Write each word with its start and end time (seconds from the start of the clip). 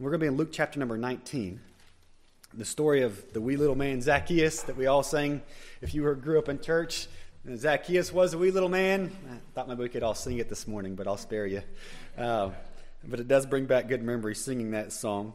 We're 0.00 0.10
going 0.10 0.20
to 0.20 0.24
be 0.26 0.28
in 0.28 0.36
Luke 0.36 0.50
chapter 0.52 0.78
number 0.78 0.96
19. 0.96 1.58
The 2.54 2.64
story 2.64 3.02
of 3.02 3.32
the 3.32 3.40
wee 3.40 3.56
little 3.56 3.74
man 3.74 4.00
Zacchaeus 4.00 4.62
that 4.62 4.76
we 4.76 4.86
all 4.86 5.02
sang 5.02 5.42
if 5.82 5.92
you 5.92 6.04
were, 6.04 6.14
grew 6.14 6.38
up 6.38 6.48
in 6.48 6.60
church. 6.60 7.08
Zacchaeus 7.56 8.12
was 8.12 8.32
a 8.32 8.38
wee 8.38 8.52
little 8.52 8.68
man. 8.68 9.10
I 9.28 9.38
thought 9.56 9.66
maybe 9.66 9.82
we 9.82 9.88
could 9.88 10.04
all 10.04 10.14
sing 10.14 10.38
it 10.38 10.48
this 10.48 10.68
morning, 10.68 10.94
but 10.94 11.08
I'll 11.08 11.16
spare 11.16 11.46
you. 11.46 11.62
Uh, 12.16 12.50
but 13.08 13.18
it 13.18 13.26
does 13.26 13.44
bring 13.44 13.66
back 13.66 13.88
good 13.88 14.00
memories 14.00 14.38
singing 14.38 14.70
that 14.70 14.92
song. 14.92 15.34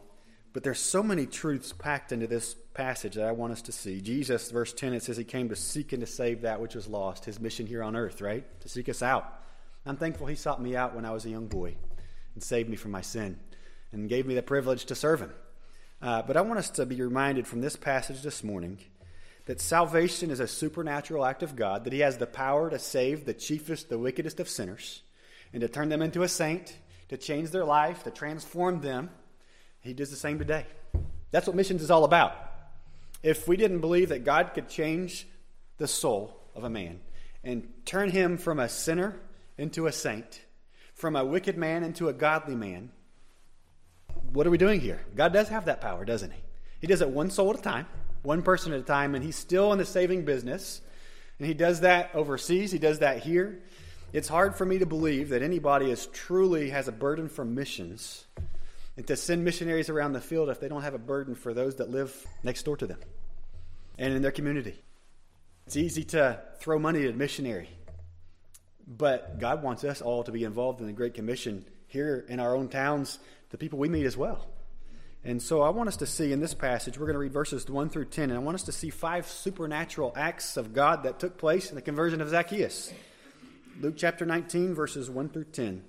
But 0.54 0.64
there's 0.64 0.80
so 0.80 1.04
many 1.04 1.26
truths 1.26 1.74
packed 1.74 2.14
into 2.14 2.28
this 2.28 2.56
passage 2.74 3.16
that 3.16 3.26
I 3.26 3.34
want 3.34 3.52
us 3.52 3.64
to 3.64 3.74
see. 3.74 4.00
Jesus, 4.00 4.50
verse 4.50 4.72
10, 4.72 4.94
it 4.94 5.04
says 5.04 5.18
he 5.18 5.26
came 5.26 5.50
to 5.50 5.58
seek 5.58 5.92
and 5.92 6.00
to 6.00 6.08
save 6.08 6.44
that 6.44 6.62
which 6.62 6.74
was 6.74 6.88
lost. 6.88 7.26
His 7.26 7.38
mission 7.38 7.68
here 7.68 7.84
on 7.84 7.98
earth, 7.98 8.22
right? 8.22 8.46
To 8.62 8.70
seek 8.70 8.88
us 8.88 9.04
out. 9.04 9.42
I'm 9.86 9.98
thankful 9.98 10.28
he 10.28 10.36
sought 10.36 10.62
me 10.62 10.78
out 10.78 10.96
when 10.96 11.04
I 11.04 11.12
was 11.12 11.26
a 11.26 11.30
young 11.30 11.48
boy 11.48 11.76
and 12.34 12.42
saved 12.42 12.70
me 12.70 12.78
from 12.78 12.92
my 12.92 13.02
sin 13.02 13.38
and 13.94 14.10
gave 14.10 14.26
me 14.26 14.36
the 14.36 14.44
privilege 14.44 14.86
to 14.86 14.96
serve 14.96 15.22
him. 15.22 15.32
Uh, 16.02 16.22
but 16.24 16.36
I 16.36 16.42
want 16.42 16.60
us 16.60 16.70
to 16.72 16.86
be 16.86 17.02
reminded 17.02 17.48
from 17.48 17.62
this 17.62 17.78
passage 17.78 18.22
this 18.22 18.44
morning 18.44 18.80
that 19.46 19.62
salvation 19.62 20.32
is 20.32 20.40
a 20.40 20.48
supernatural 20.48 21.26
act 21.26 21.44
of 21.44 21.56
God, 21.56 21.86
that 21.86 21.94
he 21.94 22.00
has 22.00 22.18
the 22.18 22.26
power 22.26 22.70
to 22.70 22.80
save 22.80 23.26
the 23.26 23.34
chiefest, 23.34 23.90
the 23.90 24.00
wickedest 24.00 24.40
of 24.40 24.50
sinners, 24.50 25.02
and 25.54 25.62
to 25.62 25.68
turn 25.68 25.90
them 25.90 26.02
into 26.02 26.24
a 26.24 26.28
saint, 26.28 26.78
to 27.10 27.18
change 27.18 27.52
their 27.52 27.66
life, 27.66 28.04
to 28.04 28.12
transform 28.12 28.82
them. 28.82 29.10
He 29.82 29.94
does 29.94 30.10
the 30.10 30.16
same 30.18 30.40
today. 30.40 30.66
That's 31.32 31.48
what 31.48 31.56
missions 31.56 31.82
is 31.82 31.92
all 31.92 32.04
about. 32.04 32.36
If 33.22 33.48
we 33.48 33.58
didn't 33.58 33.80
believe 33.80 34.10
that 34.10 34.26
God 34.26 34.52
could 34.54 34.70
change 34.70 35.28
the 35.78 35.88
soul 35.88 36.38
of 36.56 36.64
a 36.64 36.70
man 36.70 37.00
and 37.44 37.68
turn 37.86 38.10
him 38.10 38.38
from 38.38 38.60
a 38.60 38.70
sinner 38.70 39.20
into 39.58 39.88
a 39.88 39.92
saint, 39.92 40.42
from 40.94 41.16
a 41.16 41.26
wicked 41.26 41.58
man 41.58 41.84
into 41.84 42.08
a 42.08 42.14
godly 42.14 42.56
man, 42.56 42.92
what 44.34 44.48
are 44.48 44.50
we 44.50 44.58
doing 44.58 44.82
here? 44.82 45.00
God 45.16 45.32
does 45.32 45.50
have 45.50 45.66
that 45.66 45.80
power, 45.80 46.04
doesn't 46.06 46.32
He? 46.32 46.42
He 46.82 46.88
does 46.88 47.02
it 47.02 47.10
one 47.10 47.30
soul 47.30 47.52
at 47.52 47.60
a 47.60 47.62
time, 47.62 47.86
one 48.24 48.42
person 48.42 48.74
at 48.74 48.80
a 48.80 48.84
time, 48.84 49.16
and 49.16 49.24
He's 49.24 49.36
still 49.36 49.72
in 49.72 49.78
the 49.78 49.86
saving 49.86 50.26
business. 50.26 50.82
And 51.40 51.48
He 51.48 51.54
does 51.54 51.82
that 51.82 52.12
overseas, 52.14 52.72
He 52.72 52.80
does 52.80 53.00
that 53.00 53.20
here. 53.20 53.60
It's 54.12 54.28
hard 54.28 54.56
for 54.56 54.66
me 54.66 54.80
to 54.80 54.86
believe 54.86 55.30
that 55.30 55.42
anybody 55.42 55.90
is 55.90 56.08
truly 56.08 56.70
has 56.70 56.88
a 56.88 56.92
burden 56.92 57.30
for 57.30 57.44
missions 57.44 58.26
and 58.96 59.08
to 59.08 59.16
send 59.16 59.44
missionaries 59.44 59.90
around 59.90 60.14
the 60.14 60.22
field 60.22 60.50
if 60.50 60.60
they 60.60 60.68
don't 60.68 60.84
have 60.84 60.94
a 60.94 61.00
burden 61.00 61.34
for 61.34 61.54
those 61.54 61.78
that 61.78 61.90
live 61.90 62.16
next 62.44 62.64
door 62.64 62.78
to 62.78 62.86
them 62.86 63.00
and 63.98 64.14
in 64.14 64.22
their 64.22 64.32
community. 64.32 64.76
It's 65.66 65.78
easy 65.78 66.04
to 66.06 66.42
throw 66.60 66.78
money 66.78 67.04
at 67.06 67.14
a 67.14 67.18
missionary, 67.18 67.70
but 68.88 69.40
God 69.40 69.64
wants 69.64 69.84
us 69.84 70.02
all 70.02 70.24
to 70.24 70.32
be 70.32 70.44
involved 70.44 70.80
in 70.82 70.88
the 70.88 70.94
Great 70.94 71.16
Commission 71.16 71.66
here 71.88 72.26
in 72.28 72.40
our 72.40 72.56
own 72.56 72.68
towns 72.68 73.18
the 73.54 73.58
people 73.60 73.78
we 73.78 73.88
meet 73.88 74.08
as 74.08 74.18
well. 74.18 74.48
And 75.24 75.40
so 75.40 75.62
I 75.62 75.70
want 75.70 75.88
us 75.88 75.98
to 75.98 76.08
see 76.08 76.34
in 76.34 76.40
this 76.40 76.56
passage, 76.56 76.98
we're 76.98 77.06
going 77.06 77.14
to 77.14 77.20
read 77.20 77.32
verses 77.32 77.70
1 77.70 77.90
through 77.90 78.06
10, 78.06 78.32
and 78.32 78.34
I 78.34 78.40
want 78.40 78.56
us 78.56 78.64
to 78.64 78.72
see 78.72 78.90
five 78.90 79.28
supernatural 79.28 80.12
acts 80.16 80.58
of 80.58 80.74
God 80.74 81.04
that 81.04 81.20
took 81.20 81.38
place 81.38 81.70
in 81.70 81.76
the 81.76 81.82
conversion 81.84 82.20
of 82.20 82.30
Zacchaeus. 82.30 82.92
Luke 83.80 83.94
chapter 83.96 84.26
19, 84.26 84.74
verses 84.74 85.08
1 85.08 85.30
through 85.30 85.44
10. 85.46 85.84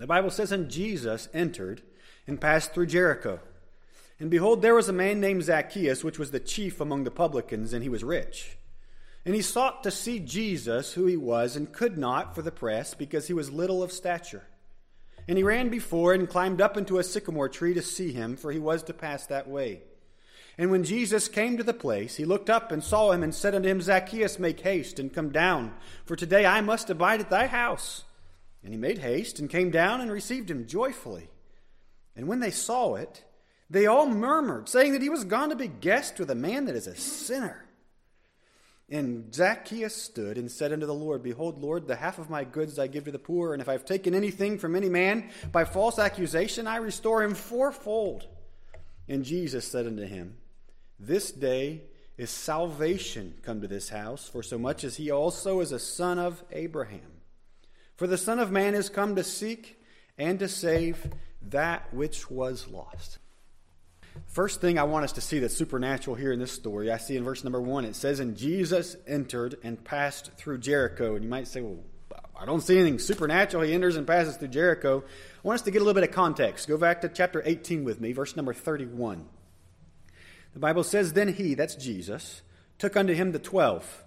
The 0.00 0.06
Bible 0.06 0.28
says, 0.28 0.52
And 0.52 0.70
Jesus 0.70 1.30
entered 1.32 1.80
and 2.26 2.38
passed 2.38 2.74
through 2.74 2.86
Jericho. 2.86 3.40
And 4.20 4.30
behold, 4.30 4.60
there 4.60 4.74
was 4.74 4.90
a 4.90 4.92
man 4.92 5.18
named 5.18 5.44
Zacchaeus, 5.44 6.04
which 6.04 6.18
was 6.18 6.30
the 6.30 6.40
chief 6.40 6.78
among 6.78 7.04
the 7.04 7.10
publicans, 7.10 7.72
and 7.72 7.82
he 7.82 7.88
was 7.88 8.04
rich. 8.04 8.58
And 9.24 9.34
he 9.34 9.40
sought 9.40 9.82
to 9.84 9.90
see 9.90 10.18
Jesus, 10.18 10.92
who 10.92 11.06
he 11.06 11.16
was, 11.16 11.56
and 11.56 11.72
could 11.72 11.96
not 11.96 12.34
for 12.34 12.42
the 12.42 12.52
press, 12.52 12.92
because 12.92 13.28
he 13.28 13.32
was 13.32 13.50
little 13.50 13.82
of 13.82 13.92
stature. 13.92 14.44
And 15.28 15.38
he 15.38 15.44
ran 15.44 15.68
before 15.68 16.12
and 16.12 16.28
climbed 16.28 16.60
up 16.60 16.76
into 16.76 16.98
a 16.98 17.04
sycamore 17.04 17.48
tree 17.48 17.74
to 17.74 17.82
see 17.82 18.12
him, 18.12 18.36
for 18.36 18.50
he 18.50 18.58
was 18.58 18.82
to 18.84 18.94
pass 18.94 19.26
that 19.26 19.48
way. 19.48 19.82
And 20.58 20.70
when 20.70 20.84
Jesus 20.84 21.28
came 21.28 21.56
to 21.56 21.62
the 21.62 21.72
place, 21.72 22.16
he 22.16 22.24
looked 22.24 22.50
up 22.50 22.72
and 22.72 22.84
saw 22.84 23.12
him 23.12 23.22
and 23.22 23.34
said 23.34 23.54
unto 23.54 23.68
him, 23.68 23.80
Zacchaeus, 23.80 24.38
make 24.38 24.60
haste 24.60 24.98
and 24.98 25.12
come 25.12 25.30
down, 25.30 25.74
for 26.04 26.16
today 26.16 26.44
I 26.44 26.60
must 26.60 26.90
abide 26.90 27.20
at 27.20 27.30
thy 27.30 27.46
house. 27.46 28.04
And 28.62 28.72
he 28.72 28.78
made 28.78 28.98
haste 28.98 29.38
and 29.38 29.48
came 29.48 29.70
down 29.70 30.00
and 30.00 30.10
received 30.10 30.50
him 30.50 30.66
joyfully. 30.66 31.30
And 32.14 32.28
when 32.28 32.40
they 32.40 32.50
saw 32.50 32.96
it, 32.96 33.24
they 33.70 33.86
all 33.86 34.06
murmured, 34.06 34.68
saying 34.68 34.92
that 34.92 35.02
he 35.02 35.08
was 35.08 35.24
gone 35.24 35.48
to 35.48 35.56
be 35.56 35.68
guest 35.68 36.18
with 36.18 36.30
a 36.30 36.34
man 36.34 36.66
that 36.66 36.76
is 36.76 36.86
a 36.86 36.94
sinner. 36.94 37.64
And 38.92 39.34
Zacchaeus 39.34 39.96
stood 39.96 40.36
and 40.36 40.50
said 40.50 40.70
unto 40.70 40.84
the 40.84 40.92
Lord, 40.92 41.22
Behold, 41.22 41.62
Lord, 41.62 41.86
the 41.86 41.96
half 41.96 42.18
of 42.18 42.28
my 42.28 42.44
goods 42.44 42.78
I 42.78 42.88
give 42.88 43.06
to 43.06 43.10
the 43.10 43.18
poor, 43.18 43.54
and 43.54 43.62
if 43.62 43.68
I 43.68 43.72
have 43.72 43.86
taken 43.86 44.14
anything 44.14 44.58
from 44.58 44.76
any 44.76 44.90
man 44.90 45.30
by 45.50 45.64
false 45.64 45.98
accusation, 45.98 46.66
I 46.66 46.76
restore 46.76 47.22
him 47.22 47.32
fourfold. 47.32 48.26
And 49.08 49.24
Jesus 49.24 49.66
said 49.66 49.86
unto 49.86 50.04
him, 50.04 50.36
This 51.00 51.32
day 51.32 51.84
is 52.18 52.28
salvation 52.28 53.32
come 53.42 53.62
to 53.62 53.66
this 53.66 53.88
house, 53.88 54.28
for 54.28 54.42
so 54.42 54.58
much 54.58 54.84
as 54.84 54.96
he 54.96 55.10
also 55.10 55.60
is 55.60 55.72
a 55.72 55.78
son 55.78 56.18
of 56.18 56.44
Abraham. 56.52 57.22
For 57.96 58.06
the 58.06 58.18
Son 58.18 58.38
of 58.38 58.50
Man 58.50 58.74
is 58.74 58.90
come 58.90 59.16
to 59.16 59.24
seek 59.24 59.82
and 60.18 60.38
to 60.38 60.48
save 60.48 61.10
that 61.40 61.94
which 61.94 62.30
was 62.30 62.68
lost. 62.68 63.16
First 64.26 64.60
thing 64.60 64.78
I 64.78 64.84
want 64.84 65.04
us 65.04 65.12
to 65.12 65.20
see 65.20 65.38
that's 65.38 65.56
supernatural 65.56 66.16
here 66.16 66.32
in 66.32 66.38
this 66.38 66.52
story, 66.52 66.90
I 66.90 66.96
see 66.98 67.16
in 67.16 67.24
verse 67.24 67.44
number 67.44 67.60
one, 67.60 67.84
it 67.84 67.96
says, 67.96 68.20
And 68.20 68.36
Jesus 68.36 68.96
entered 69.06 69.56
and 69.62 69.82
passed 69.82 70.32
through 70.36 70.58
Jericho. 70.58 71.14
And 71.14 71.24
you 71.24 71.30
might 71.30 71.48
say, 71.48 71.60
Well, 71.60 71.78
I 72.38 72.46
don't 72.46 72.60
see 72.60 72.78
anything 72.78 72.98
supernatural. 72.98 73.62
He 73.62 73.72
enters 73.72 73.96
and 73.96 74.06
passes 74.06 74.36
through 74.36 74.48
Jericho. 74.48 75.04
I 75.06 75.46
want 75.46 75.60
us 75.60 75.62
to 75.62 75.70
get 75.70 75.78
a 75.80 75.84
little 75.84 76.00
bit 76.00 76.08
of 76.08 76.14
context. 76.14 76.66
Go 76.66 76.76
back 76.76 77.02
to 77.02 77.08
chapter 77.08 77.42
18 77.44 77.84
with 77.84 78.00
me, 78.00 78.12
verse 78.12 78.34
number 78.36 78.52
31. 78.52 79.26
The 80.52 80.58
Bible 80.58 80.84
says, 80.84 81.12
Then 81.12 81.28
he, 81.28 81.54
that's 81.54 81.74
Jesus, 81.74 82.42
took 82.78 82.96
unto 82.96 83.14
him 83.14 83.32
the 83.32 83.38
twelve, 83.38 84.04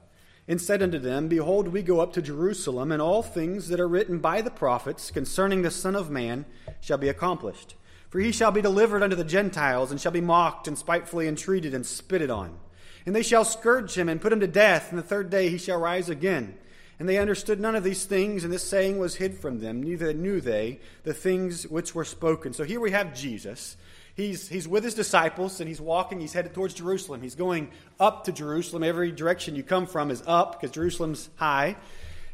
and 0.47 0.61
said 0.61 0.83
unto 0.83 0.99
them, 0.99 1.27
Behold, 1.27 1.69
we 1.69 1.81
go 1.81 2.01
up 2.01 2.13
to 2.13 2.21
Jerusalem, 2.21 2.91
and 2.91 3.01
all 3.01 3.23
things 3.23 3.69
that 3.69 3.79
are 3.79 3.87
written 3.87 4.19
by 4.19 4.41
the 4.41 4.51
prophets 4.51 5.11
concerning 5.11 5.61
the 5.61 5.71
Son 5.71 5.95
of 5.95 6.09
Man 6.09 6.45
shall 6.81 6.97
be 6.97 7.09
accomplished. 7.09 7.75
For 8.15 8.21
he 8.21 8.31
shall 8.31 8.51
be 8.51 8.61
delivered 8.61 9.03
unto 9.03 9.17
the 9.17 9.25
Gentiles, 9.25 9.91
and 9.91 9.99
shall 9.99 10.13
be 10.13 10.21
mocked, 10.21 10.69
and 10.69 10.77
spitefully 10.77 11.27
entreated, 11.27 11.73
and 11.73 11.85
spitted 11.85 12.29
on. 12.29 12.57
And 13.05 13.13
they 13.13 13.21
shall 13.21 13.43
scourge 13.43 13.97
him, 13.97 14.07
and 14.07 14.21
put 14.21 14.31
him 14.31 14.39
to 14.39 14.47
death, 14.47 14.89
and 14.89 14.97
the 14.97 15.03
third 15.03 15.29
day 15.29 15.49
he 15.49 15.57
shall 15.57 15.81
rise 15.81 16.07
again. 16.07 16.55
And 16.97 17.09
they 17.09 17.17
understood 17.17 17.59
none 17.59 17.75
of 17.75 17.83
these 17.83 18.05
things, 18.05 18.45
and 18.45 18.53
this 18.53 18.63
saying 18.63 18.99
was 18.99 19.15
hid 19.15 19.37
from 19.37 19.59
them, 19.59 19.83
neither 19.83 20.13
knew 20.13 20.39
they 20.39 20.79
the 21.03 21.13
things 21.13 21.67
which 21.67 21.93
were 21.93 22.05
spoken. 22.05 22.53
So 22.53 22.63
here 22.63 22.79
we 22.79 22.91
have 22.91 23.13
Jesus. 23.13 23.75
He's, 24.15 24.47
he's 24.47 24.65
with 24.65 24.85
his 24.85 24.93
disciples, 24.93 25.59
and 25.59 25.67
he's 25.67 25.81
walking, 25.81 26.21
he's 26.21 26.31
headed 26.31 26.53
towards 26.53 26.73
Jerusalem. 26.73 27.21
He's 27.21 27.35
going 27.35 27.69
up 27.99 28.23
to 28.23 28.31
Jerusalem. 28.31 28.83
Every 28.83 29.11
direction 29.11 29.57
you 29.57 29.63
come 29.63 29.87
from 29.87 30.09
is 30.09 30.23
up, 30.25 30.53
because 30.53 30.71
Jerusalem's 30.73 31.29
high. 31.35 31.75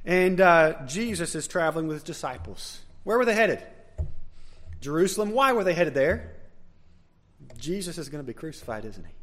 And 0.05 0.41
uh, 0.41 0.85
Jesus 0.85 1.33
is 1.33 1.47
traveling 1.47 1.87
with 1.87 1.95
his 1.95 2.03
disciples. 2.03 2.81
Where 3.03 3.17
were 3.17 3.25
they 3.25 3.33
headed? 3.33 3.63
Jerusalem. 4.81 5.31
Why 5.31 5.53
were 5.53 5.63
they 5.63 5.73
headed 5.73 5.93
there? 5.93 6.35
Jesus 7.57 7.97
is 7.97 8.09
going 8.09 8.23
to 8.23 8.27
be 8.27 8.33
crucified, 8.33 8.83
isn't 8.85 9.05
he? 9.05 9.13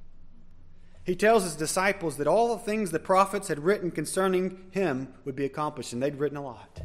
He 1.04 1.16
tells 1.16 1.42
his 1.42 1.56
disciples 1.56 2.18
that 2.18 2.26
all 2.26 2.56
the 2.56 2.62
things 2.62 2.90
the 2.90 2.98
prophets 2.98 3.48
had 3.48 3.58
written 3.58 3.90
concerning 3.90 4.66
him 4.70 5.12
would 5.24 5.34
be 5.36 5.44
accomplished, 5.44 5.92
and 5.92 6.02
they'd 6.02 6.16
written 6.16 6.36
a 6.36 6.42
lot. 6.42 6.80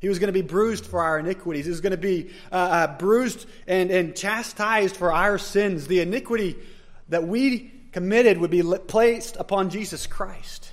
He 0.00 0.08
was 0.08 0.18
going 0.18 0.28
to 0.28 0.32
be 0.32 0.42
bruised 0.42 0.86
for 0.86 1.00
our 1.00 1.18
iniquities. 1.18 1.66
He 1.66 1.70
was 1.70 1.80
going 1.80 1.92
to 1.92 1.96
be 1.96 2.30
uh, 2.50 2.54
uh, 2.54 2.98
bruised 2.98 3.46
and, 3.68 3.90
and 3.90 4.16
chastised 4.16 4.96
for 4.96 5.12
our 5.12 5.38
sins. 5.38 5.86
The 5.86 6.00
iniquity 6.00 6.56
that 7.08 7.24
we 7.28 7.72
committed 7.92 8.38
would 8.38 8.50
be 8.50 8.62
placed 8.62 9.36
upon 9.36 9.70
Jesus 9.70 10.06
Christ. 10.06 10.72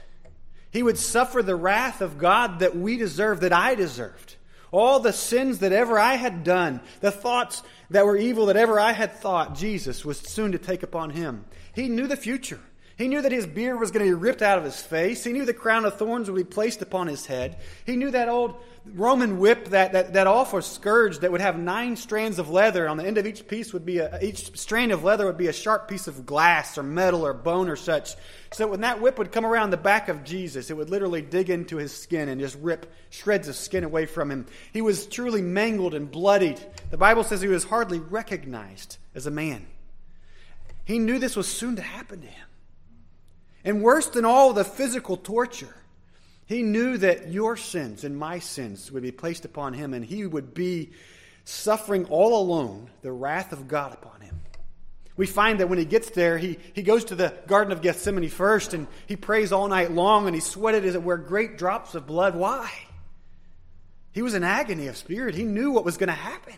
He 0.72 0.81
would 0.81 0.97
suffer 0.97 1.44
the 1.44 1.56
wrath 1.56 2.01
of 2.01 2.17
God 2.17 2.59
that 2.59 2.75
we 2.75 2.97
deserve, 2.97 3.41
that 3.41 3.53
I 3.53 3.75
deserved. 3.75 4.35
All 4.72 5.00
the 5.00 5.13
sins 5.13 5.59
that 5.59 5.72
ever 5.72 5.97
I 5.97 6.16
had 6.16 6.44
done, 6.44 6.81
the 7.02 7.12
thoughts 7.12 7.63
that 7.90 8.06
were 8.06 8.18
evil 8.18 8.47
that 8.47 8.57
ever 8.57 8.79
I 8.79 8.91
had 8.91 9.14
thought, 9.14 9.55
Jesus 9.55 10.05
was 10.05 10.20
soon 10.20 10.52
to 10.52 10.59
take 10.59 10.84
upon 10.84 11.11
him. 11.11 11.46
He 11.73 11.90
knew 11.90 12.08
the 12.08 12.16
future. 12.16 12.59
He 12.99 13.07
knew 13.07 13.22
that 13.22 13.31
his 13.31 13.47
beard 13.47 13.79
was 13.79 13.91
going 13.91 14.05
to 14.05 14.11
be 14.11 14.13
ripped 14.13 14.41
out 14.41 14.57
of 14.57 14.66
his 14.66 14.81
face. 14.81 15.23
He 15.23 15.31
knew 15.31 15.46
the 15.46 15.53
crown 15.53 15.85
of 15.85 15.96
thorns 15.97 16.29
would 16.29 16.35
be 16.35 16.43
placed 16.43 16.81
upon 16.81 17.07
his 17.07 17.25
head. 17.25 17.55
He 17.85 17.96
knew 17.96 18.11
that 18.11 18.28
old 18.28 18.61
Roman 18.85 19.40
whip, 19.40 19.69
that, 19.69 19.93
that, 19.93 20.11
that 20.16 20.28
awful 20.28 20.61
scourge 20.61 21.19
that 21.19 21.31
would 21.31 21.40
have 21.40 21.57
nine 21.57 21.96
strands 21.96 22.40
of 22.40 22.49
leather. 22.49 22.90
On 22.90 22.97
the 22.97 23.05
end 23.05 23.17
of 23.17 23.25
each 23.25 23.47
piece 23.47 23.72
would 23.72 23.85
be 23.85 23.99
a, 23.99 24.19
each 24.22 24.59
strand 24.59 24.91
of 24.91 25.05
leather 25.05 25.25
would 25.28 25.37
be 25.37 25.47
a 25.47 25.53
sharp 25.53 25.87
piece 25.87 26.09
of 26.09 26.25
glass 26.25 26.78
or 26.78 26.84
metal 26.84 27.25
or 27.25 27.34
bone 27.34 27.69
or 27.69 27.78
such. 27.78 28.16
So 28.51 28.67
when 28.67 28.81
that 28.81 28.99
whip 28.99 29.17
would 29.17 29.31
come 29.31 29.46
around 29.46 29.69
the 29.69 29.78
back 29.78 30.09
of 30.09 30.25
Jesus, 30.25 30.69
it 30.69 30.75
would 30.75 30.90
literally 30.90 31.22
dig 31.22 31.49
into 31.49 31.78
his 31.78 31.96
skin 31.96 32.28
and 32.28 32.41
just 32.41 32.57
rip 32.57 32.91
shreds 33.11 33.47
of 33.47 33.55
skin 33.55 33.85
away 33.85 34.07
from 34.07 34.29
him. 34.29 34.46
He 34.73 34.81
was 34.81 35.05
truly 35.05 35.41
mangled 35.41 35.93
and 35.93 36.11
bloodied. 36.11 36.59
The 36.91 36.97
Bible 36.97 37.23
says 37.23 37.40
he 37.40 37.47
was 37.47 37.63
hardly 37.63 37.99
recognized 37.99 38.97
as 39.16 39.25
a 39.25 39.31
man. 39.31 39.67
He 40.84 40.99
knew 40.99 41.17
this 41.17 41.37
was 41.37 41.47
soon 41.47 41.78
to 41.78 41.81
happen 41.81 42.19
to 42.19 42.28
him. 42.28 42.48
And 43.64 43.82
worse 43.82 44.08
than 44.08 44.26
all 44.26 44.53
the 44.53 44.64
physical 44.64 45.17
torture, 45.17 45.76
he 46.46 46.64
knew 46.64 46.97
that 46.97 47.29
your 47.29 47.58
sins 47.58 48.03
and 48.03 48.17
my 48.17 48.40
sins 48.40 48.91
would 48.91 49.03
be 49.03 49.11
placed 49.11 49.46
upon 49.46 49.73
him, 49.73 49.94
and 49.94 50.03
he 50.03 50.26
would 50.26 50.53
be 50.53 50.91
suffering 51.44 52.06
all 52.06 52.41
alone 52.41 52.90
the 53.02 53.11
wrath 53.11 53.52
of 53.52 53.67
God 53.67 53.94
upon 53.94 54.22
him. 54.22 54.40
We 55.20 55.26
find 55.26 55.59
that 55.59 55.67
when 55.67 55.79
he 55.79 55.85
gets 55.85 56.11
there, 56.11 56.38
he, 56.38 56.58
he 56.73 56.82
goes 56.82 57.03
to 57.06 57.16
the 57.16 57.34
Garden 57.46 57.73
of 57.73 57.82
Gethsemane 57.82 58.29
first 58.29 58.73
and 58.73 58.88
he 59.06 59.17
prays 59.17 59.52
all 59.52 59.67
night 59.67 59.91
long 59.91 60.28
and 60.28 60.34
he 60.34 60.40
sweated 60.40 60.85
as 60.85 60.96
it 60.96 61.03
were 61.03 61.17
great 61.17 61.58
drops 61.58 61.94
of 61.94 62.08
blood. 62.08 62.38
Why? 62.38 62.72
He 64.14 64.22
was 64.22 64.34
in 64.34 64.46
agony 64.46 64.88
of 64.88 64.96
spirit. 64.96 65.35
He 65.35 65.44
knew 65.44 65.72
what 65.72 65.84
was 65.84 65.97
going 65.97 66.08
to 66.08 66.14
happen. 66.14 66.56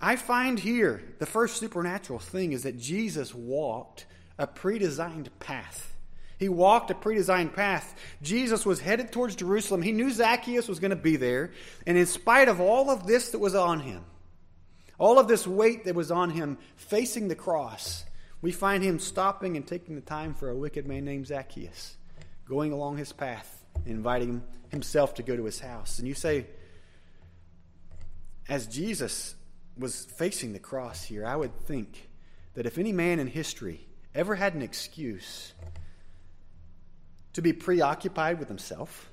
I 0.00 0.16
find 0.16 0.58
here 0.58 1.02
the 1.20 1.26
first 1.26 1.58
supernatural 1.58 2.18
thing 2.18 2.52
is 2.52 2.64
that 2.64 2.78
Jesus 2.80 3.32
walked 3.32 4.06
a 4.38 4.46
pre-designed 4.46 5.30
path. 5.40 5.94
He 6.38 6.48
walked 6.48 6.90
a 6.90 6.94
pre-designed 6.94 7.52
path. 7.52 7.98
Jesus 8.22 8.64
was 8.64 8.80
headed 8.80 9.10
towards 9.10 9.34
Jerusalem. 9.34 9.82
He 9.82 9.90
knew 9.90 10.10
Zacchaeus 10.10 10.68
was 10.68 10.78
going 10.78 10.90
to 10.90 10.96
be 10.96 11.16
there. 11.16 11.50
And 11.84 11.98
in 11.98 12.06
spite 12.06 12.48
of 12.48 12.60
all 12.60 12.90
of 12.90 13.06
this 13.06 13.30
that 13.30 13.40
was 13.40 13.56
on 13.56 13.80
him, 13.80 14.04
all 14.98 15.18
of 15.18 15.26
this 15.26 15.46
weight 15.46 15.84
that 15.84 15.96
was 15.96 16.12
on 16.12 16.30
him 16.30 16.58
facing 16.76 17.26
the 17.26 17.34
cross, 17.34 18.04
we 18.40 18.52
find 18.52 18.84
him 18.84 19.00
stopping 19.00 19.56
and 19.56 19.66
taking 19.66 19.96
the 19.96 20.00
time 20.00 20.32
for 20.32 20.48
a 20.48 20.56
wicked 20.56 20.86
man 20.86 21.04
named 21.04 21.26
Zacchaeus, 21.26 21.96
going 22.48 22.70
along 22.70 22.98
his 22.98 23.12
path, 23.12 23.64
inviting 23.84 24.42
himself 24.68 25.14
to 25.14 25.24
go 25.24 25.36
to 25.36 25.44
his 25.44 25.58
house. 25.58 25.98
And 25.98 26.06
you 26.06 26.14
say, 26.14 26.46
as 28.48 28.68
Jesus 28.68 29.34
was 29.76 30.04
facing 30.04 30.52
the 30.52 30.58
cross 30.60 31.02
here, 31.02 31.26
I 31.26 31.34
would 31.34 31.54
think 31.66 32.10
that 32.54 32.64
if 32.64 32.78
any 32.78 32.92
man 32.92 33.18
in 33.18 33.26
history 33.26 33.87
ever 34.18 34.34
had 34.34 34.54
an 34.54 34.62
excuse 34.62 35.52
to 37.34 37.40
be 37.40 37.52
preoccupied 37.52 38.40
with 38.40 38.48
himself, 38.48 39.08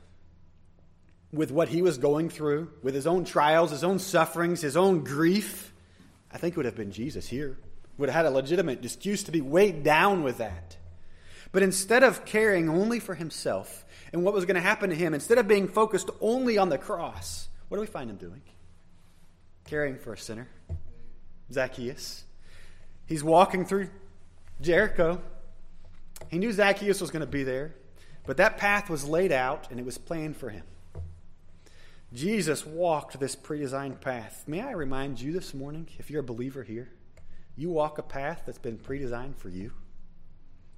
with 1.32 1.52
what 1.52 1.70
he 1.70 1.84
was 1.84 2.00
going 2.00 2.28
through, 2.28 2.72
with 2.82 2.96
his 2.96 3.06
own 3.06 3.24
trials, 3.24 3.70
his 3.70 3.84
own 3.84 4.00
sufferings, 4.00 4.62
his 4.62 4.76
own 4.76 5.04
grief, 5.04 5.72
I 6.32 6.38
think 6.38 6.54
it 6.54 6.58
would 6.58 6.66
have 6.66 6.76
been 6.76 6.92
Jesus 6.92 7.28
here. 7.28 7.56
Would 8.00 8.10
have 8.10 8.16
had 8.16 8.26
a 8.26 8.36
legitimate 8.36 8.84
excuse 8.84 9.24
to 9.24 9.32
be 9.32 9.42
weighed 9.42 9.84
down 9.84 10.24
with 10.24 10.40
that. 10.40 10.76
But 11.52 11.62
instead 11.62 12.04
of 12.04 12.26
caring 12.26 12.68
only 12.68 13.00
for 13.00 13.14
himself 13.14 13.86
and 14.12 14.24
what 14.24 14.34
was 14.34 14.46
going 14.46 14.56
to 14.56 14.62
happen 14.62 14.90
to 14.90 14.96
him, 14.96 15.14
instead 15.14 15.38
of 15.38 15.48
being 15.48 15.68
focused 15.68 16.10
only 16.20 16.58
on 16.58 16.70
the 16.70 16.80
cross, 16.80 17.48
what 17.68 17.78
do 17.78 17.82
we 17.82 17.88
find 17.88 18.10
him 18.10 18.18
doing? 18.18 18.42
Caring 19.66 19.98
for 19.98 20.14
a 20.14 20.18
sinner. 20.18 20.50
Zacchaeus. 21.54 22.24
He's 23.06 23.24
walking 23.24 23.66
through 23.66 23.90
Jericho. 24.62 25.22
He 26.30 26.38
knew 26.38 26.52
Zacchaeus 26.52 27.02
was 27.02 27.12
going 27.12 27.22
to 27.22 27.28
be 27.28 27.44
there, 27.44 27.76
but 28.26 28.38
that 28.38 28.58
path 28.58 28.90
was 28.90 29.08
laid 29.08 29.32
out 29.32 29.70
and 29.70 29.80
it 29.80 29.86
was 29.86 29.98
planned 29.98 30.38
for 30.38 30.50
him. 30.50 30.64
Jesus 32.14 32.66
walked 32.66 33.20
this 33.20 33.36
pre 33.36 33.60
designed 33.60 34.00
path. 34.00 34.44
May 34.48 34.62
I 34.62 34.72
remind 34.72 35.20
you 35.20 35.34
this 35.34 35.54
morning, 35.54 35.88
if 36.00 36.10
you're 36.10 36.22
a 36.22 36.24
believer 36.24 36.64
here, 36.64 36.90
you 37.58 37.70
walk 37.70 37.98
a 37.98 38.04
path 38.04 38.44
that's 38.46 38.58
been 38.58 38.78
pre 38.78 39.00
designed 39.00 39.38
for 39.38 39.50
you. 39.50 39.72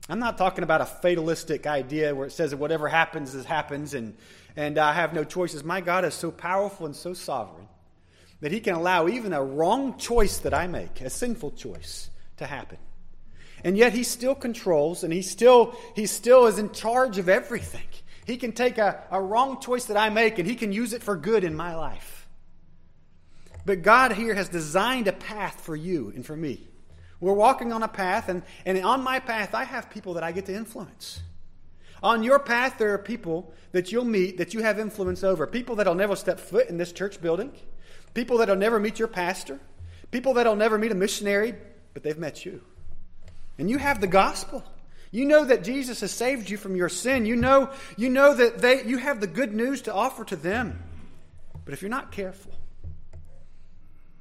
I'm 0.09 0.19
not 0.19 0.38
talking 0.38 0.63
about 0.63 0.81
a 0.81 0.85
fatalistic 0.85 1.68
idea 1.68 2.15
where 2.15 2.27
it 2.27 2.31
says 2.31 2.51
that 2.51 2.57
whatever 2.57 2.88
happens 2.88 3.35
is 3.35 3.45
happens 3.45 3.94
and, 3.94 4.15
and 4.56 4.77
I 4.77 4.94
have 4.94 5.13
no 5.13 5.23
choices. 5.23 5.63
My 5.63 5.81
God 5.81 6.06
is 6.06 6.13
so 6.13 6.31
powerful 6.31 6.85
and 6.85 6.95
so 6.95 7.13
sovereign 7.13 7.68
that 8.39 8.51
He 8.51 8.59
can 8.59 8.75
allow 8.75 9.07
even 9.07 9.33
a 9.33 9.44
wrong 9.44 9.97
choice 9.97 10.39
that 10.39 10.53
I 10.53 10.68
make, 10.68 11.01
a 11.01 11.09
sinful 11.09 11.51
choice, 11.51 12.09
to 12.38 12.45
happen. 12.45 12.77
And 13.67 13.77
yet 13.77 13.91
He 13.91 14.03
still 14.03 14.33
controls 14.33 15.03
and 15.03 15.11
He 15.11 15.21
still, 15.21 15.75
he 15.93 16.05
still 16.05 16.45
is 16.45 16.57
in 16.57 16.71
charge 16.71 17.17
of 17.17 17.27
everything. 17.27 17.81
He 18.25 18.37
can 18.37 18.53
take 18.53 18.77
a, 18.77 19.03
a 19.11 19.21
wrong 19.21 19.59
choice 19.59 19.87
that 19.87 19.97
I 19.97 20.09
make 20.09 20.39
and 20.39 20.47
He 20.47 20.55
can 20.55 20.71
use 20.71 20.93
it 20.93 21.03
for 21.03 21.17
good 21.17 21.43
in 21.43 21.53
my 21.53 21.75
life. 21.75 22.29
But 23.65 23.81
God 23.81 24.13
here 24.13 24.33
has 24.33 24.47
designed 24.47 25.09
a 25.09 25.11
path 25.11 25.59
for 25.59 25.75
you 25.75 26.13
and 26.15 26.25
for 26.25 26.37
me. 26.37 26.65
We're 27.19 27.33
walking 27.33 27.73
on 27.73 27.83
a 27.83 27.89
path, 27.89 28.29
and, 28.29 28.41
and 28.65 28.81
on 28.85 29.03
my 29.03 29.19
path, 29.19 29.53
I 29.53 29.65
have 29.65 29.89
people 29.89 30.13
that 30.13 30.23
I 30.23 30.31
get 30.31 30.45
to 30.45 30.55
influence. 30.55 31.19
On 32.01 32.23
your 32.23 32.39
path, 32.39 32.77
there 32.77 32.93
are 32.93 32.97
people 32.97 33.53
that 33.73 33.91
you'll 33.91 34.05
meet 34.05 34.37
that 34.37 34.53
you 34.53 34.61
have 34.61 34.79
influence 34.79 35.25
over. 35.25 35.45
People 35.45 35.75
that'll 35.75 35.93
never 35.93 36.15
step 36.15 36.39
foot 36.39 36.69
in 36.69 36.77
this 36.77 36.93
church 36.93 37.19
building. 37.19 37.51
People 38.13 38.37
that'll 38.37 38.55
never 38.55 38.79
meet 38.79 38.97
your 38.97 39.09
pastor. 39.09 39.59
People 40.09 40.35
that'll 40.35 40.55
never 40.55 40.77
meet 40.77 40.93
a 40.93 40.95
missionary, 40.95 41.53
but 41.93 42.03
they've 42.03 42.17
met 42.17 42.45
you. 42.45 42.61
And 43.57 43.69
you 43.69 43.77
have 43.77 44.01
the 44.01 44.07
gospel. 44.07 44.63
You 45.12 45.25
know 45.25 45.45
that 45.45 45.63
Jesus 45.63 46.01
has 46.01 46.12
saved 46.12 46.50
you 46.50 46.57
from 46.57 46.75
your 46.75 46.89
sin. 46.89 47.25
You 47.25 47.36
know, 47.36 47.71
you 47.95 48.09
know 48.09 48.33
that 48.33 48.59
they, 48.59 48.83
you 48.83 48.98
have 48.98 49.19
the 49.19 49.27
good 49.27 49.54
news 49.54 49.83
to 49.83 49.94
offer 49.94 50.24
to 50.25 50.36
them. 50.36 50.83
But 51.65 51.74
if 51.74 51.81
you're 51.81 51.89
not 51.89 52.12
careful, 52.12 52.54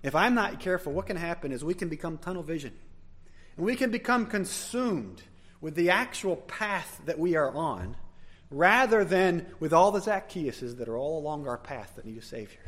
if 0.03 0.15
I'm 0.15 0.35
not 0.35 0.61
careful, 0.61 0.93
what 0.93 1.07
can 1.07 1.17
happen 1.17 1.53
is 1.53 1.65
we 1.65 1.75
can 1.75 1.89
become 1.89 2.19
tunnel 2.19 2.43
vision. 2.43 2.73
And 3.57 3.67
we 3.67 3.77
can 3.77 3.91
become 3.91 4.27
consumed 4.27 5.23
with 5.61 5.75
the 5.75 5.91
actual 5.91 6.37
path 6.37 7.01
that 7.07 7.19
we 7.19 7.37
are 7.37 7.53
on 7.53 7.97
rather 8.51 9.05
than 9.05 9.47
with 9.59 9.73
all 9.73 9.91
the 9.91 10.01
Zacchaeuses 10.01 10.79
that 10.79 10.89
are 10.89 10.97
all 10.97 11.19
along 11.19 11.49
our 11.49 11.59
path 11.59 11.95
that 11.97 12.05
need 12.05 12.19
a 12.19 12.23
Savior. 12.23 12.61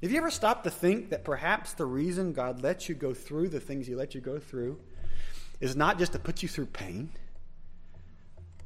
Have 0.00 0.10
you 0.10 0.16
ever 0.16 0.30
stopped 0.30 0.64
to 0.64 0.70
think 0.70 1.10
that 1.10 1.24
perhaps 1.24 1.74
the 1.74 1.84
reason 1.84 2.32
God 2.32 2.62
lets 2.62 2.88
you 2.88 2.94
go 2.94 3.12
through 3.12 3.48
the 3.48 3.60
things 3.60 3.86
He 3.86 3.94
let 3.94 4.14
you 4.14 4.22
go 4.22 4.38
through 4.38 4.80
is 5.60 5.76
not 5.76 5.98
just 5.98 6.12
to 6.12 6.18
put 6.18 6.42
you 6.42 6.48
through 6.48 6.66
pain, 6.66 7.10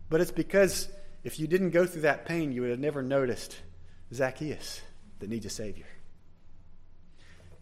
but 0.09 0.21
it's 0.21 0.31
because 0.31 0.89
if 1.25 1.41
you 1.41 1.47
didn't 1.47 1.71
go 1.71 1.87
through 1.87 2.03
that 2.03 2.27
pain, 2.27 2.53
you 2.53 2.61
would 2.61 2.71
have 2.71 2.79
never 2.79 3.03
noticed 3.03 3.57
Zacchaeus 4.13 4.81
that 5.19 5.29
needs 5.29 5.47
a 5.47 5.51
Savior. 5.51 5.87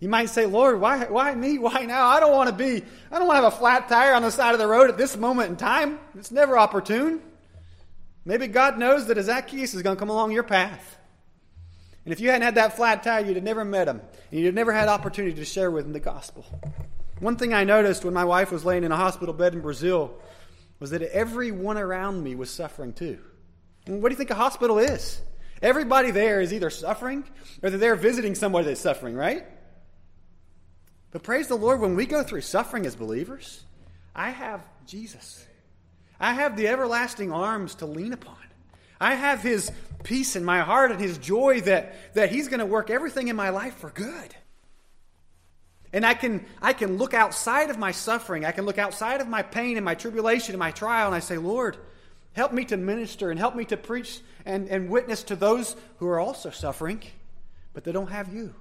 You 0.01 0.09
might 0.09 0.31
say, 0.31 0.47
Lord, 0.47 0.81
why, 0.81 1.05
why 1.05 1.33
me? 1.33 1.59
Why 1.59 1.87
now? 1.87 2.09
I 2.09 2.19
don't 2.19 2.33
want 2.33 2.51
to 2.51 2.57
be, 2.57 2.85
I 3.11 3.19
don't 3.19 3.29
want 3.29 3.39
to 3.39 3.45
have 3.45 3.53
a 3.53 3.57
flat 3.57 3.89
tire 3.89 4.15
on 4.15 4.23
the 4.23 4.33
side 4.33 4.53
of 4.53 4.59
the 4.59 4.67
road 4.67 4.91
at 4.91 4.99
this 4.99 5.17
moment 5.17 5.51
in 5.51 5.57
time. 5.57 6.01
It's 6.17 6.33
never 6.33 6.59
opportune. 6.59 7.23
Maybe 8.25 8.49
God 8.49 8.79
knows 8.79 9.07
that 9.07 9.23
Zacchaeus 9.23 9.75
is 9.75 9.83
going 9.83 9.95
to 9.97 10.01
come 10.01 10.11
along 10.11 10.33
your 10.33 10.43
path. 10.43 10.97
And 12.05 12.13
if 12.13 12.19
you 12.19 12.31
hadn't 12.31 12.43
had 12.43 12.57
that 12.57 12.75
flat 12.75 13.05
tire, 13.05 13.25
you'd 13.25 13.37
have 13.37 13.45
never 13.45 13.65
met 13.65 13.87
him. 13.87 14.01
And 14.31 14.41
you'd 14.41 14.47
have 14.47 14.55
never 14.55 14.73
had 14.73 14.89
opportunity 14.89 15.37
to 15.37 15.45
share 15.45 15.71
with 15.71 15.87
him 15.87 15.93
the 15.93 16.01
gospel. 16.01 16.45
One 17.23 17.37
thing 17.37 17.55
I 17.55 17.63
noticed 17.63 18.05
when 18.05 18.15
my 18.15 18.25
wife 18.25 18.51
was 18.51 18.65
laying 18.65 18.83
in 18.83 18.91
a 18.91 18.97
hospital 18.97 19.33
bed 19.33 19.55
in 19.55 19.61
Brazil 19.61 20.13
was 20.81 20.91
that 20.91 21.03
everyone 21.03 21.79
around 21.79 22.21
me 22.21 22.35
was 22.35 22.51
suffering 22.51 22.93
too. 22.93 23.21
And 23.87 24.03
what 24.03 24.09
do 24.09 24.15
you 24.15 24.17
think 24.17 24.31
a 24.31 24.35
hospital 24.35 24.81
is? 24.81 25.23
Everybody 25.63 26.11
there 26.11 26.41
is 26.41 26.53
either 26.53 26.69
suffering 26.69 27.23
or 27.63 27.71
they're 27.71 27.95
visiting 27.95 28.35
somebody 28.35 28.67
that's 28.67 28.81
suffering, 28.81 29.15
right? 29.15 29.47
But 31.13 31.23
praise 31.23 31.47
the 31.47 31.55
Lord, 31.55 31.81
when 31.81 31.95
we 31.95 32.07
go 32.07 32.25
through 32.25 32.41
suffering 32.41 32.87
as 32.87 32.97
believers, 32.97 33.63
I 34.17 34.31
have 34.31 34.67
Jesus. 34.85 35.47
I 36.19 36.33
have 36.33 36.57
the 36.57 36.67
everlasting 36.67 37.31
arms 37.31 37.77
to 37.77 37.87
lean 37.87 38.15
upon. 38.15 38.35
I 39.01 39.15
have 39.15 39.43
His 39.43 39.71
peace 40.03 40.35
in 40.35 40.45
my 40.45 40.63
heart 40.63 40.91
and 40.91 41.01
His 41.01 41.19
joy 41.19 41.61
that, 41.61 42.15
that 42.15 42.33
He's 42.33 42.49
going 42.49 42.59
to 42.59 42.67
work 42.67 42.91
everything 42.91 43.29
in 43.29 43.37
my 43.37 43.51
life 43.51 43.77
for 43.77 43.91
good. 43.91 44.35
And 45.93 46.07
I 46.07 46.15
can, 46.15 46.47
I 46.61 46.73
can 46.73 46.97
look 46.97 47.13
outside 47.13 47.69
of 47.69 47.79
my 47.79 47.91
suffering. 47.91 48.45
I 48.45 48.53
can 48.53 48.65
look 48.65 48.79
outside 48.79 49.21
of 49.21 49.29
my 49.29 49.43
pain 49.43 49.77
and 49.77 49.85
my 49.85 49.95
tribulation 49.95 50.55
and 50.55 50.59
my 50.59 50.71
trial, 50.71 51.07
and 51.07 51.15
I 51.15 51.21
say, 51.21 51.37
Lord, 51.37 51.77
help 52.33 52.53
me 52.53 52.65
to 52.67 52.77
minister 52.77 53.31
and 53.31 53.39
help 53.39 53.55
me 53.55 53.65
to 53.67 53.77
preach 53.77 54.21
and, 54.47 54.69
and 54.69 54.89
witness 54.89 55.23
to 55.25 55.37
those 55.37 55.77
who 55.99 56.09
are 56.09 56.19
also 56.19 56.51
suffering, 56.51 57.03
but 57.75 57.85
they 57.85 57.93
don't 57.93 58.11
have 58.11 58.33
you. 58.33 58.55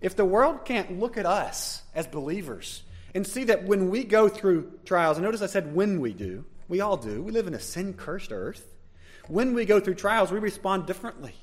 If 0.00 0.14
the 0.14 0.24
world 0.24 0.64
can't 0.64 1.00
look 1.00 1.16
at 1.16 1.26
us 1.26 1.82
as 1.94 2.06
believers 2.06 2.82
and 3.14 3.26
see 3.26 3.44
that 3.44 3.64
when 3.64 3.90
we 3.90 4.04
go 4.04 4.28
through 4.28 4.70
trials, 4.84 5.16
and 5.16 5.24
notice 5.24 5.42
I 5.42 5.46
said 5.46 5.74
when 5.74 6.00
we 6.00 6.12
do, 6.12 6.44
we 6.68 6.80
all 6.80 6.96
do, 6.96 7.22
we 7.22 7.32
live 7.32 7.46
in 7.46 7.54
a 7.54 7.60
sin 7.60 7.94
cursed 7.94 8.32
earth. 8.32 8.64
When 9.26 9.54
we 9.54 9.64
go 9.64 9.80
through 9.80 9.94
trials, 9.94 10.30
we 10.30 10.38
respond 10.38 10.86
differently. 10.86 11.34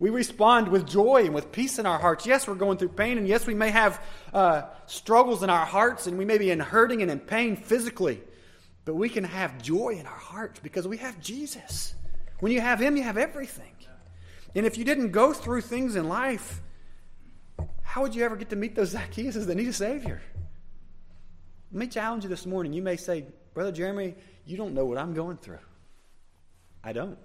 We 0.00 0.08
respond 0.08 0.68
with 0.68 0.88
joy 0.88 1.26
and 1.26 1.34
with 1.34 1.52
peace 1.52 1.78
in 1.78 1.84
our 1.84 1.98
hearts. 1.98 2.26
Yes, 2.26 2.48
we're 2.48 2.54
going 2.54 2.78
through 2.78 2.88
pain, 2.88 3.18
and 3.18 3.28
yes, 3.28 3.46
we 3.46 3.54
may 3.54 3.70
have 3.70 4.02
uh, 4.32 4.62
struggles 4.86 5.42
in 5.42 5.50
our 5.50 5.66
hearts, 5.66 6.06
and 6.06 6.16
we 6.16 6.24
may 6.24 6.38
be 6.38 6.50
in 6.50 6.58
hurting 6.58 7.02
and 7.02 7.10
in 7.10 7.20
pain 7.20 7.54
physically, 7.54 8.22
but 8.86 8.94
we 8.94 9.10
can 9.10 9.24
have 9.24 9.60
joy 9.60 9.90
in 9.90 10.06
our 10.06 10.12
hearts 10.18 10.58
because 10.60 10.88
we 10.88 10.96
have 10.96 11.20
Jesus. 11.20 11.94
When 12.40 12.50
you 12.50 12.62
have 12.62 12.80
Him, 12.80 12.96
you 12.96 13.02
have 13.02 13.18
everything. 13.18 13.74
And 14.54 14.64
if 14.64 14.78
you 14.78 14.84
didn't 14.84 15.10
go 15.10 15.34
through 15.34 15.60
things 15.60 15.94
in 15.94 16.08
life, 16.08 16.62
how 17.82 18.00
would 18.00 18.14
you 18.14 18.24
ever 18.24 18.36
get 18.36 18.48
to 18.50 18.56
meet 18.56 18.74
those 18.74 18.94
Zacchaeuses 18.94 19.46
that 19.46 19.54
need 19.54 19.68
a 19.68 19.72
Savior? 19.72 20.22
Let 21.72 21.78
me 21.78 21.86
challenge 21.86 22.24
you 22.24 22.30
this 22.30 22.46
morning. 22.46 22.72
You 22.72 22.82
may 22.82 22.96
say, 22.96 23.26
Brother 23.52 23.70
Jeremy, 23.70 24.14
you 24.46 24.56
don't 24.56 24.72
know 24.72 24.86
what 24.86 24.96
I'm 24.96 25.12
going 25.12 25.36
through. 25.36 25.58
I 26.82 26.94
don't. 26.94 27.18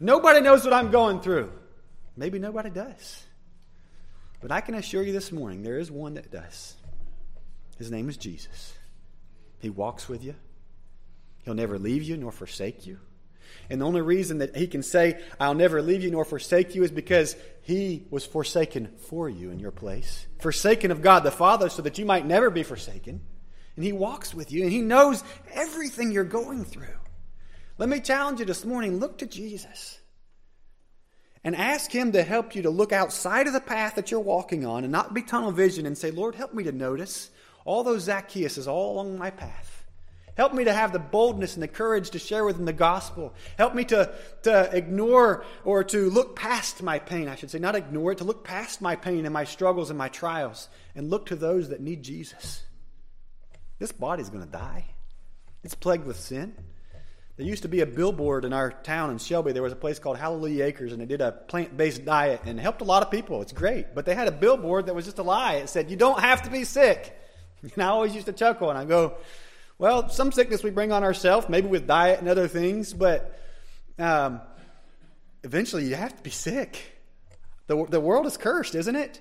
Nobody 0.00 0.40
knows 0.40 0.64
what 0.64 0.72
I'm 0.72 0.90
going 0.90 1.20
through. 1.20 1.52
Maybe 2.16 2.38
nobody 2.38 2.70
does. 2.70 3.22
But 4.40 4.52
I 4.52 4.60
can 4.60 4.74
assure 4.74 5.02
you 5.02 5.12
this 5.12 5.32
morning, 5.32 5.62
there 5.62 5.78
is 5.78 5.90
one 5.90 6.14
that 6.14 6.30
does. 6.30 6.74
His 7.76 7.90
name 7.90 8.08
is 8.08 8.16
Jesus. 8.16 8.74
He 9.60 9.70
walks 9.70 10.08
with 10.08 10.22
you, 10.22 10.34
He'll 11.44 11.54
never 11.54 11.78
leave 11.78 12.02
you 12.02 12.16
nor 12.16 12.30
forsake 12.30 12.86
you. 12.86 13.00
And 13.70 13.80
the 13.80 13.86
only 13.86 14.02
reason 14.02 14.38
that 14.38 14.56
he 14.56 14.66
can 14.66 14.82
say, 14.82 15.20
I'll 15.40 15.54
never 15.54 15.82
leave 15.82 16.02
you 16.02 16.10
nor 16.10 16.24
forsake 16.24 16.74
you, 16.74 16.84
is 16.84 16.90
because 16.90 17.36
he 17.62 18.06
was 18.10 18.24
forsaken 18.24 18.88
for 19.08 19.28
you 19.28 19.50
in 19.50 19.58
your 19.58 19.70
place. 19.70 20.26
Forsaken 20.40 20.90
of 20.90 21.02
God 21.02 21.20
the 21.20 21.30
Father 21.30 21.68
so 21.68 21.82
that 21.82 21.98
you 21.98 22.04
might 22.04 22.26
never 22.26 22.50
be 22.50 22.62
forsaken. 22.62 23.20
And 23.76 23.84
he 23.84 23.92
walks 23.92 24.34
with 24.34 24.50
you 24.52 24.62
and 24.62 24.72
he 24.72 24.80
knows 24.80 25.22
everything 25.52 26.12
you're 26.12 26.24
going 26.24 26.64
through. 26.64 26.98
Let 27.78 27.88
me 27.88 28.00
challenge 28.00 28.40
you 28.40 28.44
this 28.44 28.64
morning 28.64 28.98
look 28.98 29.18
to 29.18 29.26
Jesus 29.26 30.00
and 31.44 31.54
ask 31.54 31.92
him 31.92 32.10
to 32.10 32.24
help 32.24 32.56
you 32.56 32.62
to 32.62 32.70
look 32.70 32.92
outside 32.92 33.46
of 33.46 33.52
the 33.52 33.60
path 33.60 33.94
that 33.94 34.10
you're 34.10 34.18
walking 34.18 34.66
on 34.66 34.82
and 34.82 34.92
not 34.92 35.14
be 35.14 35.22
tunnel 35.22 35.52
vision 35.52 35.86
and 35.86 35.96
say, 35.96 36.10
Lord, 36.10 36.34
help 36.34 36.52
me 36.52 36.64
to 36.64 36.72
notice 36.72 37.30
all 37.64 37.84
those 37.84 38.08
Zacchaeuses 38.08 38.66
all 38.66 38.94
along 38.94 39.16
my 39.16 39.30
path. 39.30 39.84
Help 40.36 40.54
me 40.54 40.64
to 40.64 40.72
have 40.72 40.92
the 40.92 40.98
boldness 40.98 41.54
and 41.54 41.62
the 41.62 41.68
courage 41.68 42.10
to 42.10 42.18
share 42.18 42.44
with 42.44 42.56
them 42.56 42.64
the 42.64 42.72
gospel. 42.72 43.32
Help 43.56 43.74
me 43.74 43.84
to, 43.84 44.12
to 44.42 44.76
ignore 44.76 45.44
or 45.64 45.84
to 45.84 46.10
look 46.10 46.36
past 46.36 46.82
my 46.82 46.98
pain, 46.98 47.28
I 47.28 47.36
should 47.36 47.50
say, 47.50 47.58
not 47.58 47.76
ignore 47.76 48.12
it, 48.12 48.18
to 48.18 48.24
look 48.24 48.44
past 48.44 48.80
my 48.80 48.96
pain 48.96 49.24
and 49.24 49.32
my 49.32 49.44
struggles 49.44 49.90
and 49.90 49.98
my 49.98 50.08
trials 50.08 50.68
and 50.96 51.10
look 51.10 51.26
to 51.26 51.36
those 51.36 51.68
that 51.68 51.80
need 51.80 52.02
Jesus. 52.02 52.62
This 53.78 53.92
body's 53.92 54.30
going 54.30 54.44
to 54.44 54.50
die. 54.50 54.86
It's 55.62 55.74
plagued 55.74 56.06
with 56.06 56.18
sin. 56.18 56.54
There 57.38 57.46
used 57.46 57.62
to 57.62 57.68
be 57.68 57.80
a 57.80 57.86
billboard 57.86 58.44
in 58.44 58.52
our 58.52 58.72
town 58.72 59.10
in 59.10 59.18
Shelby. 59.18 59.52
There 59.52 59.62
was 59.62 59.72
a 59.72 59.76
place 59.76 59.98
called 59.98 60.18
Hallelujah 60.18 60.64
Acres, 60.64 60.92
and 60.92 61.00
they 61.00 61.06
did 61.06 61.20
a 61.20 61.32
plant 61.32 61.76
based 61.76 62.04
diet 62.04 62.42
and 62.44 62.60
helped 62.60 62.82
a 62.82 62.84
lot 62.84 63.02
of 63.02 63.10
people. 63.10 63.40
It's 63.40 63.52
great. 63.52 63.94
But 63.94 64.04
they 64.04 64.14
had 64.14 64.28
a 64.28 64.32
billboard 64.32 64.86
that 64.86 64.94
was 64.94 65.06
just 65.06 65.18
a 65.18 65.22
lie. 65.22 65.54
It 65.54 65.70
said, 65.70 65.88
You 65.90 65.96
don't 65.96 66.20
have 66.20 66.42
to 66.42 66.50
be 66.50 66.64
sick. 66.64 67.14
And 67.60 67.82
I 67.82 67.88
always 67.88 68.14
used 68.14 68.26
to 68.26 68.32
chuckle, 68.32 68.70
and 68.70 68.78
I 68.78 68.84
go, 68.84 69.16
well, 69.78 70.08
some 70.08 70.32
sickness 70.32 70.64
we 70.64 70.70
bring 70.70 70.90
on 70.90 71.04
ourselves, 71.04 71.48
maybe 71.48 71.68
with 71.68 71.86
diet 71.86 72.18
and 72.18 72.28
other 72.28 72.48
things, 72.48 72.92
but 72.92 73.40
um, 73.96 74.40
eventually 75.44 75.84
you 75.84 75.94
have 75.94 76.16
to 76.16 76.22
be 76.22 76.30
sick. 76.30 76.98
The, 77.68 77.86
the 77.86 78.00
world 78.00 78.26
is 78.26 78.36
cursed, 78.36 78.74
isn't 78.74 78.96
it? 78.96 79.20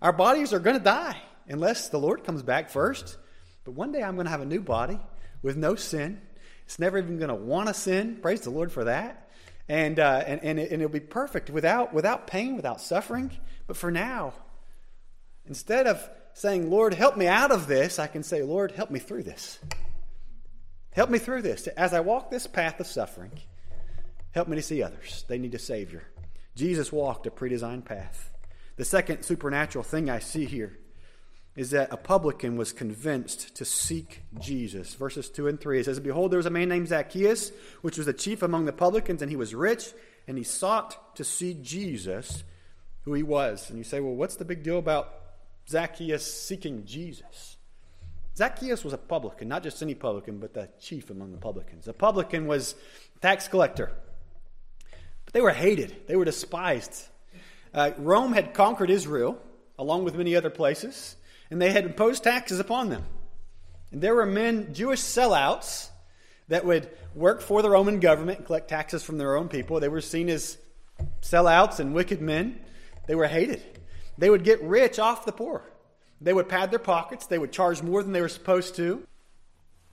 Our 0.00 0.14
bodies 0.14 0.54
are 0.54 0.60
going 0.60 0.78
to 0.78 0.82
die 0.82 1.20
unless 1.46 1.90
the 1.90 1.98
Lord 1.98 2.24
comes 2.24 2.42
back 2.42 2.70
first. 2.70 3.18
But 3.64 3.72
one 3.72 3.92
day 3.92 4.02
I'm 4.02 4.14
going 4.14 4.24
to 4.24 4.30
have 4.30 4.40
a 4.40 4.46
new 4.46 4.62
body 4.62 4.98
with 5.42 5.58
no 5.58 5.74
sin. 5.74 6.22
It's 6.68 6.78
never 6.78 6.98
even 6.98 7.16
going 7.16 7.30
to 7.30 7.34
want 7.34 7.68
to 7.68 7.72
sin. 7.72 8.18
Praise 8.20 8.42
the 8.42 8.50
Lord 8.50 8.70
for 8.70 8.84
that. 8.84 9.30
And, 9.70 9.98
uh, 9.98 10.22
and, 10.26 10.44
and, 10.44 10.60
it, 10.60 10.70
and 10.70 10.82
it'll 10.82 10.92
be 10.92 11.00
perfect 11.00 11.48
without, 11.48 11.94
without 11.94 12.26
pain, 12.26 12.56
without 12.56 12.82
suffering. 12.82 13.30
But 13.66 13.78
for 13.78 13.90
now, 13.90 14.34
instead 15.46 15.86
of 15.86 16.06
saying, 16.34 16.68
Lord, 16.68 16.92
help 16.92 17.16
me 17.16 17.26
out 17.26 17.52
of 17.52 17.68
this, 17.68 17.98
I 17.98 18.06
can 18.06 18.22
say, 18.22 18.42
Lord, 18.42 18.72
help 18.72 18.90
me 18.90 18.98
through 18.98 19.22
this. 19.22 19.58
Help 20.90 21.08
me 21.08 21.18
through 21.18 21.40
this. 21.40 21.68
As 21.68 21.94
I 21.94 22.00
walk 22.00 22.30
this 22.30 22.46
path 22.46 22.78
of 22.80 22.86
suffering, 22.86 23.32
help 24.32 24.46
me 24.46 24.56
to 24.56 24.62
see 24.62 24.82
others. 24.82 25.24
They 25.26 25.38
need 25.38 25.54
a 25.54 25.58
Savior. 25.58 26.02
Jesus 26.54 26.92
walked 26.92 27.26
a 27.26 27.30
pre-designed 27.30 27.86
path. 27.86 28.30
The 28.76 28.84
second 28.84 29.22
supernatural 29.22 29.84
thing 29.84 30.10
I 30.10 30.18
see 30.18 30.44
here 30.44 30.76
is 31.58 31.70
that 31.70 31.92
a 31.92 31.96
publican 31.96 32.56
was 32.56 32.72
convinced 32.72 33.56
to 33.56 33.64
seek 33.64 34.22
Jesus. 34.38 34.94
Verses 34.94 35.28
2 35.28 35.48
and 35.48 35.60
3 35.60 35.80
it 35.80 35.84
says, 35.86 35.98
Behold, 35.98 36.30
there 36.30 36.36
was 36.36 36.46
a 36.46 36.50
man 36.50 36.68
named 36.68 36.86
Zacchaeus, 36.86 37.50
which 37.82 37.96
was 37.96 38.06
the 38.06 38.12
chief 38.12 38.42
among 38.42 38.64
the 38.64 38.72
publicans, 38.72 39.22
and 39.22 39.30
he 39.30 39.36
was 39.36 39.56
rich, 39.56 39.92
and 40.28 40.38
he 40.38 40.44
sought 40.44 41.16
to 41.16 41.24
see 41.24 41.54
Jesus, 41.54 42.44
who 43.02 43.12
he 43.12 43.24
was. 43.24 43.70
And 43.70 43.76
you 43.76 43.82
say, 43.82 43.98
Well, 43.98 44.14
what's 44.14 44.36
the 44.36 44.44
big 44.44 44.62
deal 44.62 44.78
about 44.78 45.12
Zacchaeus 45.68 46.32
seeking 46.32 46.84
Jesus? 46.84 47.56
Zacchaeus 48.36 48.84
was 48.84 48.92
a 48.92 48.98
publican, 48.98 49.48
not 49.48 49.64
just 49.64 49.82
any 49.82 49.96
publican, 49.96 50.38
but 50.38 50.54
the 50.54 50.68
chief 50.78 51.10
among 51.10 51.32
the 51.32 51.38
publicans. 51.38 51.88
A 51.88 51.92
publican 51.92 52.46
was 52.46 52.76
tax 53.20 53.48
collector. 53.48 53.90
But 55.24 55.34
they 55.34 55.40
were 55.40 55.50
hated, 55.50 56.06
they 56.06 56.14
were 56.14 56.24
despised. 56.24 57.08
Uh, 57.74 57.90
Rome 57.98 58.32
had 58.32 58.54
conquered 58.54 58.90
Israel, 58.90 59.42
along 59.76 60.04
with 60.04 60.14
many 60.14 60.36
other 60.36 60.50
places, 60.50 61.16
and 61.50 61.60
they 61.60 61.72
had 61.72 61.84
imposed 61.84 62.24
taxes 62.24 62.60
upon 62.60 62.90
them. 62.90 63.04
And 63.90 64.00
there 64.00 64.14
were 64.14 64.26
men, 64.26 64.74
Jewish 64.74 65.00
sellouts, 65.00 65.88
that 66.48 66.64
would 66.64 66.88
work 67.14 67.40
for 67.40 67.62
the 67.62 67.70
Roman 67.70 68.00
government 68.00 68.46
collect 68.46 68.68
taxes 68.68 69.02
from 69.02 69.18
their 69.18 69.36
own 69.36 69.48
people. 69.48 69.80
They 69.80 69.88
were 69.88 70.00
seen 70.00 70.28
as 70.28 70.58
sellouts 71.20 71.78
and 71.78 71.94
wicked 71.94 72.20
men. 72.20 72.58
They 73.06 73.14
were 73.14 73.26
hated. 73.26 73.62
They 74.16 74.30
would 74.30 74.44
get 74.44 74.62
rich 74.62 74.98
off 74.98 75.24
the 75.24 75.32
poor. 75.32 75.62
They 76.20 76.32
would 76.32 76.48
pad 76.48 76.70
their 76.70 76.80
pockets, 76.80 77.26
they 77.26 77.38
would 77.38 77.52
charge 77.52 77.82
more 77.82 78.02
than 78.02 78.12
they 78.12 78.20
were 78.20 78.28
supposed 78.28 78.74
to 78.76 79.06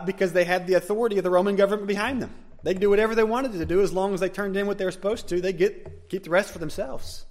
because 0.06 0.34
they 0.34 0.44
had 0.44 0.66
the 0.66 0.74
authority 0.74 1.18
of 1.18 1.24
the 1.24 1.30
Roman 1.30 1.56
government 1.56 1.88
behind 1.88 2.22
them. 2.22 2.34
They'd 2.64 2.80
do 2.80 2.90
whatever 2.90 3.14
they 3.14 3.24
wanted 3.24 3.52
to 3.52 3.66
do 3.66 3.82
as 3.82 3.94
long 3.94 4.16
as 4.16 4.20
they 4.22 4.30
turned 4.30 4.58
in 4.58 4.66
what 4.66 4.80
they 4.80 4.86
were 4.86 4.92
supposed 4.92 5.28
to. 5.30 5.40
They 5.40 5.54
get 5.54 6.10
keep 6.10 6.24
the 6.24 6.32
rest 6.32 6.52
for 6.52 6.58
themselves. 6.58 7.26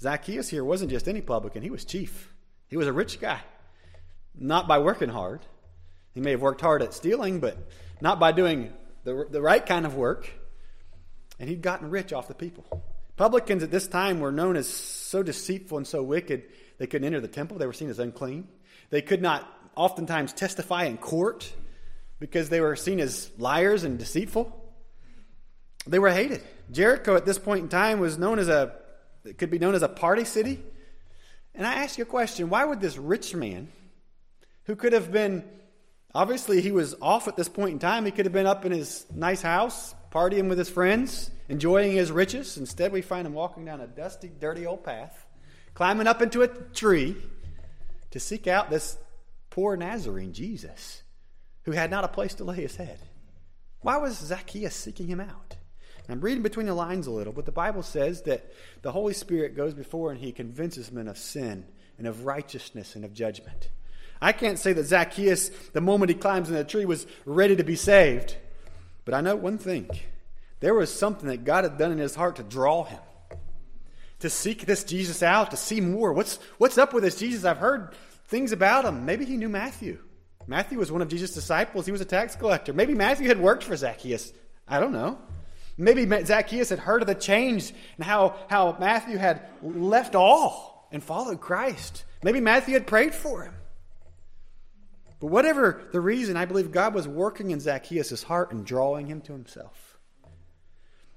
Zacchaeus 0.00 0.48
here 0.48 0.64
wasn't 0.64 0.92
just 0.92 1.08
any 1.08 1.20
publican, 1.20 1.62
he 1.62 1.70
was 1.70 1.84
chief. 1.84 2.32
He 2.70 2.76
was 2.76 2.86
a 2.86 2.92
rich 2.92 3.20
guy. 3.20 3.40
Not 4.34 4.66
by 4.66 4.78
working 4.78 5.10
hard. 5.10 5.40
He 6.14 6.20
may 6.20 6.30
have 6.30 6.40
worked 6.40 6.60
hard 6.60 6.82
at 6.82 6.94
stealing, 6.94 7.40
but 7.40 7.58
not 8.00 8.18
by 8.18 8.32
doing 8.32 8.72
the, 9.04 9.26
the 9.28 9.42
right 9.42 9.64
kind 9.64 9.84
of 9.84 9.96
work. 9.96 10.30
And 11.38 11.48
he'd 11.48 11.62
gotten 11.62 11.90
rich 11.90 12.12
off 12.12 12.28
the 12.28 12.34
people. 12.34 12.64
Publicans 13.16 13.62
at 13.62 13.70
this 13.70 13.86
time 13.86 14.20
were 14.20 14.32
known 14.32 14.56
as 14.56 14.68
so 14.68 15.22
deceitful 15.22 15.76
and 15.76 15.86
so 15.86 16.02
wicked 16.02 16.44
they 16.78 16.86
couldn't 16.86 17.04
enter 17.04 17.20
the 17.20 17.28
temple, 17.28 17.58
they 17.58 17.66
were 17.66 17.74
seen 17.74 17.90
as 17.90 17.98
unclean. 17.98 18.48
They 18.88 19.02
could 19.02 19.20
not 19.20 19.46
oftentimes 19.76 20.32
testify 20.32 20.84
in 20.84 20.96
court 20.96 21.52
because 22.18 22.48
they 22.48 22.60
were 22.60 22.74
seen 22.74 22.98
as 23.00 23.30
liars 23.36 23.84
and 23.84 23.98
deceitful. 23.98 24.56
They 25.86 25.98
were 25.98 26.10
hated. 26.10 26.42
Jericho 26.70 27.16
at 27.16 27.26
this 27.26 27.38
point 27.38 27.64
in 27.64 27.68
time 27.68 28.00
was 28.00 28.16
known 28.16 28.38
as 28.38 28.48
a, 28.48 28.74
it 29.24 29.36
could 29.36 29.50
be 29.50 29.58
known 29.58 29.74
as 29.74 29.82
a 29.82 29.88
party 29.88 30.24
city. 30.24 30.62
And 31.54 31.66
I 31.66 31.74
ask 31.74 31.98
you 31.98 32.02
a 32.02 32.06
question 32.06 32.50
why 32.50 32.64
would 32.64 32.80
this 32.80 32.96
rich 32.96 33.34
man, 33.34 33.68
who 34.64 34.76
could 34.76 34.92
have 34.92 35.10
been, 35.10 35.44
obviously, 36.14 36.60
he 36.60 36.72
was 36.72 36.94
off 37.00 37.28
at 37.28 37.36
this 37.36 37.48
point 37.48 37.72
in 37.72 37.78
time, 37.78 38.04
he 38.04 38.10
could 38.10 38.26
have 38.26 38.32
been 38.32 38.46
up 38.46 38.64
in 38.64 38.72
his 38.72 39.06
nice 39.14 39.42
house, 39.42 39.94
partying 40.12 40.48
with 40.48 40.58
his 40.58 40.68
friends, 40.68 41.30
enjoying 41.48 41.92
his 41.92 42.12
riches. 42.12 42.56
Instead, 42.56 42.92
we 42.92 43.02
find 43.02 43.26
him 43.26 43.34
walking 43.34 43.64
down 43.64 43.80
a 43.80 43.86
dusty, 43.86 44.30
dirty 44.40 44.66
old 44.66 44.84
path 44.84 45.26
climbing 45.74 46.06
up 46.06 46.22
into 46.22 46.42
a 46.42 46.48
tree 46.48 47.16
to 48.10 48.20
seek 48.20 48.46
out 48.46 48.70
this 48.70 48.98
poor 49.50 49.76
Nazarene, 49.76 50.32
Jesus, 50.32 51.02
who 51.64 51.72
had 51.72 51.90
not 51.90 52.04
a 52.04 52.08
place 52.08 52.34
to 52.34 52.44
lay 52.44 52.56
his 52.56 52.76
head. 52.76 52.98
Why 53.80 53.96
was 53.96 54.18
Zacchaeus 54.18 54.74
seeking 54.74 55.06
him 55.06 55.20
out? 55.20 55.56
I'm 56.12 56.20
reading 56.20 56.42
between 56.42 56.66
the 56.66 56.74
lines 56.74 57.06
a 57.06 57.10
little, 57.10 57.32
but 57.32 57.46
the 57.46 57.52
Bible 57.52 57.82
says 57.82 58.22
that 58.22 58.52
the 58.82 58.92
Holy 58.92 59.14
Spirit 59.14 59.56
goes 59.56 59.74
before 59.74 60.10
and 60.10 60.20
he 60.20 60.32
convinces 60.32 60.90
men 60.90 61.08
of 61.08 61.18
sin 61.18 61.66
and 61.98 62.06
of 62.06 62.24
righteousness 62.24 62.96
and 62.96 63.04
of 63.04 63.12
judgment. 63.12 63.68
I 64.20 64.32
can't 64.32 64.58
say 64.58 64.72
that 64.72 64.84
Zacchaeus, 64.84 65.50
the 65.72 65.80
moment 65.80 66.10
he 66.10 66.16
climbs 66.16 66.48
in 66.48 66.54
the 66.54 66.64
tree, 66.64 66.84
was 66.84 67.06
ready 67.24 67.56
to 67.56 67.64
be 67.64 67.76
saved, 67.76 68.36
but 69.04 69.14
I 69.14 69.20
know 69.20 69.36
one 69.36 69.58
thing. 69.58 69.88
There 70.60 70.74
was 70.74 70.92
something 70.92 71.28
that 71.28 71.44
God 71.44 71.64
had 71.64 71.78
done 71.78 71.92
in 71.92 71.98
his 71.98 72.14
heart 72.14 72.36
to 72.36 72.42
draw 72.42 72.84
him 72.84 73.00
to 74.20 74.30
seek 74.30 74.66
this 74.66 74.84
Jesus 74.84 75.22
out, 75.22 75.50
to 75.50 75.56
see 75.56 75.80
more. 75.80 76.12
What's, 76.12 76.38
what's 76.58 76.78
up 76.78 76.92
with 76.92 77.02
this 77.02 77.16
Jesus? 77.16 77.44
I've 77.44 77.58
heard 77.58 77.94
things 78.26 78.52
about 78.52 78.84
him. 78.84 79.04
Maybe 79.04 79.24
he 79.24 79.36
knew 79.36 79.48
Matthew. 79.48 79.98
Matthew 80.46 80.78
was 80.78 80.92
one 80.92 81.02
of 81.02 81.08
Jesus' 81.08 81.34
disciples. 81.34 81.86
He 81.86 81.92
was 81.92 82.00
a 82.00 82.06
tax 82.06 82.36
collector. 82.36 82.72
Maybe 82.72 82.94
Matthew 82.94 83.28
had 83.28 83.40
worked 83.40 83.64
for 83.64 83.76
Zacchaeus. 83.76 84.32
I 84.68 84.78
don't 84.78 84.92
know. 84.92 85.18
Maybe 85.76 86.06
Zacchaeus 86.24 86.68
had 86.68 86.78
heard 86.78 87.02
of 87.02 87.08
the 87.08 87.14
change 87.14 87.72
and 87.96 88.04
how, 88.04 88.36
how 88.48 88.76
Matthew 88.78 89.16
had 89.16 89.42
left 89.62 90.14
all 90.14 90.88
and 90.92 91.02
followed 91.02 91.40
Christ. 91.40 92.04
Maybe 92.22 92.40
Matthew 92.40 92.74
had 92.74 92.86
prayed 92.86 93.14
for 93.14 93.42
him. 93.42 93.54
But 95.20 95.28
whatever 95.28 95.82
the 95.92 96.00
reason, 96.00 96.36
I 96.36 96.46
believe 96.46 96.72
God 96.72 96.94
was 96.94 97.06
working 97.06 97.50
in 97.50 97.60
Zacchaeus' 97.60 98.22
heart 98.22 98.52
and 98.52 98.64
drawing 98.64 99.06
him 99.06 99.20
to 99.22 99.32
himself. 99.32 99.98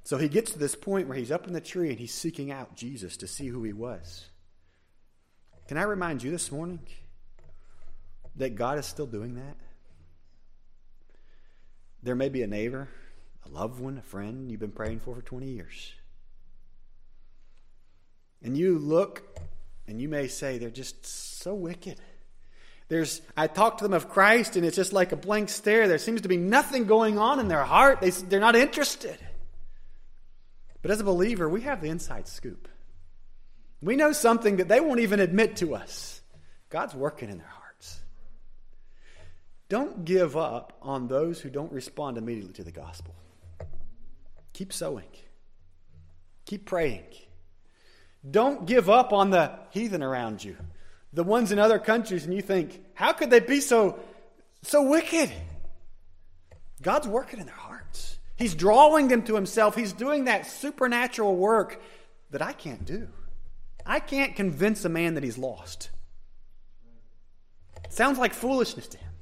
So 0.04 0.18
he 0.18 0.28
gets 0.28 0.52
to 0.52 0.60
this 0.60 0.76
point 0.76 1.08
where 1.08 1.18
he's 1.18 1.32
up 1.32 1.48
in 1.48 1.54
the 1.54 1.62
tree 1.62 1.90
and 1.90 2.00
he's 2.00 2.14
seeking 2.14 2.52
out 2.52 2.76
Jesus 2.76 3.18
to 3.18 3.28
see 3.28 3.48
who 3.48 3.64
he 3.64 3.72
was. 3.72 4.28
Can 5.68 5.78
I 5.78 5.84
remind 5.84 6.22
you 6.22 6.30
this 6.30 6.52
morning 6.52 6.80
that 8.36 8.56
God 8.56 8.78
is 8.78 8.86
still 8.86 9.06
doing 9.06 9.36
that? 9.36 9.56
There 12.04 12.16
may 12.16 12.28
be 12.28 12.44
a 12.44 12.48
neighbor, 12.48 12.90
a 13.46 13.50
loved 13.50 13.80
one, 13.80 13.98
a 13.98 14.02
friend 14.02 14.50
you've 14.50 14.60
been 14.60 14.72
praying 14.72 15.00
for 15.00 15.16
for 15.16 15.22
20 15.22 15.48
years. 15.48 15.94
And 18.42 18.58
you 18.58 18.78
look 18.78 19.24
and 19.88 20.02
you 20.02 20.10
may 20.10 20.28
say 20.28 20.58
they're 20.58 20.70
just 20.70 21.06
so 21.06 21.54
wicked. 21.54 22.00
There's 22.90 23.22
I 23.36 23.48
talk 23.48 23.78
to 23.78 23.84
them 23.84 23.94
of 23.94 24.10
Christ 24.10 24.56
and 24.56 24.66
it's 24.66 24.76
just 24.76 24.94
like 24.94 25.12
a 25.12 25.16
blank 25.16 25.50
stare. 25.50 25.88
There 25.88 25.98
seems 25.98 26.22
to 26.22 26.28
be 26.28 26.38
nothing 26.38 26.86
going 26.86 27.18
on 27.18 27.40
in 27.40 27.48
their 27.48 27.64
heart. 27.64 28.02
They, 28.02 28.10
they're 28.10 28.40
not 28.40 28.56
interested. 28.56 29.18
But 30.82 30.92
as 30.92 31.00
a 31.00 31.06
believer, 31.06 31.48
we 31.48 31.62
have 31.62 31.82
the 31.82 31.90
inside 31.90 32.28
scoop. 32.28 32.68
We 33.82 33.96
know 33.96 34.12
something 34.12 34.58
that 34.58 34.68
they 34.68 34.80
won't 34.80 35.00
even 35.00 35.20
admit 35.20 35.58
to 35.58 35.76
us. 35.76 36.22
God's 36.70 36.94
working 36.94 37.30
in 37.30 37.38
their 37.38 37.48
hearts. 37.48 38.00
Don't 39.70 40.06
give 40.06 40.36
up 40.36 40.78
on 40.82 41.08
those 41.08 41.40
who 41.40 41.50
don't 41.50 41.72
respond 41.72 42.18
immediately 42.18 42.54
to 42.54 42.64
the 42.64 42.72
gospel. 42.72 43.16
Keep 44.54 44.74
sowing. 44.74 45.08
Keep 46.46 46.66
praying. 46.66 47.06
Don't 48.30 48.66
give 48.66 48.90
up 48.90 49.12
on 49.12 49.32
the 49.32 49.52
heathen 49.72 50.02
around 50.02 50.44
you, 50.44 50.56
the 51.12 51.24
ones 51.24 51.52
in 51.52 51.60
other 51.60 51.80
countries, 51.80 52.26
and 52.26 52.34
you 52.34 52.42
think, 52.42 52.82
how 52.94 53.12
could 53.12 53.30
they 53.30 53.40
be 53.40 53.60
so, 53.60 54.00
so 54.62 54.84
wicked? 54.84 55.32
God's 56.82 57.08
working 57.08 57.40
in 57.40 57.46
their 57.46 57.56
hearts. 57.56 58.18
He's 58.36 58.56
drawing 58.56 59.10
them 59.10 59.24
to 59.24 59.36
Himself. 59.36 59.76
He's 59.76 59.94
doing 59.94 60.26
that 60.26 60.48
supernatural 60.48 61.36
work 61.36 61.82
that 62.32 62.42
I 62.42 62.54
can't 62.54 62.86
do. 62.86 63.08
I 63.86 64.00
can't 64.00 64.36
convince 64.36 64.86
a 64.86 64.90
man 64.90 65.16
that 65.16 65.24
he's 65.24 65.38
lost. 65.38 65.90
Sounds 67.90 68.18
like 68.18 68.34
foolishness 68.34 68.88
to 68.90 68.98
him. 68.98 69.13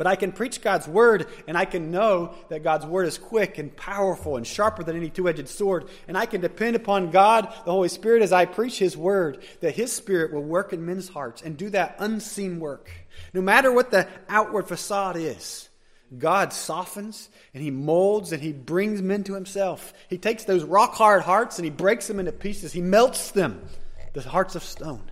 But 0.00 0.06
I 0.06 0.16
can 0.16 0.32
preach 0.32 0.62
God's 0.62 0.88
word, 0.88 1.26
and 1.46 1.58
I 1.58 1.66
can 1.66 1.90
know 1.90 2.34
that 2.48 2.62
God's 2.62 2.86
word 2.86 3.06
is 3.06 3.18
quick 3.18 3.58
and 3.58 3.76
powerful 3.76 4.38
and 4.38 4.46
sharper 4.46 4.82
than 4.82 4.96
any 4.96 5.10
two 5.10 5.28
edged 5.28 5.46
sword. 5.46 5.90
And 6.08 6.16
I 6.16 6.24
can 6.24 6.40
depend 6.40 6.74
upon 6.74 7.10
God, 7.10 7.52
the 7.66 7.72
Holy 7.72 7.90
Spirit, 7.90 8.22
as 8.22 8.32
I 8.32 8.46
preach 8.46 8.78
His 8.78 8.96
word, 8.96 9.44
that 9.60 9.74
His 9.74 9.92
Spirit 9.92 10.32
will 10.32 10.40
work 10.40 10.72
in 10.72 10.86
men's 10.86 11.10
hearts 11.10 11.42
and 11.42 11.54
do 11.54 11.68
that 11.68 11.96
unseen 11.98 12.60
work. 12.60 12.90
No 13.34 13.42
matter 13.42 13.70
what 13.70 13.90
the 13.90 14.08
outward 14.26 14.68
facade 14.68 15.16
is, 15.16 15.68
God 16.16 16.54
softens 16.54 17.28
and 17.52 17.62
He 17.62 17.70
molds 17.70 18.32
and 18.32 18.42
He 18.42 18.54
brings 18.54 19.02
men 19.02 19.22
to 19.24 19.34
Himself. 19.34 19.92
He 20.08 20.16
takes 20.16 20.44
those 20.44 20.64
rock 20.64 20.94
hard 20.94 21.24
hearts 21.24 21.58
and 21.58 21.66
He 21.66 21.70
breaks 21.70 22.06
them 22.06 22.18
into 22.18 22.32
pieces, 22.32 22.72
He 22.72 22.80
melts 22.80 23.32
them, 23.32 23.68
the 24.14 24.22
hearts 24.22 24.54
of 24.54 24.64
stone. 24.64 25.10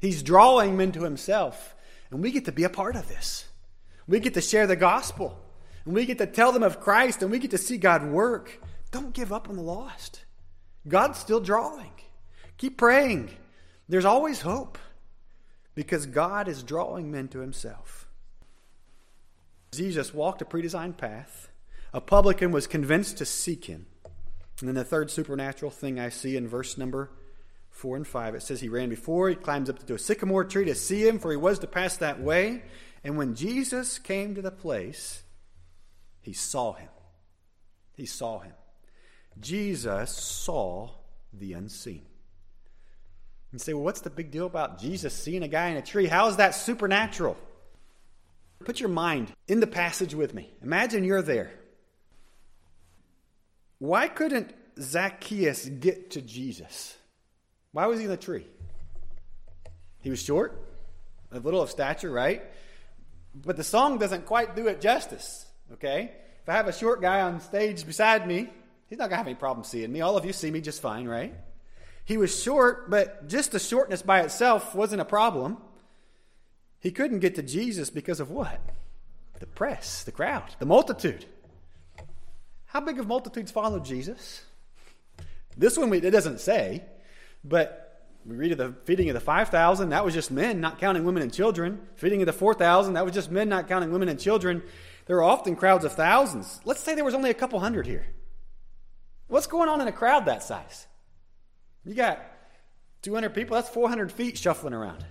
He's 0.00 0.24
drawing 0.24 0.76
men 0.76 0.90
to 0.90 1.04
Himself, 1.04 1.76
and 2.10 2.20
we 2.20 2.32
get 2.32 2.46
to 2.46 2.52
be 2.52 2.64
a 2.64 2.68
part 2.68 2.96
of 2.96 3.06
this. 3.06 3.44
We 4.06 4.20
get 4.20 4.34
to 4.34 4.40
share 4.40 4.66
the 4.66 4.76
gospel. 4.76 5.38
And 5.84 5.94
we 5.94 6.06
get 6.06 6.18
to 6.18 6.26
tell 6.26 6.52
them 6.52 6.62
of 6.62 6.80
Christ 6.80 7.22
and 7.22 7.30
we 7.30 7.38
get 7.38 7.50
to 7.50 7.58
see 7.58 7.76
God 7.76 8.04
work. 8.04 8.60
Don't 8.90 9.12
give 9.12 9.32
up 9.32 9.48
on 9.48 9.56
the 9.56 9.62
lost. 9.62 10.24
God's 10.86 11.18
still 11.18 11.40
drawing. 11.40 11.92
Keep 12.56 12.78
praying. 12.78 13.30
There's 13.88 14.04
always 14.04 14.42
hope 14.42 14.78
because 15.74 16.06
God 16.06 16.48
is 16.48 16.62
drawing 16.62 17.10
men 17.10 17.28
to 17.28 17.40
himself. 17.40 18.08
Jesus 19.72 20.12
walked 20.12 20.42
a 20.42 20.44
predesigned 20.44 20.98
path. 20.98 21.48
A 21.94 22.00
publican 22.00 22.52
was 22.52 22.66
convinced 22.66 23.18
to 23.18 23.24
seek 23.24 23.64
him. 23.64 23.86
And 24.60 24.68
then 24.68 24.74
the 24.74 24.84
third 24.84 25.10
supernatural 25.10 25.70
thing 25.70 25.98
I 25.98 26.10
see 26.10 26.36
in 26.36 26.46
verse 26.46 26.78
number 26.78 27.10
4 27.70 27.96
and 27.96 28.06
5, 28.06 28.34
it 28.34 28.42
says 28.42 28.60
he 28.60 28.68
ran 28.68 28.90
before, 28.90 29.28
he 29.28 29.34
climbs 29.34 29.68
up 29.68 29.84
to 29.84 29.94
a 29.94 29.98
sycamore 29.98 30.44
tree 30.44 30.66
to 30.66 30.74
see 30.74 31.06
him, 31.06 31.18
for 31.18 31.30
he 31.30 31.36
was 31.36 31.58
to 31.60 31.66
pass 31.66 31.96
that 31.96 32.20
way. 32.20 32.62
And 33.04 33.16
when 33.16 33.34
Jesus 33.34 33.98
came 33.98 34.34
to 34.34 34.42
the 34.42 34.50
place, 34.50 35.22
he 36.20 36.32
saw 36.32 36.74
him. 36.74 36.88
He 37.96 38.06
saw 38.06 38.38
him. 38.40 38.52
Jesus 39.40 40.12
saw 40.12 40.90
the 41.32 41.54
unseen. 41.54 42.02
You 43.52 43.58
say, 43.58 43.74
well, 43.74 43.84
what's 43.84 44.00
the 44.00 44.10
big 44.10 44.30
deal 44.30 44.46
about 44.46 44.80
Jesus 44.80 45.12
seeing 45.12 45.42
a 45.42 45.48
guy 45.48 45.68
in 45.68 45.76
a 45.76 45.82
tree? 45.82 46.06
How 46.06 46.28
is 46.28 46.36
that 46.36 46.54
supernatural? 46.54 47.36
Put 48.64 48.80
your 48.80 48.88
mind 48.88 49.32
in 49.48 49.60
the 49.60 49.66
passage 49.66 50.14
with 50.14 50.32
me. 50.32 50.52
Imagine 50.62 51.04
you're 51.04 51.22
there. 51.22 51.52
Why 53.78 54.08
couldn't 54.08 54.54
Zacchaeus 54.80 55.66
get 55.66 56.12
to 56.12 56.22
Jesus? 56.22 56.96
Why 57.72 57.86
was 57.86 57.98
he 57.98 58.04
in 58.04 58.10
the 58.10 58.16
tree? 58.16 58.46
He 60.00 60.10
was 60.10 60.22
short, 60.22 60.58
a 61.30 61.40
little 61.40 61.60
of 61.60 61.70
stature, 61.70 62.10
right? 62.10 62.42
But 63.34 63.56
the 63.56 63.64
song 63.64 63.98
doesn't 63.98 64.26
quite 64.26 64.54
do 64.54 64.66
it 64.68 64.80
justice, 64.80 65.46
okay? 65.72 66.12
If 66.42 66.48
I 66.48 66.52
have 66.54 66.68
a 66.68 66.72
short 66.72 67.00
guy 67.00 67.20
on 67.20 67.40
stage 67.40 67.86
beside 67.86 68.26
me, 68.26 68.48
he's 68.88 68.98
not 68.98 69.04
going 69.04 69.10
to 69.10 69.16
have 69.16 69.26
any 69.26 69.36
problem 69.36 69.64
seeing 69.64 69.92
me. 69.92 70.00
All 70.00 70.16
of 70.16 70.24
you 70.24 70.32
see 70.32 70.50
me 70.50 70.60
just 70.60 70.82
fine, 70.82 71.06
right? 71.06 71.34
He 72.04 72.16
was 72.16 72.42
short, 72.42 72.90
but 72.90 73.28
just 73.28 73.52
the 73.52 73.58
shortness 73.58 74.02
by 74.02 74.20
itself 74.20 74.74
wasn't 74.74 75.00
a 75.00 75.06
problem. 75.06 75.58
He 76.80 76.90
couldn't 76.90 77.20
get 77.20 77.36
to 77.36 77.42
Jesus 77.42 77.90
because 77.90 78.18
of 78.18 78.30
what? 78.30 78.60
The 79.38 79.46
press, 79.46 80.02
the 80.04 80.12
crowd, 80.12 80.54
the 80.58 80.66
multitude. 80.66 81.24
How 82.66 82.80
big 82.80 82.98
of 82.98 83.06
multitudes 83.06 83.50
followed 83.50 83.84
Jesus? 83.84 84.44
This 85.56 85.78
one 85.78 85.92
it 85.92 86.10
doesn't 86.10 86.40
say, 86.40 86.84
but 87.44 87.81
we 88.24 88.36
read 88.36 88.52
of 88.52 88.58
the 88.58 88.74
feeding 88.84 89.08
of 89.08 89.14
the 89.14 89.20
5,000, 89.20 89.88
that 89.88 90.04
was 90.04 90.14
just 90.14 90.30
men, 90.30 90.60
not 90.60 90.78
counting 90.78 91.04
women 91.04 91.22
and 91.22 91.32
children. 91.32 91.80
Feeding 91.96 92.22
of 92.22 92.26
the 92.26 92.32
4,000, 92.32 92.94
that 92.94 93.04
was 93.04 93.14
just 93.14 93.30
men, 93.30 93.48
not 93.48 93.68
counting 93.68 93.90
women 93.90 94.08
and 94.08 94.18
children. 94.18 94.62
There 95.06 95.16
were 95.16 95.24
often 95.24 95.56
crowds 95.56 95.84
of 95.84 95.92
thousands. 95.92 96.60
Let's 96.64 96.80
say 96.80 96.94
there 96.94 97.04
was 97.04 97.14
only 97.14 97.30
a 97.30 97.34
couple 97.34 97.58
hundred 97.58 97.86
here. 97.86 98.06
What's 99.26 99.46
going 99.46 99.68
on 99.68 99.80
in 99.80 99.88
a 99.88 99.92
crowd 99.92 100.26
that 100.26 100.42
size? 100.42 100.86
You 101.84 101.94
got 101.94 102.20
200 103.02 103.30
people, 103.30 103.56
that's 103.56 103.68
400 103.68 104.12
feet 104.12 104.38
shuffling 104.38 104.74
around. 104.74 105.04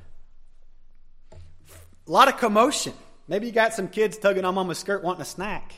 A 2.07 2.11
lot 2.11 2.29
of 2.29 2.37
commotion. 2.37 2.93
Maybe 3.27 3.47
you 3.47 3.51
got 3.51 3.73
some 3.73 3.87
kids 3.87 4.17
tugging 4.17 4.45
on 4.45 4.55
mama's 4.55 4.77
skirt 4.77 5.03
wanting 5.03 5.21
a 5.21 5.25
snack. 5.25 5.73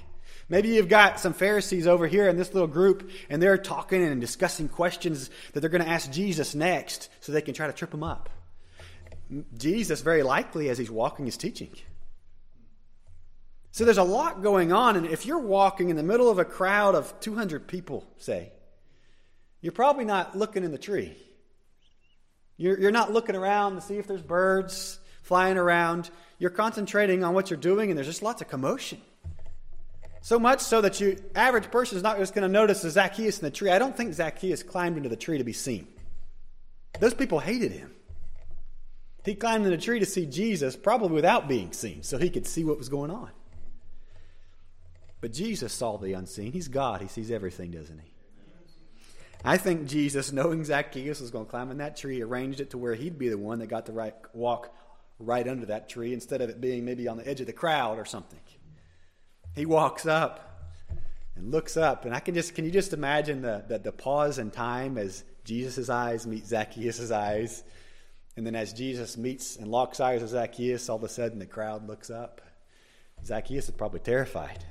Maybe 0.53 0.69
you've 0.69 0.87
got 0.87 1.19
some 1.19 1.33
Pharisees 1.33 1.87
over 1.87 2.05
here 2.05 2.29
in 2.29 2.37
this 2.37 2.53
little 2.53 2.67
group, 2.67 3.09
and 3.27 3.41
they're 3.41 3.57
talking 3.57 4.03
and 4.03 4.21
discussing 4.21 4.69
questions 4.69 5.31
that 5.51 5.61
they're 5.61 5.69
going 5.71 5.83
to 5.83 5.89
ask 5.89 6.11
Jesus 6.11 6.53
next 6.53 7.09
so 7.21 7.31
they 7.31 7.41
can 7.41 7.55
try 7.55 7.65
to 7.65 7.73
trip 7.73 7.91
him 7.91 8.03
up. 8.03 8.29
Jesus, 9.57 10.01
very 10.01 10.21
likely, 10.21 10.69
as 10.69 10.77
he's 10.77 10.91
walking, 10.91 11.25
is 11.25 11.37
teaching. 11.37 11.71
So 13.71 13.83
there's 13.83 13.97
a 13.97 14.03
lot 14.03 14.43
going 14.43 14.71
on, 14.71 14.95
and 14.95 15.07
if 15.07 15.25
you're 15.25 15.39
walking 15.39 15.89
in 15.89 15.95
the 15.95 16.03
middle 16.03 16.29
of 16.29 16.37
a 16.37 16.45
crowd 16.45 16.93
of 16.93 17.19
200 17.19 17.67
people, 17.67 18.05
say, 18.19 18.51
you're 19.59 19.71
probably 19.71 20.05
not 20.05 20.37
looking 20.37 20.63
in 20.63 20.69
the 20.69 20.77
tree. 20.77 21.17
You're, 22.57 22.79
you're 22.79 22.91
not 22.91 23.11
looking 23.11 23.35
around 23.35 23.73
to 23.73 23.81
see 23.81 23.97
if 23.97 24.05
there's 24.05 24.21
birds 24.21 24.99
flying 25.23 25.57
around. 25.57 26.11
You're 26.37 26.51
concentrating 26.51 27.23
on 27.23 27.33
what 27.33 27.49
you're 27.49 27.57
doing, 27.57 27.89
and 27.89 27.97
there's 27.97 28.05
just 28.05 28.21
lots 28.21 28.43
of 28.43 28.49
commotion. 28.49 29.01
So 30.23 30.39
much 30.39 30.61
so 30.61 30.79
that 30.79 31.01
you 31.01 31.17
average 31.35 31.69
person 31.69 31.97
is 31.97 32.01
not 32.01 32.17
just 32.17 32.33
going 32.33 32.43
to 32.43 32.51
notice 32.51 32.81
the 32.81 32.89
Zacchaeus 32.89 33.39
in 33.39 33.43
the 33.43 33.51
tree. 33.51 33.69
I 33.69 33.77
don't 33.77 33.95
think 33.95 34.13
Zacchaeus 34.13 34.63
climbed 34.63 34.95
into 34.95 35.09
the 35.09 35.17
tree 35.17 35.37
to 35.37 35.43
be 35.43 35.51
seen. 35.51 35.85
Those 37.01 37.13
people 37.13 37.39
hated 37.39 37.73
him. 37.73 37.91
He 39.25 39.35
climbed 39.35 39.65
in 39.65 39.71
the 39.71 39.77
tree 39.77 39.99
to 39.99 40.05
see 40.05 40.25
Jesus, 40.25 40.77
probably 40.77 41.15
without 41.15 41.49
being 41.49 41.73
seen, 41.73 42.03
so 42.03 42.17
he 42.17 42.29
could 42.29 42.47
see 42.47 42.63
what 42.63 42.77
was 42.77 42.87
going 42.87 43.11
on. 43.11 43.31
But 45.19 45.33
Jesus 45.33 45.73
saw 45.73 45.97
the 45.97 46.13
unseen. 46.13 46.53
He's 46.53 46.69
God. 46.69 47.01
He 47.01 47.09
sees 47.09 47.29
everything, 47.29 47.71
doesn't 47.71 47.99
he? 47.99 48.13
I 49.43 49.57
think 49.57 49.89
Jesus, 49.89 50.31
knowing 50.31 50.63
Zacchaeus 50.63 51.19
was 51.19 51.31
going 51.31 51.45
to 51.45 51.51
climb 51.51 51.69
in 51.69 51.79
that 51.79 51.97
tree, 51.97 52.21
arranged 52.21 52.61
it 52.61 52.69
to 52.69 52.77
where 52.77 52.95
he'd 52.95 53.19
be 53.19 53.27
the 53.27 53.37
one 53.37 53.59
that 53.59 53.67
got 53.67 53.87
to 53.87 53.91
right, 53.91 54.15
walk 54.31 54.73
right 55.19 55.45
under 55.45 55.65
that 55.65 55.89
tree 55.89 56.13
instead 56.13 56.39
of 56.39 56.49
it 56.49 56.61
being 56.61 56.85
maybe 56.85 57.09
on 57.09 57.17
the 57.17 57.27
edge 57.27 57.41
of 57.41 57.47
the 57.47 57.53
crowd 57.53 57.99
or 57.99 58.05
something. 58.05 58.39
He 59.55 59.65
walks 59.65 60.05
up 60.05 60.71
and 61.35 61.51
looks 61.51 61.77
up, 61.77 62.05
and 62.05 62.13
I 62.13 62.19
can 62.19 62.33
just 62.33 62.55
can 62.55 62.65
you 62.65 62.71
just 62.71 62.93
imagine 62.93 63.41
the 63.41 63.63
the, 63.67 63.79
the 63.79 63.91
pause 63.91 64.39
in 64.39 64.51
time 64.51 64.97
as 64.97 65.23
Jesus' 65.43 65.89
eyes 65.89 66.25
meet 66.25 66.45
Zacchaeus' 66.45 67.11
eyes, 67.11 67.63
and 68.35 68.45
then 68.45 68.55
as 68.55 68.73
Jesus 68.73 69.17
meets 69.17 69.57
and 69.57 69.67
locks 69.69 69.99
eyes 69.99 70.21
with 70.21 70.31
Zacchaeus, 70.31 70.89
all 70.89 70.97
of 70.97 71.03
a 71.03 71.09
sudden 71.09 71.39
the 71.39 71.45
crowd 71.45 71.87
looks 71.87 72.09
up. 72.09 72.41
Zacchaeus 73.25 73.65
is 73.65 73.71
probably 73.71 73.99
terrified. 73.99 74.63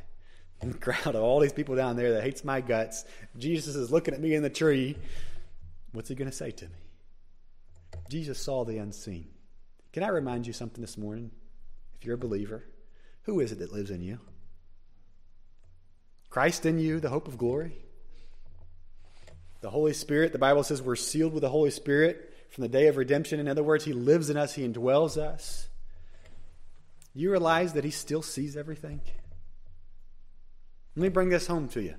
In 0.60 0.70
the 0.72 0.78
crowd 0.78 1.14
of 1.14 1.22
all 1.22 1.40
these 1.40 1.52
people 1.52 1.74
down 1.74 1.96
there 1.96 2.12
that 2.12 2.22
hates 2.22 2.44
my 2.44 2.60
guts, 2.60 3.04
Jesus 3.38 3.74
is 3.74 3.90
looking 3.90 4.14
at 4.14 4.20
me 4.20 4.34
in 4.34 4.42
the 4.42 4.50
tree. 4.50 4.96
What's 5.92 6.08
he 6.08 6.14
going 6.14 6.30
to 6.30 6.36
say 6.36 6.50
to 6.52 6.64
me? 6.64 6.70
Jesus 8.08 8.38
saw 8.40 8.64
the 8.64 8.78
unseen. 8.78 9.28
Can 9.92 10.02
I 10.02 10.08
remind 10.08 10.46
you 10.46 10.52
something 10.52 10.80
this 10.80 10.96
morning? 10.96 11.30
If 11.98 12.06
you're 12.06 12.14
a 12.14 12.18
believer, 12.18 12.64
who 13.22 13.40
is 13.40 13.52
it 13.52 13.58
that 13.58 13.72
lives 13.72 13.90
in 13.90 14.02
you? 14.02 14.18
Christ 16.32 16.64
in 16.64 16.78
you, 16.78 16.98
the 16.98 17.10
hope 17.10 17.28
of 17.28 17.36
glory. 17.36 17.76
The 19.60 19.68
Holy 19.68 19.92
Spirit, 19.92 20.32
the 20.32 20.38
Bible 20.38 20.62
says 20.62 20.80
we're 20.80 20.96
sealed 20.96 21.34
with 21.34 21.42
the 21.42 21.50
Holy 21.50 21.70
Spirit 21.70 22.32
from 22.48 22.62
the 22.62 22.68
day 22.68 22.86
of 22.86 22.96
redemption. 22.96 23.38
In 23.38 23.48
other 23.48 23.62
words, 23.62 23.84
He 23.84 23.92
lives 23.92 24.30
in 24.30 24.38
us, 24.38 24.54
He 24.54 24.66
indwells 24.66 25.18
us. 25.18 25.68
You 27.14 27.30
realize 27.30 27.74
that 27.74 27.84
He 27.84 27.90
still 27.90 28.22
sees 28.22 28.56
everything? 28.56 29.02
Let 30.96 31.02
me 31.02 31.10
bring 31.10 31.28
this 31.28 31.46
home 31.46 31.68
to 31.68 31.82
you 31.82 31.96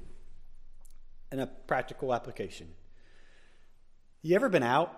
in 1.32 1.40
a 1.40 1.46
practical 1.46 2.12
application. 2.12 2.70
You 4.24 4.36
ever 4.36 4.50
been 4.50 4.64
out, 4.64 4.92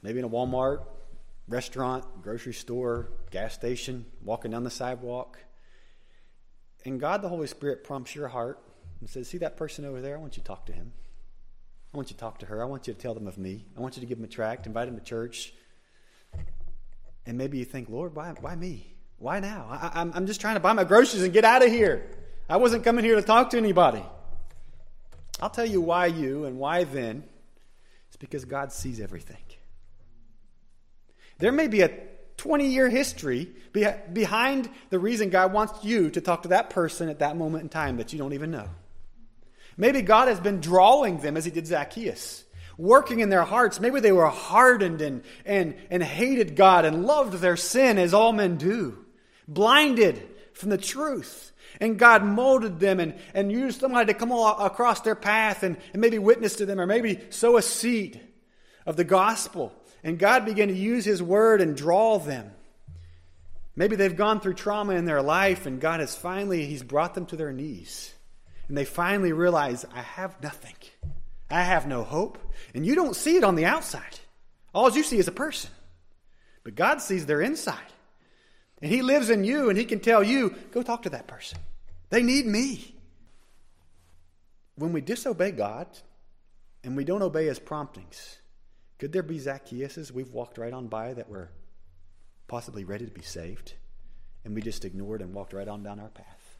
maybe 0.00 0.20
in 0.20 0.24
a 0.24 0.30
Walmart, 0.30 0.84
restaurant, 1.48 2.04
grocery 2.22 2.54
store, 2.54 3.08
gas 3.32 3.52
station, 3.52 4.06
walking 4.22 4.52
down 4.52 4.62
the 4.62 4.70
sidewalk, 4.70 5.40
and 6.84 7.00
God, 7.00 7.22
the 7.22 7.28
Holy 7.28 7.46
Spirit, 7.46 7.84
prompts 7.84 8.14
your 8.14 8.28
heart 8.28 8.58
and 9.00 9.08
says, 9.08 9.28
See 9.28 9.38
that 9.38 9.56
person 9.56 9.84
over 9.84 10.00
there? 10.00 10.16
I 10.16 10.20
want 10.20 10.36
you 10.36 10.42
to 10.42 10.46
talk 10.46 10.66
to 10.66 10.72
him. 10.72 10.92
I 11.92 11.96
want 11.96 12.10
you 12.10 12.14
to 12.14 12.20
talk 12.20 12.38
to 12.40 12.46
her. 12.46 12.62
I 12.62 12.66
want 12.66 12.86
you 12.86 12.94
to 12.94 12.98
tell 12.98 13.14
them 13.14 13.26
of 13.26 13.38
me. 13.38 13.66
I 13.76 13.80
want 13.80 13.96
you 13.96 14.00
to 14.00 14.06
give 14.06 14.18
them 14.18 14.24
a 14.24 14.28
tract, 14.28 14.66
invite 14.66 14.86
them 14.86 14.98
to 14.98 15.04
church. 15.04 15.54
And 17.26 17.38
maybe 17.38 17.58
you 17.58 17.64
think, 17.64 17.88
Lord, 17.88 18.14
why, 18.14 18.34
why 18.40 18.54
me? 18.54 18.94
Why 19.18 19.40
now? 19.40 19.66
I, 19.70 20.00
I'm, 20.00 20.12
I'm 20.14 20.26
just 20.26 20.40
trying 20.40 20.54
to 20.54 20.60
buy 20.60 20.72
my 20.72 20.84
groceries 20.84 21.22
and 21.22 21.32
get 21.32 21.44
out 21.44 21.64
of 21.64 21.70
here. 21.70 22.10
I 22.48 22.56
wasn't 22.56 22.84
coming 22.84 23.04
here 23.04 23.14
to 23.14 23.22
talk 23.22 23.50
to 23.50 23.56
anybody. 23.56 24.04
I'll 25.40 25.50
tell 25.50 25.64
you 25.64 25.80
why 25.80 26.06
you 26.06 26.44
and 26.44 26.58
why 26.58 26.84
then. 26.84 27.24
It's 28.08 28.16
because 28.16 28.44
God 28.44 28.72
sees 28.72 29.00
everything. 29.00 29.42
There 31.38 31.52
may 31.52 31.68
be 31.68 31.82
a 31.82 31.90
20 32.44 32.66
year 32.68 32.90
history 32.90 33.48
behind 33.72 34.68
the 34.90 34.98
reason 34.98 35.30
God 35.30 35.54
wants 35.54 35.82
you 35.82 36.10
to 36.10 36.20
talk 36.20 36.42
to 36.42 36.50
that 36.50 36.68
person 36.68 37.08
at 37.08 37.20
that 37.20 37.38
moment 37.38 37.62
in 37.62 37.70
time 37.70 37.96
that 37.96 38.12
you 38.12 38.18
don't 38.18 38.34
even 38.34 38.50
know. 38.50 38.68
Maybe 39.78 40.02
God 40.02 40.28
has 40.28 40.40
been 40.40 40.60
drawing 40.60 41.20
them 41.20 41.38
as 41.38 41.46
he 41.46 41.50
did 41.50 41.66
Zacchaeus, 41.66 42.44
working 42.76 43.20
in 43.20 43.30
their 43.30 43.44
hearts. 43.44 43.80
Maybe 43.80 43.98
they 43.98 44.12
were 44.12 44.26
hardened 44.26 45.00
and, 45.00 45.22
and, 45.46 45.74
and 45.88 46.02
hated 46.02 46.54
God 46.54 46.84
and 46.84 47.06
loved 47.06 47.38
their 47.38 47.56
sin 47.56 47.96
as 47.96 48.12
all 48.12 48.34
men 48.34 48.58
do, 48.58 49.02
blinded 49.48 50.22
from 50.52 50.68
the 50.68 50.76
truth. 50.76 51.50
And 51.80 51.98
God 51.98 52.22
molded 52.22 52.78
them 52.78 53.00
and, 53.00 53.14
and 53.32 53.50
used 53.50 53.80
somebody 53.80 54.12
to 54.12 54.18
come 54.18 54.32
across 54.32 55.00
their 55.00 55.14
path 55.14 55.62
and, 55.62 55.78
and 55.94 56.02
maybe 56.02 56.18
witness 56.18 56.56
to 56.56 56.66
them 56.66 56.78
or 56.78 56.86
maybe 56.86 57.20
sow 57.30 57.56
a 57.56 57.62
seed 57.62 58.20
of 58.84 58.96
the 58.96 59.04
gospel 59.04 59.72
and 60.04 60.18
God 60.18 60.44
began 60.44 60.68
to 60.68 60.74
use 60.74 61.06
His 61.06 61.22
word 61.22 61.62
and 61.62 61.74
draw 61.76 62.18
them. 62.18 62.52
Maybe 63.74 63.96
they've 63.96 64.14
gone 64.14 64.38
through 64.38 64.54
trauma 64.54 64.94
in 64.94 65.06
their 65.06 65.22
life, 65.22 65.66
and 65.66 65.80
God 65.80 65.98
has 65.98 66.14
finally, 66.14 66.66
He's 66.66 66.82
brought 66.82 67.14
them 67.14 67.26
to 67.26 67.36
their 67.36 67.52
knees. 67.52 68.14
And 68.68 68.76
they 68.76 68.84
finally 68.84 69.32
realize, 69.32 69.84
I 69.94 70.02
have 70.02 70.40
nothing. 70.42 70.76
I 71.50 71.62
have 71.62 71.86
no 71.86 72.04
hope. 72.04 72.38
And 72.74 72.86
you 72.86 72.94
don't 72.94 73.16
see 73.16 73.36
it 73.36 73.44
on 73.44 73.56
the 73.56 73.64
outside. 73.64 74.20
All 74.74 74.90
you 74.90 75.02
see 75.02 75.18
is 75.18 75.28
a 75.28 75.32
person. 75.32 75.70
But 76.62 76.74
God 76.74 77.00
sees 77.00 77.26
their 77.26 77.40
inside. 77.40 77.78
And 78.82 78.92
He 78.92 79.02
lives 79.02 79.30
in 79.30 79.42
you, 79.44 79.70
and 79.70 79.78
He 79.78 79.86
can 79.86 80.00
tell 80.00 80.22
you, 80.22 80.54
go 80.70 80.82
talk 80.82 81.02
to 81.02 81.10
that 81.10 81.26
person. 81.26 81.58
They 82.10 82.22
need 82.22 82.46
me. 82.46 82.94
When 84.76 84.92
we 84.92 85.00
disobey 85.00 85.52
God 85.52 85.86
and 86.82 86.96
we 86.96 87.04
don't 87.04 87.22
obey 87.22 87.46
His 87.46 87.58
promptings, 87.58 88.38
could 88.98 89.12
there 89.12 89.22
be 89.22 89.38
Zacchaeuses 89.38 90.10
we've 90.10 90.32
walked 90.32 90.58
right 90.58 90.72
on 90.72 90.88
by 90.88 91.14
that 91.14 91.28
were 91.28 91.50
possibly 92.46 92.84
ready 92.84 93.04
to 93.04 93.10
be 93.10 93.22
saved, 93.22 93.74
and 94.44 94.54
we 94.54 94.62
just 94.62 94.84
ignored 94.84 95.20
and 95.20 95.34
walked 95.34 95.52
right 95.52 95.66
on 95.66 95.82
down 95.82 96.00
our 96.00 96.08
path? 96.08 96.58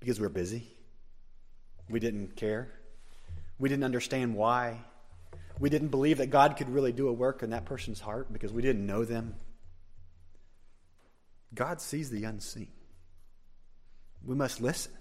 Because 0.00 0.20
we're 0.20 0.28
busy. 0.28 0.66
We 1.88 2.00
didn't 2.00 2.36
care. 2.36 2.72
We 3.58 3.68
didn't 3.68 3.84
understand 3.84 4.34
why. 4.34 4.80
We 5.58 5.70
didn't 5.70 5.88
believe 5.88 6.18
that 6.18 6.30
God 6.30 6.56
could 6.56 6.68
really 6.68 6.92
do 6.92 7.08
a 7.08 7.12
work 7.12 7.42
in 7.42 7.50
that 7.50 7.64
person's 7.64 8.00
heart 8.00 8.32
because 8.32 8.52
we 8.52 8.62
didn't 8.62 8.84
know 8.84 9.04
them. 9.04 9.34
God 11.54 11.80
sees 11.80 12.10
the 12.10 12.24
unseen. 12.24 12.72
We 14.24 14.34
must 14.34 14.60
listen. 14.60 14.92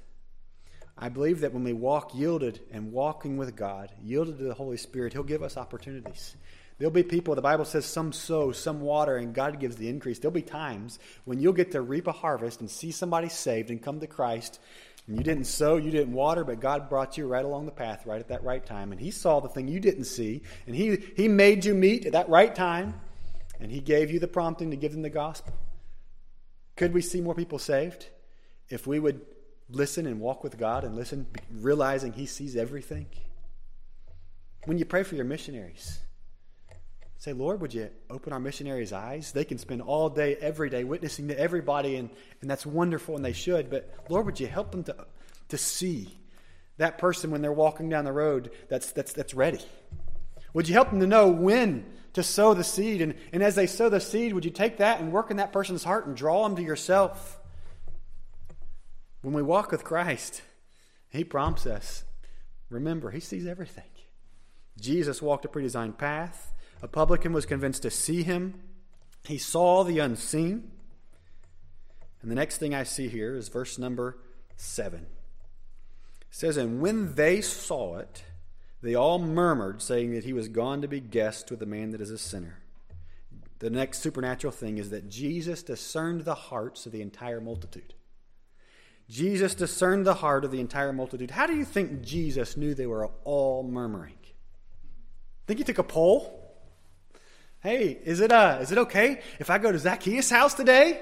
I 0.98 1.10
believe 1.10 1.42
that 1.42 1.54
when 1.54 1.64
we 1.64 1.74
walk 1.74 2.16
yielded 2.16 2.62
and 2.72 2.94
walking 2.94 3.36
with 3.38 3.56
God, 3.56 3.92
yielded 4.02 4.38
to 4.38 4.46
the 4.46 4.54
Holy 4.54 4.78
Spirit, 4.78 5.14
He'll 5.14 5.24
give 5.24 5.44
us 5.44 5.58
opportunities. 5.58 6.36
There'll 6.78 6.92
be 6.92 7.04
people, 7.04 7.36
the 7.36 7.42
Bible 7.42 7.66
says, 7.66 7.86
some 7.86 8.12
sow, 8.12 8.52
some 8.52 8.82
water, 8.82 9.16
and 9.16 9.34
God 9.34 9.60
gives 9.60 9.78
the 9.78 9.88
increase. 9.88 10.20
There'll 10.20 10.34
be 10.34 10.42
times 10.42 11.00
when 11.24 11.40
you'll 11.40 11.54
get 11.54 11.72
to 11.72 11.82
reap 11.82 12.08
a 12.08 12.12
harvest 12.12 12.60
and 12.60 12.70
see 12.70 12.92
somebody 12.92 13.30
saved 13.30 13.70
and 13.70 13.82
come 13.82 14.00
to 14.02 14.08
Christ. 14.08 14.60
And 15.08 15.18
you 15.18 15.24
didn't 15.24 15.46
sow, 15.46 15.78
you 15.78 15.92
didn't 15.92 16.14
water, 16.14 16.44
but 16.44 16.60
God 16.60 16.90
brought 16.90 17.18
you 17.18 17.28
right 17.28 17.46
along 17.46 17.66
the 17.66 17.72
path, 17.72 18.06
right 18.06 18.20
at 18.20 18.30
that 18.30 18.44
right 18.44 18.66
time. 18.66 18.92
And 18.92 19.00
He 19.00 19.12
saw 19.12 19.40
the 19.40 19.50
thing 19.50 19.68
you 19.68 19.80
didn't 19.80 20.06
see, 20.06 20.44
and 20.66 20.76
He, 20.76 20.98
he 21.16 21.28
made 21.28 21.64
you 21.64 21.74
meet 21.74 22.06
at 22.06 22.14
that 22.14 22.30
right 22.30 22.54
time, 22.54 23.00
and 23.60 23.72
He 23.72 23.80
gave 23.80 24.12
you 24.12 24.20
the 24.20 24.28
prompting 24.28 24.72
to 24.72 24.78
give 24.78 24.92
them 24.92 25.02
the 25.02 25.10
gospel. 25.10 25.54
Could 26.76 26.94
we 26.94 27.02
see 27.02 27.22
more 27.22 27.36
people 27.36 27.60
saved 27.60 28.08
if 28.68 28.88
we 28.88 29.00
would 29.00 29.22
listen 29.70 30.06
and 30.06 30.20
walk 30.20 30.44
with 30.44 30.58
God 30.58 30.84
and 30.84 30.96
listen, 30.96 31.28
realizing 31.52 32.14
He 32.14 32.26
sees 32.26 32.56
everything? 32.56 33.08
When 34.66 34.78
you 34.78 34.86
pray 34.86 35.04
for 35.04 35.16
your 35.16 35.26
missionaries, 35.26 36.00
say, 37.18 37.34
Lord, 37.34 37.62
would 37.62 37.74
you 37.74 37.90
open 38.10 38.34
our 38.34 38.40
missionaries' 38.40 38.94
eyes? 38.94 39.32
They 39.32 39.46
can 39.46 39.58
spend 39.58 39.82
all 39.82 40.10
day, 40.10 40.36
every 40.36 40.70
day, 40.70 40.84
witnessing 40.84 41.28
to 41.30 41.40
everybody, 41.40 41.96
and, 41.96 42.10
and 42.42 42.50
that's 42.50 42.66
wonderful, 42.66 43.16
and 43.16 43.26
they 43.26 43.34
should. 43.34 43.70
But 43.70 43.92
Lord, 44.10 44.26
would 44.28 44.40
you 44.40 44.48
help 44.48 44.72
them 44.72 44.84
to, 44.84 44.96
to 45.50 45.58
see 45.58 46.18
that 46.78 46.98
person 46.98 47.32
when 47.32 47.42
they're 47.42 47.52
walking 47.52 47.90
down 47.90 48.06
the 48.06 48.12
road 48.12 48.52
that's, 48.70 48.92
that's, 48.92 49.14
that's 49.14 49.34
ready? 49.34 49.62
Would 50.54 50.68
you 50.68 50.74
help 50.74 50.92
them 50.92 51.00
to 51.00 51.08
know 51.08 51.28
when 51.28 51.86
to 52.14 52.24
sow 52.24 52.54
the 52.54 52.64
seed? 52.64 53.02
And, 53.02 53.16
and 53.34 53.44
as 53.44 53.56
they 53.56 53.68
sow 53.68 53.90
the 53.90 54.00
seed, 54.00 54.34
would 54.34 54.46
you 54.46 54.52
take 54.52 54.78
that 54.78 55.00
and 55.00 55.12
work 55.12 55.32
in 55.32 55.38
that 55.38 55.52
person's 55.52 55.84
heart 55.84 56.06
and 56.06 56.16
draw 56.16 56.44
them 56.44 56.56
to 56.56 56.62
yourself? 56.62 57.40
When 59.26 59.34
we 59.34 59.42
walk 59.42 59.72
with 59.72 59.84
Christ, 59.84 60.44
He 61.10 61.24
prompts 61.24 61.66
us. 61.66 62.04
Remember, 62.70 63.10
He 63.10 63.20
sees 63.20 63.48
everything. 63.48 63.90
Jesus 64.80 65.20
walked 65.20 65.46
a 65.46 65.48
predesigned 65.48 65.98
path. 65.98 66.54
A 66.84 66.88
publican 66.88 67.34
was 67.34 67.48
convinced 67.48 67.82
to 67.82 67.90
see 67.90 68.22
Him. 68.22 68.62
He 69.24 69.40
saw 69.40 69.84
the 69.84 69.98
unseen. 69.98 70.70
And 72.22 72.30
the 72.30 72.36
next 72.36 72.60
thing 72.60 72.76
I 72.76 72.84
see 72.84 73.08
here 73.08 73.36
is 73.36 73.48
verse 73.48 73.80
number 73.80 74.20
7. 74.58 75.00
It 75.00 75.08
says, 76.30 76.56
And 76.56 76.80
when 76.80 77.16
they 77.16 77.42
saw 77.42 77.98
it, 77.98 78.26
they 78.84 78.94
all 78.94 79.18
murmured, 79.18 79.82
saying 79.82 80.14
that 80.14 80.26
he 80.26 80.34
was 80.34 80.50
gone 80.50 80.84
to 80.84 80.88
be 80.88 81.00
guest 81.00 81.50
with 81.50 81.64
a 81.64 81.66
man 81.66 81.90
that 81.90 82.02
is 82.02 82.12
a 82.12 82.20
sinner. 82.20 82.60
The 83.58 83.72
next 83.72 84.04
supernatural 84.04 84.54
thing 84.54 84.78
is 84.78 84.92
that 84.92 85.10
Jesus 85.10 85.64
discerned 85.64 86.26
the 86.26 86.36
hearts 86.36 86.86
of 86.86 86.92
the 86.92 87.02
entire 87.02 87.42
multitude. 87.42 87.96
Jesus 89.10 89.54
discerned 89.54 90.06
the 90.06 90.16
heart 90.16 90.46
of 90.46 90.52
the 90.52 90.60
entire 90.60 90.92
multitude. 90.92 91.32
How 91.32 91.46
do 91.46 91.56
you 91.56 91.66
think 91.66 92.02
Jesus 92.02 92.58
knew 92.58 92.74
they 92.74 92.88
were 92.88 93.10
all 93.24 93.64
murmuring? 93.64 94.18
Think 95.46 95.60
he 95.60 95.64
took 95.64 95.78
a 95.78 95.84
poll? 95.84 96.42
Hey, 97.60 98.00
is 98.04 98.20
it, 98.20 98.32
uh, 98.32 98.60
is 98.62 98.72
it 98.72 98.78
okay 98.80 99.22
if 99.40 99.50
I 99.50 99.58
go 99.58 99.72
to 99.72 99.80
Zacchaeus' 99.80 100.30
house 100.30 100.54
today? 100.54 101.02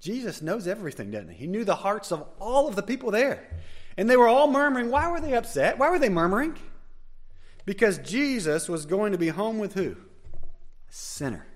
Jesus 0.00 0.42
knows 0.42 0.66
everything, 0.66 1.10
doesn't 1.10 1.30
he? 1.30 1.36
He 1.36 1.46
knew 1.46 1.64
the 1.64 1.74
hearts 1.74 2.12
of 2.12 2.26
all 2.38 2.68
of 2.68 2.76
the 2.76 2.82
people 2.82 3.10
there. 3.10 3.48
And 3.96 4.10
they 4.10 4.16
were 4.16 4.28
all 4.28 4.50
murmuring. 4.50 4.90
Why 4.90 5.10
were 5.10 5.20
they 5.20 5.34
upset? 5.34 5.78
Why 5.78 5.90
were 5.90 5.98
they 5.98 6.08
murmuring? 6.08 6.56
Because 7.64 7.98
Jesus 7.98 8.68
was 8.68 8.86
going 8.86 9.12
to 9.12 9.18
be 9.18 9.28
home 9.28 9.58
with 9.58 9.74
who? 9.74 9.96
A 10.32 10.92
sinner. 10.92 11.46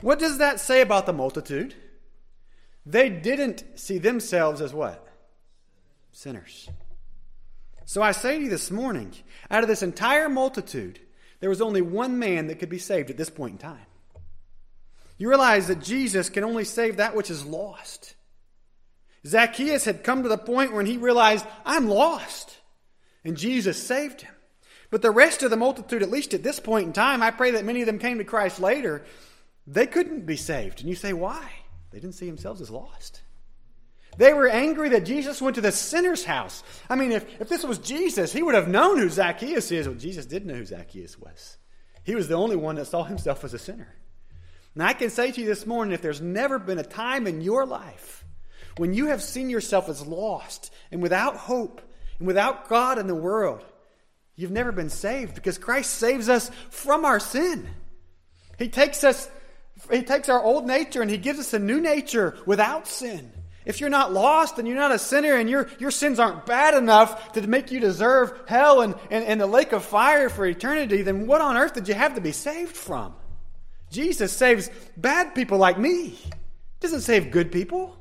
What 0.00 0.18
does 0.18 0.38
that 0.38 0.58
say 0.58 0.80
about 0.80 1.06
the 1.06 1.12
multitude? 1.12 1.74
They 2.86 3.08
didn't 3.08 3.64
see 3.78 3.98
themselves 3.98 4.60
as 4.60 4.74
what? 4.74 5.06
Sinners. 6.12 6.68
So 7.86 8.02
I 8.02 8.12
say 8.12 8.38
to 8.38 8.44
you 8.44 8.50
this 8.50 8.70
morning, 8.70 9.12
out 9.50 9.62
of 9.62 9.68
this 9.68 9.82
entire 9.82 10.28
multitude, 10.28 11.00
there 11.40 11.50
was 11.50 11.60
only 11.60 11.82
one 11.82 12.18
man 12.18 12.46
that 12.46 12.58
could 12.58 12.68
be 12.68 12.78
saved 12.78 13.10
at 13.10 13.16
this 13.16 13.30
point 13.30 13.52
in 13.52 13.58
time. 13.58 13.86
You 15.18 15.28
realize 15.28 15.68
that 15.68 15.82
Jesus 15.82 16.28
can 16.28 16.44
only 16.44 16.64
save 16.64 16.96
that 16.96 17.14
which 17.14 17.30
is 17.30 17.44
lost. 17.44 18.14
Zacchaeus 19.26 19.84
had 19.84 20.04
come 20.04 20.22
to 20.22 20.28
the 20.28 20.38
point 20.38 20.72
when 20.72 20.86
he 20.86 20.96
realized, 20.96 21.46
I'm 21.64 21.88
lost. 21.88 22.58
And 23.24 23.36
Jesus 23.36 23.82
saved 23.82 24.22
him. 24.22 24.34
But 24.90 25.02
the 25.02 25.10
rest 25.10 25.42
of 25.42 25.50
the 25.50 25.56
multitude, 25.56 26.02
at 26.02 26.10
least 26.10 26.34
at 26.34 26.42
this 26.42 26.60
point 26.60 26.86
in 26.86 26.92
time, 26.92 27.22
I 27.22 27.30
pray 27.30 27.52
that 27.52 27.64
many 27.64 27.80
of 27.80 27.86
them 27.86 27.98
came 27.98 28.18
to 28.18 28.24
Christ 28.24 28.60
later, 28.60 29.04
they 29.66 29.86
couldn't 29.86 30.26
be 30.26 30.36
saved. 30.36 30.80
And 30.80 30.88
you 30.88 30.94
say, 30.94 31.12
why? 31.12 31.50
They 31.94 32.00
didn't 32.00 32.16
see 32.16 32.26
themselves 32.26 32.60
as 32.60 32.70
lost. 32.70 33.22
They 34.18 34.34
were 34.34 34.48
angry 34.48 34.88
that 34.90 35.04
Jesus 35.04 35.40
went 35.40 35.54
to 35.54 35.60
the 35.60 35.70
sinner's 35.70 36.24
house. 36.24 36.64
I 36.90 36.96
mean, 36.96 37.12
if, 37.12 37.40
if 37.40 37.48
this 37.48 37.62
was 37.62 37.78
Jesus, 37.78 38.32
he 38.32 38.42
would 38.42 38.56
have 38.56 38.66
known 38.66 38.98
who 38.98 39.08
Zacchaeus 39.08 39.70
is. 39.70 39.86
Well, 39.86 39.96
Jesus 39.96 40.26
didn't 40.26 40.48
know 40.48 40.56
who 40.56 40.64
Zacchaeus 40.64 41.16
was. 41.16 41.56
He 42.02 42.16
was 42.16 42.26
the 42.26 42.34
only 42.34 42.56
one 42.56 42.74
that 42.76 42.86
saw 42.86 43.04
himself 43.04 43.44
as 43.44 43.54
a 43.54 43.60
sinner. 43.60 43.94
Now, 44.74 44.88
I 44.88 44.94
can 44.94 45.08
say 45.08 45.30
to 45.30 45.40
you 45.40 45.46
this 45.46 45.66
morning 45.66 45.94
if 45.94 46.02
there's 46.02 46.20
never 46.20 46.58
been 46.58 46.80
a 46.80 46.84
time 46.84 47.28
in 47.28 47.40
your 47.40 47.64
life 47.64 48.24
when 48.76 48.92
you 48.92 49.06
have 49.06 49.22
seen 49.22 49.48
yourself 49.48 49.88
as 49.88 50.04
lost 50.04 50.72
and 50.90 51.00
without 51.00 51.36
hope 51.36 51.80
and 52.18 52.26
without 52.26 52.68
God 52.68 52.98
in 52.98 53.06
the 53.06 53.14
world, 53.14 53.64
you've 54.34 54.50
never 54.50 54.72
been 54.72 54.90
saved 54.90 55.36
because 55.36 55.58
Christ 55.58 55.94
saves 55.94 56.28
us 56.28 56.50
from 56.70 57.04
our 57.04 57.20
sin. 57.20 57.68
He 58.58 58.68
takes 58.68 59.04
us 59.04 59.30
he 59.90 60.02
takes 60.02 60.28
our 60.28 60.42
old 60.42 60.66
nature 60.66 61.02
and 61.02 61.10
he 61.10 61.18
gives 61.18 61.38
us 61.38 61.52
a 61.54 61.58
new 61.58 61.80
nature 61.80 62.36
without 62.46 62.86
sin. 62.86 63.30
If 63.64 63.80
you're 63.80 63.90
not 63.90 64.12
lost 64.12 64.58
and 64.58 64.68
you're 64.68 64.76
not 64.76 64.92
a 64.92 64.98
sinner 64.98 65.34
and 65.36 65.48
your, 65.48 65.68
your 65.78 65.90
sins 65.90 66.18
aren't 66.18 66.44
bad 66.44 66.74
enough 66.74 67.32
to 67.32 67.46
make 67.46 67.70
you 67.70 67.80
deserve 67.80 68.32
hell 68.46 68.82
and, 68.82 68.94
and, 69.10 69.24
and 69.24 69.40
the 69.40 69.46
lake 69.46 69.72
of 69.72 69.84
fire 69.84 70.28
for 70.28 70.44
eternity, 70.44 71.02
then 71.02 71.26
what 71.26 71.40
on 71.40 71.56
earth 71.56 71.74
did 71.74 71.88
you 71.88 71.94
have 71.94 72.14
to 72.14 72.20
be 72.20 72.32
saved 72.32 72.76
from? 72.76 73.14
Jesus 73.90 74.32
saves 74.32 74.70
bad 74.96 75.34
people 75.34 75.56
like 75.56 75.78
me. 75.78 76.08
He 76.08 76.30
doesn't 76.80 77.02
save 77.02 77.30
good 77.30 77.52
people. 77.52 77.96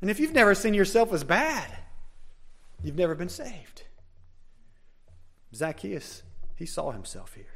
And 0.00 0.10
if 0.10 0.20
you've 0.20 0.32
never 0.32 0.54
seen 0.54 0.74
yourself 0.74 1.12
as 1.12 1.24
bad, 1.24 1.70
you've 2.82 2.96
never 2.96 3.14
been 3.14 3.28
saved. 3.28 3.82
Zacchaeus, 5.54 6.22
he 6.56 6.66
saw 6.66 6.92
himself 6.92 7.34
here. 7.34 7.53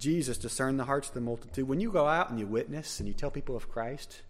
Jesus 0.00 0.38
discerned 0.38 0.80
the 0.80 0.84
hearts 0.84 1.08
of 1.08 1.14
the 1.14 1.20
multitude. 1.20 1.68
When 1.68 1.78
you 1.78 1.92
go 1.92 2.08
out 2.08 2.30
and 2.30 2.40
you 2.40 2.46
witness 2.46 3.00
and 3.00 3.06
you 3.06 3.12
tell 3.12 3.30
people 3.30 3.54
of 3.54 3.70
Christ, 3.70 4.22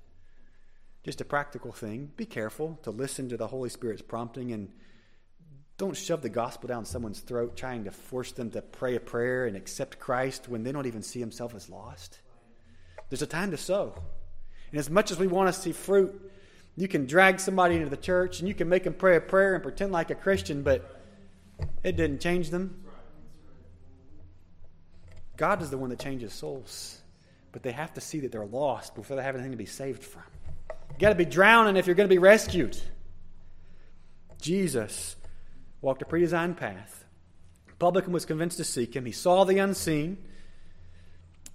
just 1.05 1.21
a 1.21 1.25
practical 1.25 1.71
thing. 1.71 2.11
Be 2.17 2.27
careful 2.27 2.79
to 2.83 2.91
listen 2.91 3.29
to 3.29 3.37
the 3.37 3.47
Holy 3.47 3.71
Spirit's 3.71 4.03
prompting 4.03 4.53
and 4.53 4.69
don't 5.79 5.97
shove 5.97 6.23
the 6.23 6.29
gospel 6.29 6.69
down 6.69 6.85
someone's 6.85 7.21
throat 7.21 7.57
trying 7.57 7.85
to 7.85 7.91
force 7.91 8.33
them 8.33 8.51
to 8.51 8.61
pray 8.61 8.97
a 8.97 9.01
prayer 9.01 9.47
and 9.47 9.57
accept 9.57 9.99
Christ 9.99 10.49
when 10.49 10.63
they 10.65 10.73
don't 10.73 10.87
even 10.87 11.03
see 11.03 11.21
themselves 11.21 11.55
as 11.55 11.71
lost. 11.71 12.19
There's 13.09 13.23
a 13.23 13.27
time 13.27 13.53
to 13.53 13.57
sow. 13.57 13.95
And 14.73 14.79
as 14.79 14.91
much 14.91 15.11
as 15.11 15.19
we 15.19 15.29
want 15.29 15.55
to 15.55 15.59
see 15.59 15.73
fruit, 15.73 16.33
you 16.77 16.89
can 16.89 17.07
drag 17.07 17.41
somebody 17.41 17.77
into 17.77 17.89
the 17.89 17.97
church 17.97 18.41
and 18.41 18.49
you 18.49 18.55
can 18.55 18.69
make 18.69 18.85
them 18.85 18.95
pray 18.95 19.17
a 19.17 19.21
prayer 19.21 19.55
and 19.55 19.63
pretend 19.63 19.93
like 19.93 20.11
a 20.11 20.15
Christian, 20.17 20.63
but 20.63 21.01
it 21.85 21.97
didn't 21.97 22.21
change 22.21 22.51
them. 22.51 22.85
God 25.41 25.63
is 25.63 25.71
the 25.71 25.79
one 25.79 25.89
that 25.89 25.99
changes 25.99 26.35
souls. 26.35 27.01
But 27.51 27.63
they 27.63 27.73
have 27.73 27.95
to 27.95 28.01
see 28.03 28.21
that 28.21 28.31
they're 28.31 28.45
lost 28.45 28.95
before 28.95 29.17
they 29.17 29.23
have 29.23 29.35
anything 29.35 29.53
to 29.53 29.57
be 29.57 29.65
saved 29.65 30.05
from. 30.05 30.23
You 30.69 30.99
got 30.99 31.09
to 31.09 31.15
be 31.15 31.25
drowning 31.25 31.77
if 31.77 31.87
you're 31.87 31.97
going 31.97 32.09
to 32.09 32.15
be 32.15 32.19
rescued. 32.19 32.77
Jesus 34.43 35.17
walked 35.81 36.03
a 36.03 36.05
pre-designed 36.05 36.59
path. 36.59 37.07
The 37.69 37.75
publican 37.77 38.13
was 38.13 38.27
convinced 38.27 38.59
to 38.59 38.65
seek 38.65 38.95
him. 38.95 39.07
He 39.07 39.13
saw 39.13 39.45
the 39.45 39.57
unseen, 39.57 40.19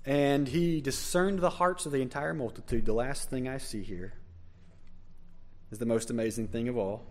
and 0.03 0.47
he 0.47 0.81
discerned 0.81 1.37
the 1.37 1.51
hearts 1.51 1.85
of 1.85 1.91
the 1.91 2.01
entire 2.01 2.33
multitude. 2.33 2.87
The 2.87 2.93
last 2.93 3.29
thing 3.29 3.47
I 3.47 3.59
see 3.59 3.83
here 3.83 4.15
is 5.69 5.77
the 5.77 5.85
most 5.85 6.09
amazing 6.09 6.47
thing 6.47 6.67
of 6.69 6.75
all. 6.75 7.03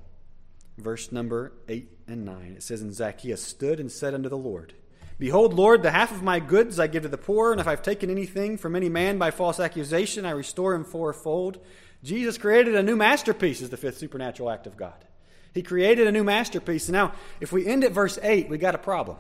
Verse 0.76 1.12
number 1.12 1.52
8 1.68 1.88
and 2.08 2.24
9. 2.24 2.54
It 2.56 2.64
says, 2.64 2.82
And 2.82 2.92
Zacchaeus 2.92 3.44
stood 3.44 3.78
and 3.78 3.92
said 3.92 4.12
unto 4.12 4.28
the 4.28 4.36
Lord, 4.36 4.74
Behold, 5.18 5.54
Lord, 5.54 5.82
the 5.82 5.92
half 5.92 6.10
of 6.10 6.22
my 6.22 6.40
goods 6.40 6.80
I 6.80 6.86
give 6.86 7.04
to 7.04 7.08
the 7.08 7.16
poor, 7.16 7.52
and 7.52 7.60
if 7.60 7.68
I've 7.68 7.82
taken 7.82 8.10
anything 8.10 8.58
from 8.58 8.74
any 8.74 8.88
man 8.88 9.18
by 9.18 9.30
false 9.30 9.60
accusation, 9.60 10.26
I 10.26 10.30
restore 10.30 10.74
him 10.74 10.84
fourfold. 10.84 11.58
Jesus 12.02 12.36
created 12.36 12.74
a 12.74 12.82
new 12.82 12.96
masterpiece, 12.96 13.60
is 13.60 13.70
the 13.70 13.76
fifth 13.76 13.98
supernatural 13.98 14.50
act 14.50 14.66
of 14.66 14.76
God. 14.76 15.04
He 15.52 15.62
created 15.62 16.08
a 16.08 16.12
new 16.12 16.24
masterpiece. 16.24 16.88
And 16.88 16.94
now, 16.94 17.12
if 17.40 17.52
we 17.52 17.64
end 17.64 17.84
at 17.84 17.92
verse 17.92 18.18
8, 18.20 18.48
we 18.48 18.58
got 18.58 18.74
a 18.74 18.78
problem. 18.78 19.16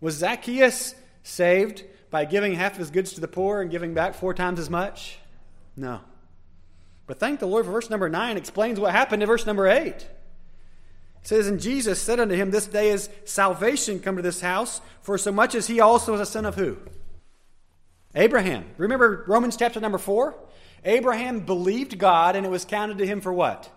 Was 0.00 0.14
Zacchaeus 0.14 0.94
saved 1.22 1.84
by 2.10 2.24
giving 2.24 2.54
half 2.54 2.72
of 2.72 2.78
his 2.78 2.90
goods 2.90 3.12
to 3.12 3.20
the 3.20 3.28
poor 3.28 3.60
and 3.60 3.70
giving 3.70 3.92
back 3.92 4.14
four 4.14 4.32
times 4.32 4.58
as 4.58 4.70
much? 4.70 5.18
No. 5.76 6.00
But 7.06 7.20
thank 7.20 7.40
the 7.40 7.46
Lord 7.46 7.66
for 7.66 7.72
verse 7.72 7.90
number 7.90 8.08
9 8.08 8.36
explains 8.36 8.80
what 8.80 8.92
happened 8.92 9.22
in 9.22 9.26
verse 9.26 9.44
number 9.44 9.66
8. 9.66 10.06
Says, 11.28 11.46
And 11.46 11.60
Jesus 11.60 12.00
said 12.00 12.20
unto 12.20 12.34
him, 12.34 12.50
This 12.50 12.66
day 12.66 12.88
is 12.88 13.10
salvation 13.26 14.00
come 14.00 14.16
to 14.16 14.22
this 14.22 14.40
house, 14.40 14.80
for 15.02 15.18
so 15.18 15.30
much 15.30 15.54
as 15.54 15.66
he 15.66 15.78
also 15.78 16.14
is 16.14 16.22
a 16.22 16.24
son 16.24 16.46
of 16.46 16.54
who? 16.54 16.78
Abraham. 18.14 18.64
Remember 18.78 19.24
Romans 19.26 19.54
chapter 19.54 19.78
number 19.78 19.98
4? 19.98 20.34
Abraham 20.86 21.40
believed 21.40 21.98
God, 21.98 22.34
and 22.34 22.46
it 22.46 22.48
was 22.48 22.64
counted 22.64 22.96
to 22.96 23.06
him 23.06 23.20
for 23.20 23.30
what? 23.30 23.70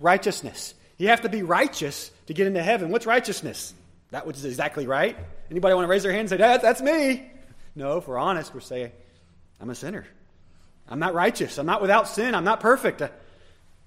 righteousness. 0.00 0.74
You 0.96 1.06
have 1.10 1.20
to 1.20 1.28
be 1.28 1.44
righteous 1.44 2.10
to 2.26 2.34
get 2.34 2.48
into 2.48 2.64
heaven. 2.64 2.90
What's 2.90 3.06
righteousness? 3.06 3.74
That 4.10 4.26
which 4.26 4.36
is 4.36 4.44
exactly 4.44 4.88
right. 4.88 5.16
Anybody 5.52 5.76
want 5.76 5.84
to 5.84 5.90
raise 5.90 6.02
their 6.02 6.10
hand 6.10 6.22
and 6.22 6.30
say, 6.30 6.36
Dad, 6.36 6.62
that's 6.62 6.82
me? 6.82 7.30
No, 7.76 7.98
if 7.98 8.08
we're 8.08 8.18
honest, 8.18 8.52
we're 8.52 8.58
saying, 8.58 8.90
I'm 9.60 9.70
a 9.70 9.76
sinner. 9.76 10.04
I'm 10.88 10.98
not 10.98 11.14
righteous. 11.14 11.58
I'm 11.58 11.66
not 11.66 11.80
without 11.80 12.08
sin. 12.08 12.34
I'm 12.34 12.42
not 12.42 12.58
perfect. 12.58 13.02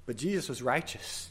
But 0.06 0.16
Jesus 0.16 0.48
was 0.48 0.62
righteous. 0.62 1.30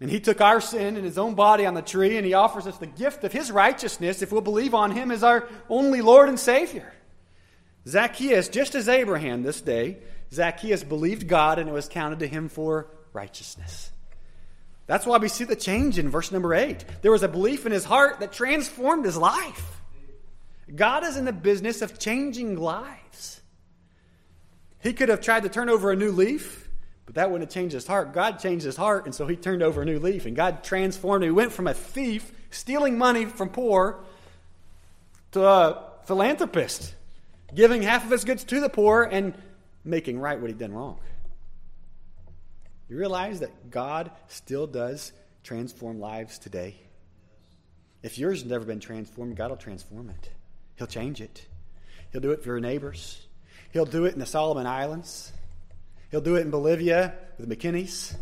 And 0.00 0.10
he 0.10 0.18
took 0.18 0.40
our 0.40 0.60
sin 0.60 0.96
in 0.96 1.04
his 1.04 1.18
own 1.18 1.34
body 1.34 1.66
on 1.66 1.74
the 1.74 1.82
tree, 1.82 2.16
and 2.16 2.24
he 2.24 2.32
offers 2.32 2.66
us 2.66 2.78
the 2.78 2.86
gift 2.86 3.22
of 3.22 3.32
his 3.32 3.52
righteousness 3.52 4.22
if 4.22 4.32
we'll 4.32 4.40
believe 4.40 4.74
on 4.74 4.92
him 4.92 5.10
as 5.10 5.22
our 5.22 5.46
only 5.68 6.00
Lord 6.00 6.28
and 6.28 6.40
Savior. 6.40 6.90
Zacchaeus, 7.86 8.48
just 8.48 8.74
as 8.74 8.88
Abraham 8.88 9.42
this 9.42 9.60
day, 9.60 9.98
Zacchaeus 10.32 10.84
believed 10.84 11.28
God, 11.28 11.58
and 11.58 11.68
it 11.68 11.72
was 11.72 11.88
counted 11.88 12.20
to 12.20 12.26
him 12.26 12.48
for 12.48 12.86
righteousness. 13.12 13.90
That's 14.86 15.06
why 15.06 15.18
we 15.18 15.28
see 15.28 15.44
the 15.44 15.54
change 15.54 15.98
in 15.98 16.08
verse 16.08 16.32
number 16.32 16.54
8. 16.54 16.84
There 17.02 17.12
was 17.12 17.22
a 17.22 17.28
belief 17.28 17.66
in 17.66 17.72
his 17.72 17.84
heart 17.84 18.20
that 18.20 18.32
transformed 18.32 19.04
his 19.04 19.16
life. 19.16 19.82
God 20.74 21.04
is 21.04 21.16
in 21.16 21.26
the 21.26 21.32
business 21.32 21.82
of 21.82 21.98
changing 21.98 22.56
lives. 22.56 23.40
He 24.82 24.92
could 24.92 25.10
have 25.10 25.20
tried 25.20 25.42
to 25.42 25.48
turn 25.48 25.68
over 25.68 25.90
a 25.90 25.96
new 25.96 26.10
leaf, 26.10 26.69
but 27.10 27.16
that 27.16 27.28
wouldn't 27.28 27.50
have 27.50 27.52
changed 27.52 27.74
his 27.74 27.88
heart. 27.88 28.12
God 28.12 28.38
changed 28.38 28.64
his 28.64 28.76
heart, 28.76 29.04
and 29.04 29.12
so 29.12 29.26
he 29.26 29.34
turned 29.34 29.64
over 29.64 29.82
a 29.82 29.84
new 29.84 29.98
leaf, 29.98 30.26
and 30.26 30.36
God 30.36 30.62
transformed 30.62 31.24
him. 31.24 31.30
He 31.30 31.34
went 31.34 31.50
from 31.50 31.66
a 31.66 31.74
thief, 31.74 32.30
stealing 32.50 32.98
money 32.98 33.24
from 33.24 33.48
poor, 33.48 33.98
to 35.32 35.44
a 35.44 35.90
philanthropist, 36.04 36.94
giving 37.52 37.82
half 37.82 38.04
of 38.04 38.12
his 38.12 38.24
goods 38.24 38.44
to 38.44 38.60
the 38.60 38.68
poor 38.68 39.02
and 39.02 39.34
making 39.84 40.20
right 40.20 40.40
what 40.40 40.50
he'd 40.50 40.58
done 40.58 40.72
wrong. 40.72 41.00
You 42.88 42.96
realize 42.96 43.40
that 43.40 43.72
God 43.72 44.12
still 44.28 44.68
does 44.68 45.10
transform 45.42 45.98
lives 45.98 46.38
today? 46.38 46.76
If 48.04 48.18
yours 48.18 48.42
has 48.42 48.48
never 48.48 48.64
been 48.64 48.78
transformed, 48.78 49.34
God 49.36 49.50
will 49.50 49.56
transform 49.56 50.10
it. 50.10 50.30
He'll 50.76 50.86
change 50.86 51.20
it. 51.20 51.44
He'll 52.12 52.20
do 52.20 52.30
it 52.30 52.44
for 52.44 52.50
your 52.50 52.60
neighbors. 52.60 53.26
He'll 53.72 53.84
do 53.84 54.04
it 54.04 54.12
in 54.12 54.20
the 54.20 54.26
Solomon 54.26 54.68
Islands. 54.68 55.32
He'll 56.10 56.20
do 56.20 56.36
it 56.36 56.40
in 56.40 56.50
Bolivia 56.50 57.14
with 57.38 57.48
the 57.48 57.56
McKinneys. 57.56 58.14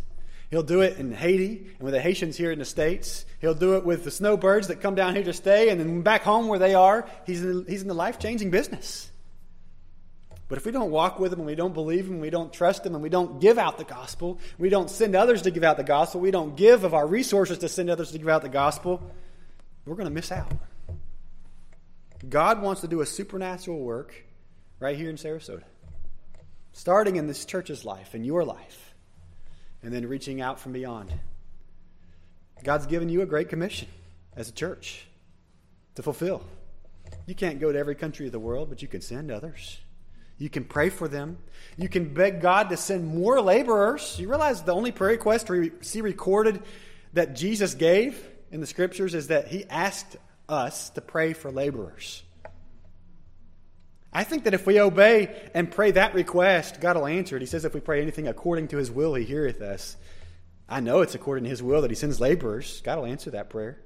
He'll 0.49 0.63
do 0.63 0.81
it 0.81 0.97
in 0.97 1.13
Haiti 1.13 1.67
and 1.77 1.81
with 1.81 1.93
the 1.93 2.01
Haitians 2.01 2.35
here 2.35 2.51
in 2.51 2.59
the 2.59 2.65
States. 2.65 3.25
He'll 3.39 3.53
do 3.53 3.75
it 3.75 3.85
with 3.85 4.03
the 4.03 4.11
snowbirds 4.11 4.67
that 4.67 4.81
come 4.81 4.95
down 4.95 5.15
here 5.15 5.23
to 5.23 5.33
stay 5.33 5.69
and 5.69 5.79
then 5.79 6.01
back 6.01 6.23
home 6.23 6.47
where 6.47 6.59
they 6.59 6.73
are. 6.73 7.07
He's 7.25 7.43
in, 7.43 7.65
he's 7.67 7.81
in 7.83 7.87
the 7.87 7.93
life 7.93 8.19
changing 8.19 8.49
business. 8.49 9.09
But 10.49 10.57
if 10.57 10.65
we 10.65 10.71
don't 10.71 10.89
walk 10.89 11.19
with 11.19 11.31
Him 11.31 11.39
and 11.39 11.45
we 11.45 11.53
don't 11.53 11.75
believe 11.75 12.07
Him 12.07 12.13
and 12.13 12.21
we 12.21 12.31
don't 12.31 12.51
trust 12.51 12.83
Him 12.83 12.95
and 12.95 13.03
we 13.03 13.09
don't 13.09 13.39
give 13.39 13.59
out 13.59 13.77
the 13.77 13.83
gospel, 13.83 14.39
we 14.57 14.69
don't 14.69 14.89
send 14.89 15.15
others 15.15 15.43
to 15.43 15.51
give 15.51 15.63
out 15.63 15.77
the 15.77 15.83
gospel, 15.83 16.19
we 16.19 16.31
don't 16.31 16.57
give 16.57 16.83
of 16.83 16.95
our 16.95 17.05
resources 17.05 17.59
to 17.59 17.69
send 17.69 17.89
others 17.89 18.11
to 18.11 18.17
give 18.17 18.27
out 18.27 18.41
the 18.41 18.49
gospel, 18.49 18.99
we're 19.85 19.95
going 19.95 20.07
to 20.07 20.13
miss 20.13 20.31
out. 20.31 20.51
God 22.27 22.61
wants 22.61 22.81
to 22.81 22.87
do 22.87 23.01
a 23.01 23.05
supernatural 23.05 23.79
work 23.79 24.13
right 24.79 24.97
here 24.97 25.09
in 25.09 25.17
Sarasota, 25.17 25.63
starting 26.73 27.15
in 27.15 27.27
this 27.27 27.45
church's 27.45 27.85
life, 27.85 28.15
in 28.15 28.23
your 28.23 28.43
life, 28.43 28.93
and 29.83 29.93
then 29.93 30.07
reaching 30.07 30.41
out 30.41 30.59
from 30.59 30.71
beyond. 30.71 31.11
God's 32.63 32.85
given 32.85 33.09
you 33.09 33.21
a 33.21 33.25
great 33.25 33.49
commission 33.49 33.87
as 34.35 34.49
a 34.49 34.51
church 34.51 35.05
to 35.95 36.03
fulfill. 36.03 36.43
You 37.25 37.35
can't 37.35 37.59
go 37.59 37.71
to 37.71 37.77
every 37.77 37.95
country 37.95 38.25
of 38.25 38.31
the 38.31 38.39
world, 38.39 38.69
but 38.69 38.81
you 38.81 38.87
can 38.87 39.01
send 39.01 39.31
others. 39.31 39.79
You 40.37 40.49
can 40.49 40.63
pray 40.63 40.89
for 40.89 41.07
them. 41.07 41.37
You 41.77 41.89
can 41.89 42.13
beg 42.13 42.41
God 42.41 42.69
to 42.69 42.77
send 42.77 43.05
more 43.07 43.41
laborers. 43.41 44.17
You 44.19 44.29
realize 44.29 44.63
the 44.63 44.73
only 44.73 44.91
prayer 44.91 45.11
request 45.11 45.49
we 45.49 45.71
see 45.81 46.01
recorded 46.01 46.61
that 47.13 47.35
Jesus 47.35 47.73
gave 47.73 48.25
in 48.51 48.61
the 48.61 48.67
scriptures 48.67 49.13
is 49.13 49.27
that 49.27 49.47
he 49.47 49.65
asked 49.69 50.15
us 50.47 50.89
to 50.91 51.01
pray 51.01 51.33
for 51.33 51.51
laborers. 51.51 52.23
I 54.11 54.23
think 54.23 54.45
that 54.45 54.53
if 54.53 54.65
we 54.65 54.79
obey 54.79 55.49
and 55.53 55.71
pray 55.71 55.91
that 55.91 56.15
request, 56.15 56.81
God 56.81 56.97
will 56.97 57.05
answer 57.05 57.37
it. 57.37 57.41
He 57.41 57.45
says 57.45 57.63
if 57.63 57.73
we 57.73 57.79
pray 57.79 58.01
anything 58.01 58.27
according 58.27 58.69
to 58.69 58.77
his 58.77 58.89
will, 58.89 59.13
he 59.13 59.23
heareth 59.23 59.61
us. 59.61 59.97
I 60.67 60.79
know 60.79 61.01
it's 61.01 61.15
according 61.15 61.43
to 61.43 61.49
his 61.49 61.61
will 61.61 61.81
that 61.81 61.91
he 61.91 61.95
sends 61.95 62.19
laborers. 62.19 62.81
God 62.81 62.97
will 62.97 63.05
answer 63.05 63.31
that 63.31 63.49
prayer. 63.49 63.79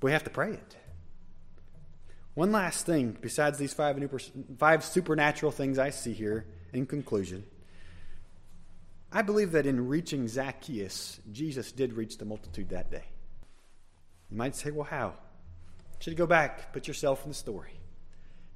We 0.00 0.12
have 0.12 0.24
to 0.24 0.30
pray 0.30 0.52
it. 0.52 0.76
One 2.34 2.52
last 2.52 2.86
thing, 2.86 3.16
besides 3.20 3.58
these 3.58 3.74
five, 3.74 3.98
five 4.58 4.84
supernatural 4.84 5.52
things 5.52 5.78
I 5.78 5.90
see 5.90 6.12
here 6.12 6.46
in 6.72 6.86
conclusion. 6.86 7.44
I 9.12 9.22
believe 9.22 9.52
that 9.52 9.66
in 9.66 9.88
reaching 9.88 10.26
Zacchaeus, 10.26 11.20
Jesus 11.30 11.70
did 11.72 11.92
reach 11.92 12.16
the 12.16 12.24
multitude 12.24 12.70
that 12.70 12.90
day. 12.90 13.04
You 14.30 14.38
might 14.38 14.56
say, 14.56 14.70
well, 14.70 14.84
how? 14.84 15.14
Should 15.98 16.12
you 16.12 16.16
go 16.16 16.26
back, 16.26 16.72
put 16.72 16.88
yourself 16.88 17.22
in 17.24 17.30
the 17.30 17.34
story. 17.34 17.72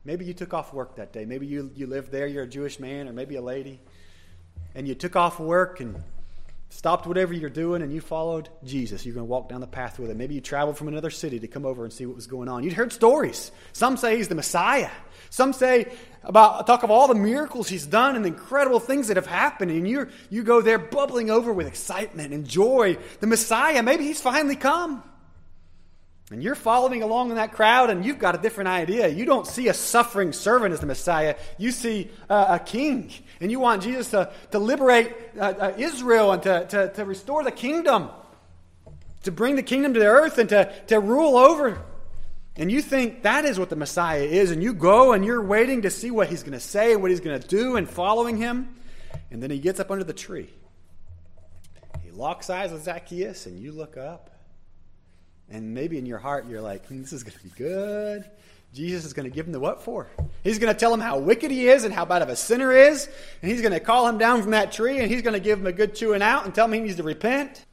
Maybe 0.06 0.24
you 0.24 0.34
took 0.34 0.54
off 0.54 0.72
work 0.72 0.96
that 0.96 1.12
day. 1.12 1.24
Maybe 1.24 1.48
you, 1.48 1.72
you 1.74 1.88
lived 1.88 2.12
there, 2.12 2.28
you're 2.28 2.44
a 2.44 2.48
Jewish 2.48 2.78
man, 2.78 3.08
or 3.08 3.12
maybe 3.12 3.34
a 3.34 3.42
lady, 3.42 3.80
and 4.76 4.86
you 4.86 4.94
took 4.94 5.16
off 5.16 5.40
work 5.40 5.80
and 5.80 6.00
stopped 6.68 7.08
whatever 7.08 7.32
you're 7.32 7.50
doing 7.50 7.82
and 7.82 7.92
you 7.92 8.00
followed 8.00 8.48
Jesus. 8.64 9.04
You're 9.04 9.14
going 9.14 9.26
to 9.26 9.30
walk 9.30 9.48
down 9.48 9.60
the 9.60 9.66
path 9.66 9.98
with 9.98 10.10
him. 10.10 10.18
Maybe 10.18 10.34
you 10.34 10.40
traveled 10.40 10.76
from 10.76 10.86
another 10.86 11.10
city 11.10 11.40
to 11.40 11.48
come 11.48 11.64
over 11.64 11.84
and 11.84 11.92
see 11.92 12.06
what 12.06 12.14
was 12.14 12.28
going 12.28 12.48
on. 12.48 12.62
You'd 12.62 12.74
heard 12.74 12.92
stories. 12.92 13.50
Some 13.72 13.96
say 13.96 14.16
he's 14.16 14.28
the 14.28 14.36
Messiah. 14.36 14.90
Some 15.30 15.52
say 15.52 15.92
about 16.22 16.68
talk 16.68 16.84
of 16.84 16.90
all 16.90 17.08
the 17.08 17.14
miracles 17.14 17.68
he's 17.68 17.86
done 17.86 18.14
and 18.14 18.24
the 18.24 18.28
incredible 18.28 18.78
things 18.78 19.08
that 19.08 19.16
have 19.16 19.26
happened. 19.26 19.72
And 19.72 19.88
you 19.88 20.08
you 20.30 20.44
go 20.44 20.60
there 20.60 20.78
bubbling 20.78 21.30
over 21.30 21.52
with 21.52 21.66
excitement 21.66 22.32
and 22.32 22.46
joy. 22.46 22.96
The 23.18 23.26
Messiah, 23.26 23.82
maybe 23.82 24.04
he's 24.04 24.20
finally 24.20 24.56
come. 24.56 25.02
And 26.32 26.42
you're 26.42 26.56
following 26.56 27.04
along 27.04 27.30
in 27.30 27.36
that 27.36 27.52
crowd, 27.52 27.88
and 27.88 28.04
you've 28.04 28.18
got 28.18 28.34
a 28.34 28.38
different 28.38 28.66
idea. 28.66 29.06
You 29.06 29.24
don't 29.24 29.46
see 29.46 29.68
a 29.68 29.74
suffering 29.74 30.32
servant 30.32 30.72
as 30.72 30.80
the 30.80 30.86
Messiah. 30.86 31.36
You 31.56 31.70
see 31.70 32.10
uh, 32.28 32.58
a 32.60 32.64
king. 32.64 33.12
And 33.40 33.50
you 33.50 33.60
want 33.60 33.84
Jesus 33.84 34.10
to, 34.10 34.32
to 34.50 34.58
liberate 34.58 35.14
uh, 35.38 35.54
uh, 35.58 35.72
Israel 35.78 36.32
and 36.32 36.42
to, 36.42 36.66
to, 36.66 36.92
to 36.94 37.04
restore 37.04 37.44
the 37.44 37.52
kingdom, 37.52 38.10
to 39.22 39.30
bring 39.30 39.54
the 39.54 39.62
kingdom 39.62 39.94
to 39.94 40.00
the 40.00 40.06
earth 40.06 40.38
and 40.38 40.48
to, 40.48 40.72
to 40.88 40.98
rule 40.98 41.36
over. 41.36 41.80
And 42.56 42.72
you 42.72 42.82
think 42.82 43.22
that 43.22 43.44
is 43.44 43.56
what 43.56 43.70
the 43.70 43.76
Messiah 43.76 44.22
is, 44.22 44.50
and 44.50 44.60
you 44.60 44.74
go 44.74 45.12
and 45.12 45.24
you're 45.24 45.42
waiting 45.42 45.82
to 45.82 45.90
see 45.90 46.10
what 46.10 46.28
he's 46.28 46.42
going 46.42 46.54
to 46.54 46.60
say 46.60 46.92
and 46.92 47.02
what 47.02 47.12
he's 47.12 47.20
going 47.20 47.40
to 47.40 47.46
do 47.46 47.76
and 47.76 47.88
following 47.88 48.36
him. 48.36 48.74
And 49.30 49.40
then 49.40 49.50
he 49.50 49.60
gets 49.60 49.78
up 49.78 49.92
under 49.92 50.04
the 50.04 50.12
tree. 50.12 50.50
He 52.02 52.10
locks 52.10 52.50
eyes 52.50 52.72
with 52.72 52.82
Zacchaeus, 52.82 53.46
and 53.46 53.60
you 53.60 53.70
look 53.70 53.96
up. 53.96 54.35
And 55.48 55.74
maybe 55.74 55.98
in 55.98 56.06
your 56.06 56.18
heart, 56.18 56.46
you're 56.48 56.60
like, 56.60 56.86
hmm, 56.86 57.02
this 57.02 57.12
is 57.12 57.22
going 57.22 57.36
to 57.36 57.44
be 57.44 57.50
good. 57.50 58.24
Jesus 58.74 59.04
is 59.04 59.12
going 59.12 59.28
to 59.28 59.34
give 59.34 59.46
him 59.46 59.52
the 59.52 59.60
what 59.60 59.82
for? 59.82 60.08
He's 60.44 60.58
going 60.58 60.72
to 60.72 60.78
tell 60.78 60.92
him 60.92 61.00
how 61.00 61.18
wicked 61.18 61.50
he 61.50 61.68
is 61.68 61.84
and 61.84 61.94
how 61.94 62.04
bad 62.04 62.22
of 62.22 62.28
a 62.28 62.36
sinner 62.36 62.72
is. 62.72 63.08
And 63.40 63.50
he's 63.50 63.62
going 63.62 63.72
to 63.72 63.80
call 63.80 64.06
him 64.06 64.18
down 64.18 64.42
from 64.42 64.50
that 64.50 64.72
tree 64.72 64.98
and 64.98 65.10
he's 65.10 65.22
going 65.22 65.34
to 65.34 65.40
give 65.40 65.58
him 65.58 65.66
a 65.66 65.72
good 65.72 65.94
chewing 65.94 66.20
out 66.20 66.44
and 66.44 66.54
tell 66.54 66.66
him 66.66 66.72
he 66.72 66.80
needs 66.80 66.96
to 66.96 67.02
repent. 67.02 67.64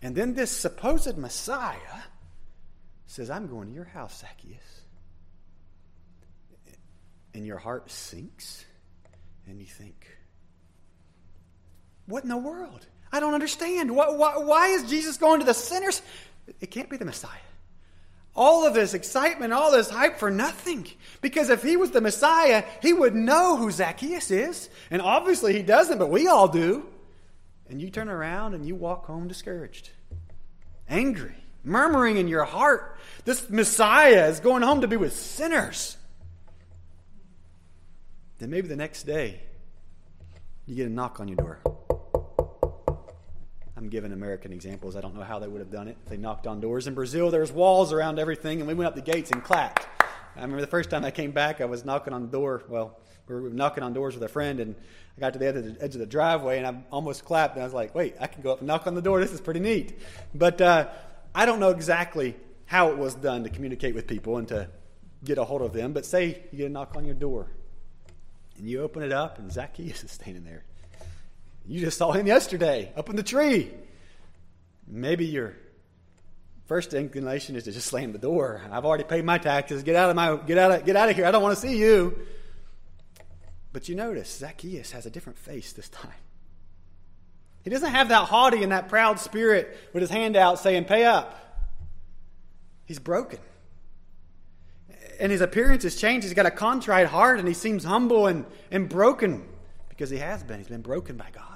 And 0.00 0.14
then 0.14 0.34
this 0.34 0.50
supposed 0.50 1.16
Messiah 1.16 1.78
says, 3.06 3.30
I'm 3.30 3.46
going 3.46 3.68
to 3.68 3.74
your 3.74 3.84
house, 3.84 4.20
Zacchaeus. 4.20 4.58
And 7.34 7.46
your 7.46 7.58
heart 7.58 7.90
sinks 7.90 8.64
and 9.46 9.58
you 9.58 9.66
think, 9.66 10.06
what 12.06 12.22
in 12.22 12.28
the 12.28 12.36
world? 12.36 12.86
I 13.10 13.20
don't 13.20 13.34
understand. 13.34 13.94
Why, 13.94 14.10
why, 14.10 14.38
why 14.38 14.68
is 14.68 14.88
Jesus 14.88 15.16
going 15.16 15.40
to 15.40 15.46
the 15.46 15.54
sinners? 15.54 16.00
It 16.60 16.70
can't 16.70 16.90
be 16.90 16.96
the 16.96 17.04
Messiah. 17.04 17.30
All 18.34 18.66
of 18.66 18.72
this 18.74 18.94
excitement, 18.94 19.52
all 19.52 19.72
this 19.72 19.90
hype 19.90 20.18
for 20.18 20.30
nothing. 20.30 20.86
Because 21.20 21.50
if 21.50 21.62
he 21.62 21.76
was 21.76 21.90
the 21.90 22.00
Messiah, 22.00 22.64
he 22.80 22.92
would 22.92 23.14
know 23.14 23.56
who 23.56 23.70
Zacchaeus 23.70 24.30
is. 24.30 24.70
And 24.90 25.02
obviously 25.02 25.52
he 25.52 25.62
doesn't, 25.62 25.98
but 25.98 26.08
we 26.08 26.28
all 26.28 26.48
do. 26.48 26.86
And 27.68 27.80
you 27.80 27.90
turn 27.90 28.08
around 28.08 28.54
and 28.54 28.66
you 28.66 28.74
walk 28.74 29.06
home 29.06 29.28
discouraged, 29.28 29.90
angry, 30.88 31.34
murmuring 31.62 32.16
in 32.16 32.28
your 32.28 32.44
heart. 32.44 32.98
This 33.24 33.48
Messiah 33.50 34.28
is 34.28 34.40
going 34.40 34.62
home 34.62 34.80
to 34.80 34.88
be 34.88 34.96
with 34.96 35.14
sinners. 35.14 35.96
Then 38.38 38.50
maybe 38.50 38.66
the 38.66 38.76
next 38.76 39.04
day, 39.04 39.40
you 40.66 40.74
get 40.74 40.86
a 40.86 40.90
knock 40.90 41.20
on 41.20 41.28
your 41.28 41.36
door. 41.36 41.60
I'm 43.82 43.88
giving 43.88 44.12
American 44.12 44.52
examples. 44.52 44.94
I 44.94 45.00
don't 45.00 45.16
know 45.16 45.24
how 45.24 45.40
they 45.40 45.48
would 45.48 45.58
have 45.58 45.72
done 45.72 45.88
it. 45.88 45.96
If 46.04 46.08
they 46.08 46.16
knocked 46.16 46.46
on 46.46 46.60
doors. 46.60 46.86
In 46.86 46.94
Brazil, 46.94 47.32
there's 47.32 47.50
walls 47.50 47.92
around 47.92 48.20
everything, 48.20 48.60
and 48.60 48.68
we 48.68 48.74
went 48.74 48.86
up 48.86 48.94
the 48.94 49.02
gates 49.02 49.32
and 49.32 49.42
clapped. 49.42 49.88
I 50.36 50.40
remember 50.40 50.60
the 50.60 50.68
first 50.68 50.88
time 50.88 51.04
I 51.04 51.10
came 51.10 51.32
back, 51.32 51.60
I 51.60 51.64
was 51.64 51.84
knocking 51.84 52.12
on 52.12 52.22
the 52.22 52.28
door. 52.28 52.62
Well, 52.68 52.96
we 53.26 53.34
were 53.34 53.50
knocking 53.50 53.82
on 53.82 53.92
doors 53.92 54.14
with 54.14 54.22
a 54.22 54.28
friend, 54.28 54.60
and 54.60 54.76
I 55.16 55.20
got 55.20 55.32
to 55.32 55.40
the 55.40 55.48
edge 55.48 55.56
of 55.56 55.64
the, 55.64 55.82
edge 55.82 55.94
of 55.94 55.98
the 55.98 56.06
driveway, 56.06 56.58
and 56.58 56.66
I 56.66 56.80
almost 56.92 57.24
clapped. 57.24 57.56
And 57.56 57.62
I 57.62 57.66
was 57.66 57.74
like, 57.74 57.92
wait, 57.92 58.14
I 58.20 58.28
can 58.28 58.40
go 58.40 58.52
up 58.52 58.60
and 58.60 58.68
knock 58.68 58.86
on 58.86 58.94
the 58.94 59.02
door. 59.02 59.20
This 59.20 59.32
is 59.32 59.40
pretty 59.40 59.60
neat. 59.60 59.98
But 60.32 60.60
uh, 60.60 60.88
I 61.34 61.44
don't 61.44 61.58
know 61.58 61.70
exactly 61.70 62.36
how 62.66 62.90
it 62.90 62.98
was 62.98 63.16
done 63.16 63.42
to 63.42 63.50
communicate 63.50 63.96
with 63.96 64.06
people 64.06 64.36
and 64.36 64.46
to 64.46 64.68
get 65.24 65.38
a 65.38 65.44
hold 65.44 65.60
of 65.60 65.72
them. 65.72 65.92
But 65.92 66.06
say 66.06 66.40
you 66.52 66.58
get 66.58 66.66
a 66.66 66.70
knock 66.70 66.94
on 66.94 67.04
your 67.04 67.16
door, 67.16 67.50
and 68.58 68.68
you 68.68 68.80
open 68.80 69.02
it 69.02 69.10
up, 69.10 69.40
and 69.40 69.50
Zacchaeus 69.50 70.04
is 70.04 70.12
standing 70.12 70.44
there. 70.44 70.62
You 71.66 71.80
just 71.80 71.98
saw 71.98 72.12
him 72.12 72.26
yesterday 72.26 72.92
up 72.96 73.08
in 73.08 73.16
the 73.16 73.22
tree. 73.22 73.70
Maybe 74.86 75.26
your 75.26 75.54
first 76.66 76.92
inclination 76.94 77.56
is 77.56 77.64
to 77.64 77.72
just 77.72 77.86
slam 77.86 78.12
the 78.12 78.18
door. 78.18 78.62
I've 78.70 78.84
already 78.84 79.04
paid 79.04 79.24
my 79.24 79.38
taxes. 79.38 79.82
Get 79.82 79.96
out 79.96 80.10
of 80.10 80.16
my 80.16 80.36
get 80.36 80.58
out 80.58 80.70
of 80.70 80.84
get 80.84 80.96
out 80.96 81.08
of 81.08 81.16
here. 81.16 81.26
I 81.26 81.30
don't 81.30 81.42
want 81.42 81.54
to 81.54 81.60
see 81.60 81.78
you. 81.78 82.18
But 83.72 83.88
you 83.88 83.94
notice 83.94 84.38
Zacchaeus 84.38 84.90
has 84.92 85.06
a 85.06 85.10
different 85.10 85.38
face 85.38 85.72
this 85.72 85.88
time. 85.88 86.12
He 87.62 87.70
doesn't 87.70 87.90
have 87.90 88.08
that 88.08 88.28
haughty 88.28 88.62
and 88.62 88.72
that 88.72 88.88
proud 88.88 89.20
spirit 89.20 89.76
with 89.92 90.00
his 90.00 90.10
hand 90.10 90.36
out 90.36 90.58
saying, 90.58 90.84
Pay 90.84 91.04
up. 91.04 91.38
He's 92.84 92.98
broken. 92.98 93.38
And 95.20 95.30
his 95.30 95.40
appearance 95.40 95.84
has 95.84 95.96
changed. 95.96 96.24
He's 96.26 96.34
got 96.34 96.46
a 96.46 96.50
contrite 96.50 97.06
heart 97.06 97.38
and 97.38 97.46
he 97.46 97.54
seems 97.54 97.84
humble 97.84 98.26
and, 98.26 98.44
and 98.70 98.88
broken 98.88 99.46
because 99.88 100.10
he 100.10 100.18
has 100.18 100.42
been. 100.42 100.58
He's 100.58 100.68
been 100.68 100.82
broken 100.82 101.16
by 101.16 101.28
God. 101.32 101.51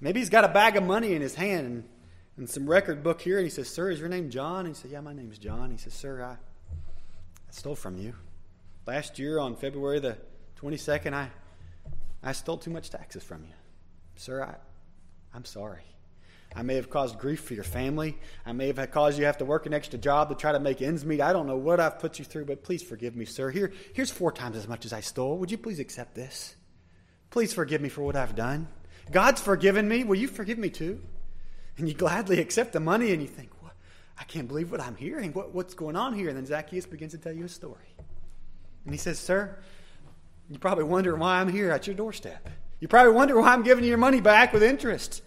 Maybe 0.00 0.20
he's 0.20 0.30
got 0.30 0.44
a 0.44 0.48
bag 0.48 0.76
of 0.76 0.82
money 0.82 1.14
in 1.14 1.20
his 1.20 1.34
hand 1.34 1.66
and, 1.66 1.84
and 2.36 2.48
some 2.48 2.68
record 2.68 3.02
book 3.02 3.20
here, 3.20 3.36
and 3.36 3.44
he 3.44 3.50
says, 3.50 3.68
Sir, 3.68 3.90
is 3.90 4.00
your 4.00 4.08
name 4.08 4.30
John? 4.30 4.66
And 4.66 4.74
he 4.74 4.80
said, 4.80 4.90
Yeah, 4.90 5.00
my 5.00 5.12
name's 5.12 5.38
John. 5.38 5.64
And 5.64 5.72
He 5.72 5.78
says, 5.78 5.92
Sir, 5.92 6.22
I, 6.22 6.32
I 6.32 7.50
stole 7.50 7.74
from 7.74 7.98
you. 7.98 8.14
Last 8.86 9.18
year 9.18 9.38
on 9.38 9.56
February 9.56 10.00
the 10.00 10.16
22nd, 10.60 11.12
I, 11.12 11.30
I 12.22 12.32
stole 12.32 12.56
too 12.56 12.70
much 12.70 12.90
taxes 12.90 13.22
from 13.22 13.44
you. 13.44 13.52
Sir, 14.16 14.42
I, 14.42 14.54
I'm 15.34 15.44
sorry. 15.44 15.82
I 16.54 16.62
may 16.62 16.74
have 16.74 16.90
caused 16.90 17.18
grief 17.18 17.40
for 17.40 17.54
your 17.54 17.64
family. 17.64 18.18
I 18.44 18.52
may 18.52 18.72
have 18.72 18.90
caused 18.90 19.18
you 19.18 19.22
to 19.22 19.26
have 19.26 19.38
to 19.38 19.44
work 19.44 19.66
an 19.66 19.74
extra 19.74 19.98
job 19.98 20.30
to 20.30 20.34
try 20.34 20.50
to 20.50 20.58
make 20.58 20.82
ends 20.82 21.04
meet. 21.04 21.20
I 21.20 21.32
don't 21.32 21.46
know 21.46 21.56
what 21.56 21.78
I've 21.78 22.00
put 22.00 22.18
you 22.18 22.24
through, 22.24 22.46
but 22.46 22.64
please 22.64 22.82
forgive 22.82 23.14
me, 23.14 23.24
sir. 23.24 23.50
Here, 23.50 23.72
here's 23.94 24.10
four 24.10 24.32
times 24.32 24.56
as 24.56 24.66
much 24.66 24.84
as 24.84 24.92
I 24.92 25.00
stole. 25.00 25.38
Would 25.38 25.52
you 25.52 25.58
please 25.58 25.78
accept 25.78 26.16
this? 26.16 26.56
Please 27.30 27.52
forgive 27.52 27.80
me 27.80 27.88
for 27.88 28.02
what 28.02 28.16
I've 28.16 28.34
done. 28.34 28.66
God's 29.10 29.40
forgiven 29.40 29.88
me. 29.88 30.04
Will 30.04 30.16
you 30.16 30.28
forgive 30.28 30.58
me 30.58 30.70
too? 30.70 31.00
And 31.76 31.88
you 31.88 31.94
gladly 31.94 32.40
accept 32.40 32.72
the 32.72 32.80
money 32.80 33.12
and 33.12 33.22
you 33.22 33.28
think, 33.28 33.50
well, 33.62 33.72
I 34.18 34.24
can't 34.24 34.46
believe 34.46 34.70
what 34.70 34.80
I'm 34.80 34.96
hearing. 34.96 35.32
What, 35.32 35.54
what's 35.54 35.74
going 35.74 35.96
on 35.96 36.14
here? 36.14 36.28
And 36.28 36.36
then 36.36 36.46
Zacchaeus 36.46 36.86
begins 36.86 37.12
to 37.12 37.18
tell 37.18 37.32
you 37.32 37.44
a 37.44 37.48
story. 37.48 37.94
And 38.84 38.94
he 38.94 38.98
says, 38.98 39.18
Sir, 39.18 39.58
you 40.48 40.58
probably 40.58 40.84
wonder 40.84 41.14
why 41.16 41.40
I'm 41.40 41.48
here 41.48 41.70
at 41.70 41.86
your 41.86 41.96
doorstep. 41.96 42.48
You 42.80 42.88
probably 42.88 43.12
wonder 43.12 43.40
why 43.40 43.52
I'm 43.52 43.62
giving 43.62 43.84
you 43.84 43.88
your 43.88 43.98
money 43.98 44.20
back 44.20 44.52
with 44.52 44.62
interest. 44.62 45.22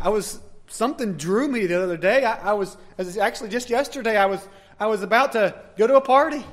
I 0.00 0.10
was 0.10 0.40
something 0.68 1.14
drew 1.14 1.48
me 1.48 1.66
the 1.66 1.82
other 1.82 1.96
day. 1.96 2.24
I, 2.24 2.50
I 2.50 2.52
was, 2.52 2.76
actually 3.18 3.50
just 3.50 3.70
yesterday. 3.70 4.16
I 4.16 4.26
was 4.26 4.46
I 4.82 4.86
was 4.86 5.02
about 5.02 5.32
to 5.32 5.54
go 5.76 5.86
to 5.86 5.94
a 5.94 6.00
party, 6.00 6.44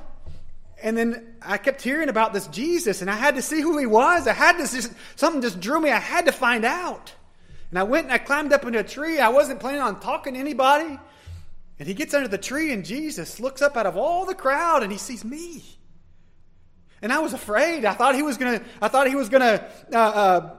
and 0.81 0.97
then 0.97 1.35
I 1.41 1.57
kept 1.57 1.81
hearing 1.81 2.09
about 2.09 2.33
this 2.33 2.47
Jesus, 2.47 3.01
and 3.01 3.09
I 3.09 3.15
had 3.15 3.35
to 3.35 3.41
see 3.41 3.61
who 3.61 3.77
he 3.77 3.85
was. 3.85 4.27
I 4.27 4.33
had 4.33 4.53
to 4.53 4.59
just, 4.59 4.93
something 5.15 5.41
just 5.41 5.59
drew 5.59 5.79
me. 5.79 5.91
I 5.91 5.99
had 5.99 6.25
to 6.25 6.31
find 6.31 6.65
out. 6.65 7.13
And 7.69 7.77
I 7.79 7.83
went 7.83 8.05
and 8.05 8.13
I 8.13 8.17
climbed 8.17 8.51
up 8.53 8.65
into 8.65 8.79
a 8.79 8.83
tree. 8.83 9.19
I 9.19 9.29
wasn't 9.29 9.59
planning 9.59 9.81
on 9.81 9.99
talking 9.99 10.33
to 10.33 10.39
anybody. 10.39 10.99
And 11.77 11.87
he 11.87 11.93
gets 11.93 12.13
under 12.13 12.27
the 12.27 12.37
tree, 12.37 12.73
and 12.73 12.83
Jesus 12.83 13.39
looks 13.39 13.61
up 13.61 13.77
out 13.77 13.85
of 13.85 13.95
all 13.95 14.25
the 14.25 14.35
crowd, 14.35 14.83
and 14.83 14.91
he 14.91 14.97
sees 14.97 15.23
me. 15.23 15.63
And 17.01 17.13
I 17.13 17.19
was 17.19 17.33
afraid. 17.33 17.85
I 17.85 17.93
thought 17.93 18.15
he 18.15 18.23
was 18.23 18.37
gonna. 18.37 18.61
I 18.81 18.89
thought 18.89 19.07
he 19.07 19.15
was 19.15 19.29
gonna 19.29 19.65
uh, 19.93 19.97
uh, 19.97 20.55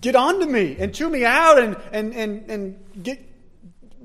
get 0.00 0.16
onto 0.16 0.46
me 0.46 0.76
and 0.78 0.94
chew 0.94 1.10
me 1.10 1.24
out, 1.24 1.58
and 1.58 1.76
and 1.92 2.14
and 2.14 2.50
and 2.50 3.02
get 3.02 3.20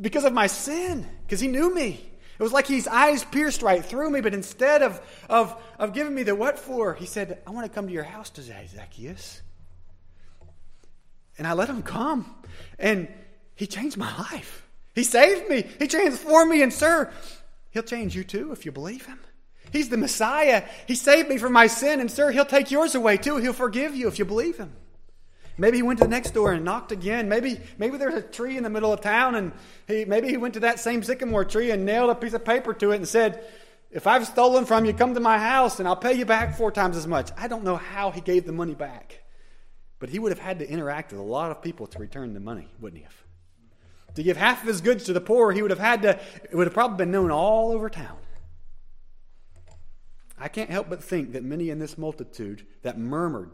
because 0.01 0.25
of 0.25 0.33
my 0.33 0.47
sin, 0.47 1.07
because 1.25 1.39
he 1.39 1.47
knew 1.47 1.73
me. 1.73 2.08
It 2.39 2.43
was 2.43 2.53
like 2.53 2.67
his 2.67 2.87
eyes 2.87 3.25
pierced 3.25 3.61
right 3.61 3.83
through 3.83 4.09
me, 4.11 4.21
but 4.21 4.33
instead 4.33 4.81
of, 4.81 5.01
of, 5.29 5.61
of 5.77 5.93
giving 5.93 6.15
me 6.15 6.23
the 6.23 6.33
what 6.33 6.57
for, 6.57 6.93
he 6.93 7.05
said, 7.05 7.39
I 7.45 7.51
want 7.51 7.67
to 7.67 7.71
come 7.71 7.87
to 7.87 7.93
your 7.93 8.03
house 8.03 8.29
today, 8.29 8.65
Zacchaeus. 8.73 9.41
And 11.37 11.45
I 11.45 11.51
let 11.51 11.69
him 11.69 11.83
come. 11.83 12.33
And 12.77 13.09
he 13.55 13.67
changed 13.67 13.97
my 13.97 14.17
life. 14.17 14.65
He 14.95 15.03
saved 15.03 15.49
me. 15.49 15.65
He 15.79 15.87
transformed 15.87 16.49
me. 16.49 16.61
And, 16.61 16.71
sir, 16.71 17.11
he'll 17.71 17.83
change 17.83 18.15
you 18.15 18.23
too 18.23 18.53
if 18.53 18.65
you 18.65 18.71
believe 18.71 19.05
him. 19.05 19.19
He's 19.71 19.89
the 19.89 19.97
Messiah. 19.97 20.63
He 20.87 20.95
saved 20.95 21.27
me 21.27 21.37
from 21.37 21.51
my 21.51 21.67
sin. 21.67 21.99
And, 21.99 22.09
sir, 22.09 22.31
he'll 22.31 22.45
take 22.45 22.71
yours 22.71 22.95
away 22.95 23.17
too. 23.17 23.35
He'll 23.35 23.51
forgive 23.51 23.95
you 23.95 24.07
if 24.07 24.17
you 24.17 24.23
believe 24.23 24.57
him. 24.57 24.71
Maybe 25.59 25.77
he 25.77 25.83
went 25.83 25.99
to 25.99 26.05
the 26.05 26.09
next 26.09 26.31
door 26.33 26.53
and 26.53 26.63
knocked 26.63 26.93
again. 26.93 27.27
Maybe, 27.27 27.59
maybe 27.77 27.97
there's 27.97 28.13
a 28.13 28.21
tree 28.21 28.55
in 28.55 28.63
the 28.63 28.69
middle 28.69 28.93
of 28.93 29.01
town 29.01 29.35
and 29.35 29.51
he, 29.87 30.05
maybe 30.05 30.29
he 30.29 30.37
went 30.37 30.53
to 30.53 30.61
that 30.61 30.79
same 30.79 31.03
sycamore 31.03 31.43
tree 31.43 31.71
and 31.71 31.85
nailed 31.85 32.09
a 32.09 32.15
piece 32.15 32.33
of 32.33 32.45
paper 32.45 32.73
to 32.73 32.91
it 32.91 32.95
and 32.95 33.07
said, 33.07 33.45
If 33.91 34.07
I've 34.07 34.25
stolen 34.25 34.65
from 34.65 34.85
you, 34.85 34.93
come 34.93 35.13
to 35.13 35.19
my 35.19 35.37
house 35.37 35.79
and 35.79 35.87
I'll 35.87 35.97
pay 35.97 36.13
you 36.13 36.25
back 36.25 36.57
four 36.57 36.71
times 36.71 36.95
as 36.95 37.05
much. 37.05 37.29
I 37.37 37.49
don't 37.49 37.65
know 37.65 37.75
how 37.75 38.09
he 38.09 38.21
gave 38.21 38.45
the 38.45 38.53
money 38.53 38.73
back. 38.73 39.21
But 39.99 40.07
he 40.07 40.17
would 40.17 40.31
have 40.31 40.39
had 40.39 40.59
to 40.59 40.69
interact 40.69 41.11
with 41.11 41.19
a 41.19 41.23
lot 41.23 41.51
of 41.51 41.61
people 41.61 41.87
to 41.87 41.99
return 41.99 42.33
the 42.33 42.39
money, 42.39 42.69
wouldn't 42.79 42.99
he 42.99 43.03
have? 43.03 44.15
To 44.15 44.23
give 44.23 44.37
half 44.37 44.61
of 44.61 44.67
his 44.67 44.79
goods 44.79 45.03
to 45.05 45.13
the 45.13 45.21
poor, 45.21 45.51
he 45.51 45.61
would 45.61 45.71
have 45.71 45.79
had 45.79 46.01
to, 46.03 46.19
it 46.43 46.55
would 46.55 46.67
have 46.67 46.73
probably 46.73 46.97
been 46.97 47.11
known 47.11 47.31
all 47.31 47.73
over 47.73 47.89
town. 47.89 48.17
I 50.37 50.47
can't 50.47 50.69
help 50.69 50.89
but 50.89 51.03
think 51.03 51.33
that 51.33 51.43
many 51.43 51.69
in 51.69 51.79
this 51.79 51.97
multitude 51.97 52.65
that 52.81 52.97
murmured 52.97 53.51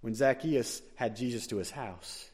when 0.00 0.14
Zacchaeus 0.14 0.82
had 0.94 1.16
Jesus 1.16 1.46
to 1.48 1.56
his 1.56 1.70
house. 1.70 2.30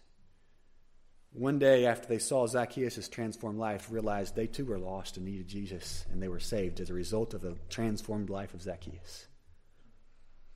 One 1.33 1.59
day 1.59 1.87
after 1.87 2.07
they 2.07 2.19
saw 2.19 2.47
Zacchaeus' 2.47 3.09
transformed 3.09 3.59
life, 3.59 3.89
realized 3.91 4.37
they 4.37 4.47
too 4.47 4.65
were 4.65 4.79
lost 4.79 5.17
and 5.17 5.27
needed 5.27 5.49
Jesus, 5.49 6.07
and 6.12 6.23
they 6.23 6.29
were 6.29 6.39
saved 6.39 6.79
as 6.81 6.91
a 6.91 6.95
result 6.95 7.35
of 7.35 7.41
the 7.41 7.57
transformed 7.69 8.31
life 8.31 8.55
of 8.55 8.62
Zacchaeus. 8.62 9.27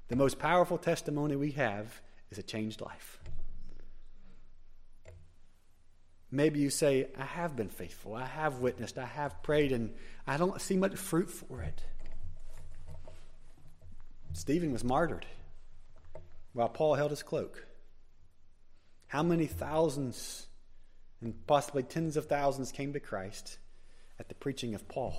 The 0.06 0.16
most 0.16 0.38
powerful 0.38 0.78
testimony 0.78 1.34
we 1.34 1.50
have 1.52 2.00
is 2.30 2.38
a 2.38 2.42
changed 2.42 2.80
life. 2.80 3.18
Maybe 6.30 6.60
you 6.60 6.70
say, 6.70 7.08
I 7.18 7.24
have 7.24 7.56
been 7.56 7.70
faithful, 7.70 8.14
I 8.14 8.26
have 8.26 8.58
witnessed, 8.58 8.98
I 8.98 9.06
have 9.06 9.42
prayed, 9.42 9.72
and 9.72 9.94
I 10.26 10.36
don't 10.36 10.60
see 10.60 10.76
much 10.76 10.94
fruit 10.94 11.30
for 11.30 11.62
it. 11.62 11.82
Stephen 14.34 14.70
was 14.70 14.84
martyred 14.84 15.26
while 16.52 16.68
Paul 16.68 16.94
held 16.94 17.10
his 17.10 17.22
cloak? 17.22 17.66
How 19.08 19.22
many 19.22 19.46
thousands 19.46 20.46
and 21.20 21.46
possibly 21.46 21.82
tens 21.82 22.16
of 22.16 22.26
thousands 22.26 22.72
came 22.72 22.92
to 22.92 23.00
Christ 23.00 23.58
at 24.18 24.28
the 24.28 24.34
preaching 24.34 24.74
of 24.74 24.88
Paul? 24.88 25.14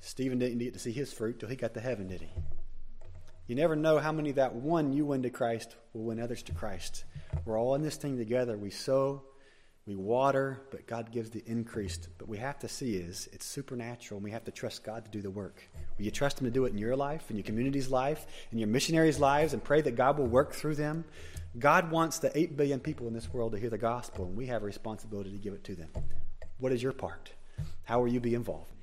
Stephen 0.00 0.38
didn't 0.38 0.58
get 0.58 0.74
to 0.74 0.78
see 0.78 0.92
his 0.92 1.12
fruit 1.12 1.40
till 1.40 1.48
he 1.48 1.56
got 1.56 1.74
to 1.74 1.80
heaven, 1.80 2.08
did 2.08 2.20
he? 2.20 2.28
You 3.46 3.54
never 3.54 3.76
know 3.76 3.98
how 3.98 4.12
many 4.12 4.32
that 4.32 4.54
one 4.54 4.92
you 4.92 5.06
win 5.06 5.22
to 5.22 5.30
Christ 5.30 5.76
will 5.92 6.04
win 6.04 6.20
others 6.20 6.42
to 6.44 6.52
Christ. 6.52 7.04
We're 7.44 7.58
all 7.58 7.74
in 7.74 7.82
this 7.82 7.96
thing 7.96 8.16
together. 8.16 8.56
We 8.56 8.70
sow, 8.70 9.22
we 9.86 9.94
water, 9.94 10.62
but 10.70 10.86
God 10.86 11.12
gives 11.12 11.30
the 11.30 11.42
increase. 11.46 11.98
But 12.16 12.26
we 12.26 12.38
have 12.38 12.58
to 12.60 12.68
see 12.68 12.96
is 12.96 13.28
it's 13.32 13.44
supernatural, 13.44 14.16
and 14.16 14.24
we 14.24 14.30
have 14.30 14.44
to 14.44 14.50
trust 14.50 14.82
God 14.82 15.04
to 15.04 15.10
do 15.10 15.20
the 15.20 15.30
work. 15.30 15.62
Will 15.98 16.06
you 16.06 16.10
trust 16.10 16.40
Him 16.40 16.46
to 16.46 16.50
do 16.50 16.64
it 16.64 16.72
in 16.72 16.78
your 16.78 16.96
life, 16.96 17.30
in 17.30 17.36
your 17.36 17.44
community's 17.44 17.90
life, 17.90 18.26
in 18.50 18.58
your 18.58 18.68
missionaries' 18.68 19.18
lives, 19.18 19.52
and 19.52 19.62
pray 19.62 19.82
that 19.82 19.94
God 19.94 20.18
will 20.18 20.26
work 20.26 20.54
through 20.54 20.76
them? 20.76 21.04
God 21.58 21.90
wants 21.90 22.18
the 22.18 22.36
8 22.36 22.56
billion 22.56 22.80
people 22.80 23.06
in 23.06 23.12
this 23.12 23.32
world 23.32 23.52
to 23.52 23.58
hear 23.58 23.70
the 23.70 23.78
gospel, 23.78 24.24
and 24.24 24.36
we 24.36 24.46
have 24.46 24.62
a 24.62 24.66
responsibility 24.66 25.30
to 25.30 25.38
give 25.38 25.52
it 25.52 25.64
to 25.64 25.74
them. 25.74 25.90
What 26.58 26.72
is 26.72 26.82
your 26.82 26.92
part? 26.92 27.32
How 27.84 28.00
will 28.00 28.08
you 28.08 28.20
be 28.20 28.34
involved? 28.34 28.73